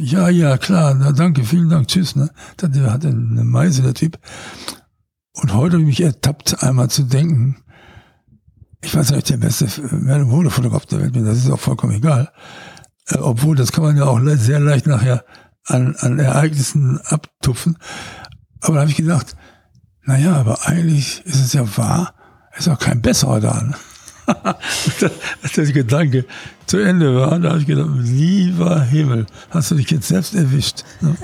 Ja, 0.00 0.28
ja, 0.28 0.56
klar, 0.56 0.94
na, 0.94 1.12
danke, 1.12 1.44
vielen 1.44 1.68
Dank, 1.68 1.88
tschüss. 1.88 2.16
Ne? 2.16 2.30
Der 2.60 2.92
hatte 2.92 3.08
eine 3.08 3.44
Meise, 3.44 3.82
der 3.82 3.94
Typ. 3.94 4.18
Und 5.36 5.54
heute 5.54 5.74
habe 5.74 5.82
ich 5.82 5.98
mich 5.98 6.02
ertappt, 6.02 6.62
einmal 6.62 6.88
zu 6.88 7.02
denken, 7.02 7.56
ich 8.82 8.94
weiß 8.94 9.10
nicht, 9.10 9.28
der 9.28 9.36
beste 9.36 9.66
Modefotograf 9.92 10.86
der 10.86 11.00
Welt 11.00 11.12
bin, 11.12 11.24
das 11.24 11.38
ist 11.38 11.50
auch 11.50 11.60
vollkommen 11.60 11.94
egal. 11.94 12.32
Äh, 13.08 13.18
obwohl, 13.18 13.56
das 13.56 13.72
kann 13.72 13.84
man 13.84 13.96
ja 13.96 14.04
auch 14.04 14.18
le 14.18 14.36
sehr 14.36 14.60
leicht 14.60 14.86
nachher 14.86 15.24
an, 15.64 15.94
an 15.98 16.18
Ereignissen 16.18 17.00
abtupfen. 17.04 17.78
Aber 18.60 18.74
da 18.74 18.80
habe 18.80 18.90
ich 18.90 18.96
gedacht, 18.96 19.36
naja, 20.04 20.36
aber 20.36 20.66
eigentlich 20.66 21.24
ist 21.26 21.40
es 21.40 21.52
ja 21.52 21.76
wahr, 21.76 22.14
ist 22.56 22.68
auch 22.68 22.78
kein 22.78 23.02
besserer 23.02 23.40
da. 23.40 23.62
Ne? 23.62 23.74
Als 25.42 25.52
der 25.52 25.66
Gedanke 25.66 26.24
zu 26.66 26.78
Ende 26.78 27.14
war, 27.14 27.38
da 27.38 27.50
habe 27.50 27.60
ich 27.60 27.66
gedacht, 27.66 27.90
lieber 27.98 28.80
Himmel, 28.82 29.26
hast 29.50 29.70
du 29.70 29.74
dich 29.74 29.90
jetzt 29.90 30.08
selbst 30.08 30.34
erwischt. 30.34 30.84
Ne? 31.00 31.16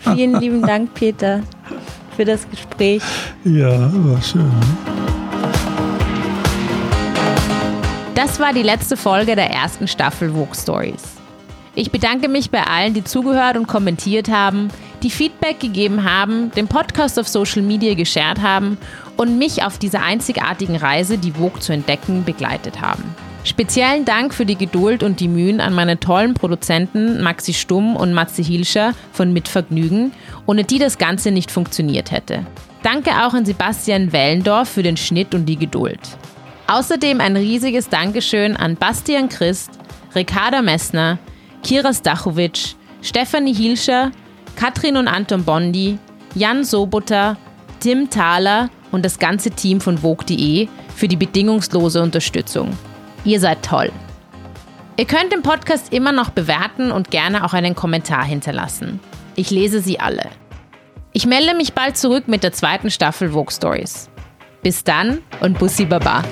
Vielen 0.00 0.40
lieben 0.40 0.62
Dank, 0.62 0.94
Peter, 0.94 1.42
für 2.16 2.24
das 2.24 2.48
Gespräch. 2.50 3.02
Ja, 3.44 3.90
war 3.92 4.22
schön. 4.22 4.50
Das 8.14 8.38
war 8.38 8.52
die 8.52 8.62
letzte 8.62 8.96
Folge 8.96 9.34
der 9.34 9.50
ersten 9.50 9.88
Staffel 9.88 10.30
Vogue 10.30 10.54
Stories. 10.54 11.02
Ich 11.74 11.90
bedanke 11.90 12.28
mich 12.28 12.50
bei 12.50 12.62
allen, 12.62 12.92
die 12.92 13.02
zugehört 13.02 13.56
und 13.56 13.66
kommentiert 13.66 14.28
haben, 14.28 14.68
die 15.02 15.10
Feedback 15.10 15.58
gegeben 15.58 16.04
haben, 16.04 16.50
den 16.52 16.68
Podcast 16.68 17.18
auf 17.18 17.26
Social 17.26 17.62
Media 17.62 17.94
geshared 17.94 18.42
haben 18.42 18.76
und 19.16 19.38
mich 19.38 19.64
auf 19.64 19.78
dieser 19.78 20.02
einzigartigen 20.02 20.76
Reise, 20.76 21.16
die 21.16 21.32
Vogue 21.32 21.60
zu 21.60 21.72
entdecken, 21.72 22.24
begleitet 22.24 22.82
haben. 22.82 23.02
Speziellen 23.44 24.04
Dank 24.04 24.34
für 24.34 24.46
die 24.46 24.56
Geduld 24.56 25.02
und 25.02 25.18
die 25.18 25.26
Mühen 25.26 25.60
an 25.60 25.74
meine 25.74 25.98
tollen 25.98 26.34
Produzenten 26.34 27.20
Maxi 27.22 27.52
Stumm 27.52 27.96
und 27.96 28.14
Matze 28.14 28.40
Hilscher 28.40 28.94
von 29.12 29.32
Mitvergnügen, 29.32 30.12
ohne 30.46 30.62
die 30.62 30.78
das 30.78 30.96
Ganze 30.96 31.32
nicht 31.32 31.50
funktioniert 31.50 32.12
hätte. 32.12 32.46
Danke 32.84 33.10
auch 33.10 33.34
an 33.34 33.44
Sebastian 33.44 34.12
Wellendorf 34.12 34.68
für 34.68 34.84
den 34.84 34.96
Schnitt 34.96 35.34
und 35.34 35.46
die 35.46 35.56
Geduld. 35.56 36.00
Außerdem 36.68 37.20
ein 37.20 37.36
riesiges 37.36 37.88
Dankeschön 37.88 38.56
an 38.56 38.76
Bastian 38.76 39.28
Christ, 39.28 39.70
Ricarda 40.14 40.62
Messner, 40.62 41.18
Kira 41.64 41.92
Stachowitsch, 41.92 42.74
Stefanie 43.02 43.54
Hilscher, 43.54 44.12
Katrin 44.54 44.96
und 44.96 45.08
Anton 45.08 45.44
Bondi, 45.44 45.98
Jan 46.36 46.62
Soboter, 46.62 47.36
Tim 47.80 48.08
Thaler 48.08 48.70
und 48.92 49.04
das 49.04 49.18
ganze 49.18 49.50
Team 49.50 49.80
von 49.80 49.98
Vogue.de 49.98 50.68
für 50.94 51.08
die 51.08 51.16
bedingungslose 51.16 52.00
Unterstützung. 52.00 52.76
Ihr 53.24 53.40
seid 53.40 53.64
toll. 53.64 53.92
Ihr 54.96 55.06
könnt 55.06 55.32
den 55.32 55.42
Podcast 55.42 55.92
immer 55.92 56.12
noch 56.12 56.30
bewerten 56.30 56.90
und 56.92 57.10
gerne 57.10 57.44
auch 57.44 57.54
einen 57.54 57.74
Kommentar 57.74 58.24
hinterlassen. 58.24 59.00
Ich 59.36 59.50
lese 59.50 59.80
sie 59.80 60.00
alle. 60.00 60.28
Ich 61.12 61.26
melde 61.26 61.54
mich 61.54 61.72
bald 61.72 61.96
zurück 61.96 62.28
mit 62.28 62.42
der 62.42 62.52
zweiten 62.52 62.90
Staffel 62.90 63.30
Vogue 63.30 63.52
Stories. 63.52 64.10
Bis 64.62 64.84
dann 64.84 65.18
und 65.40 65.58
Bussi 65.58 65.84
Baba. 65.84 66.22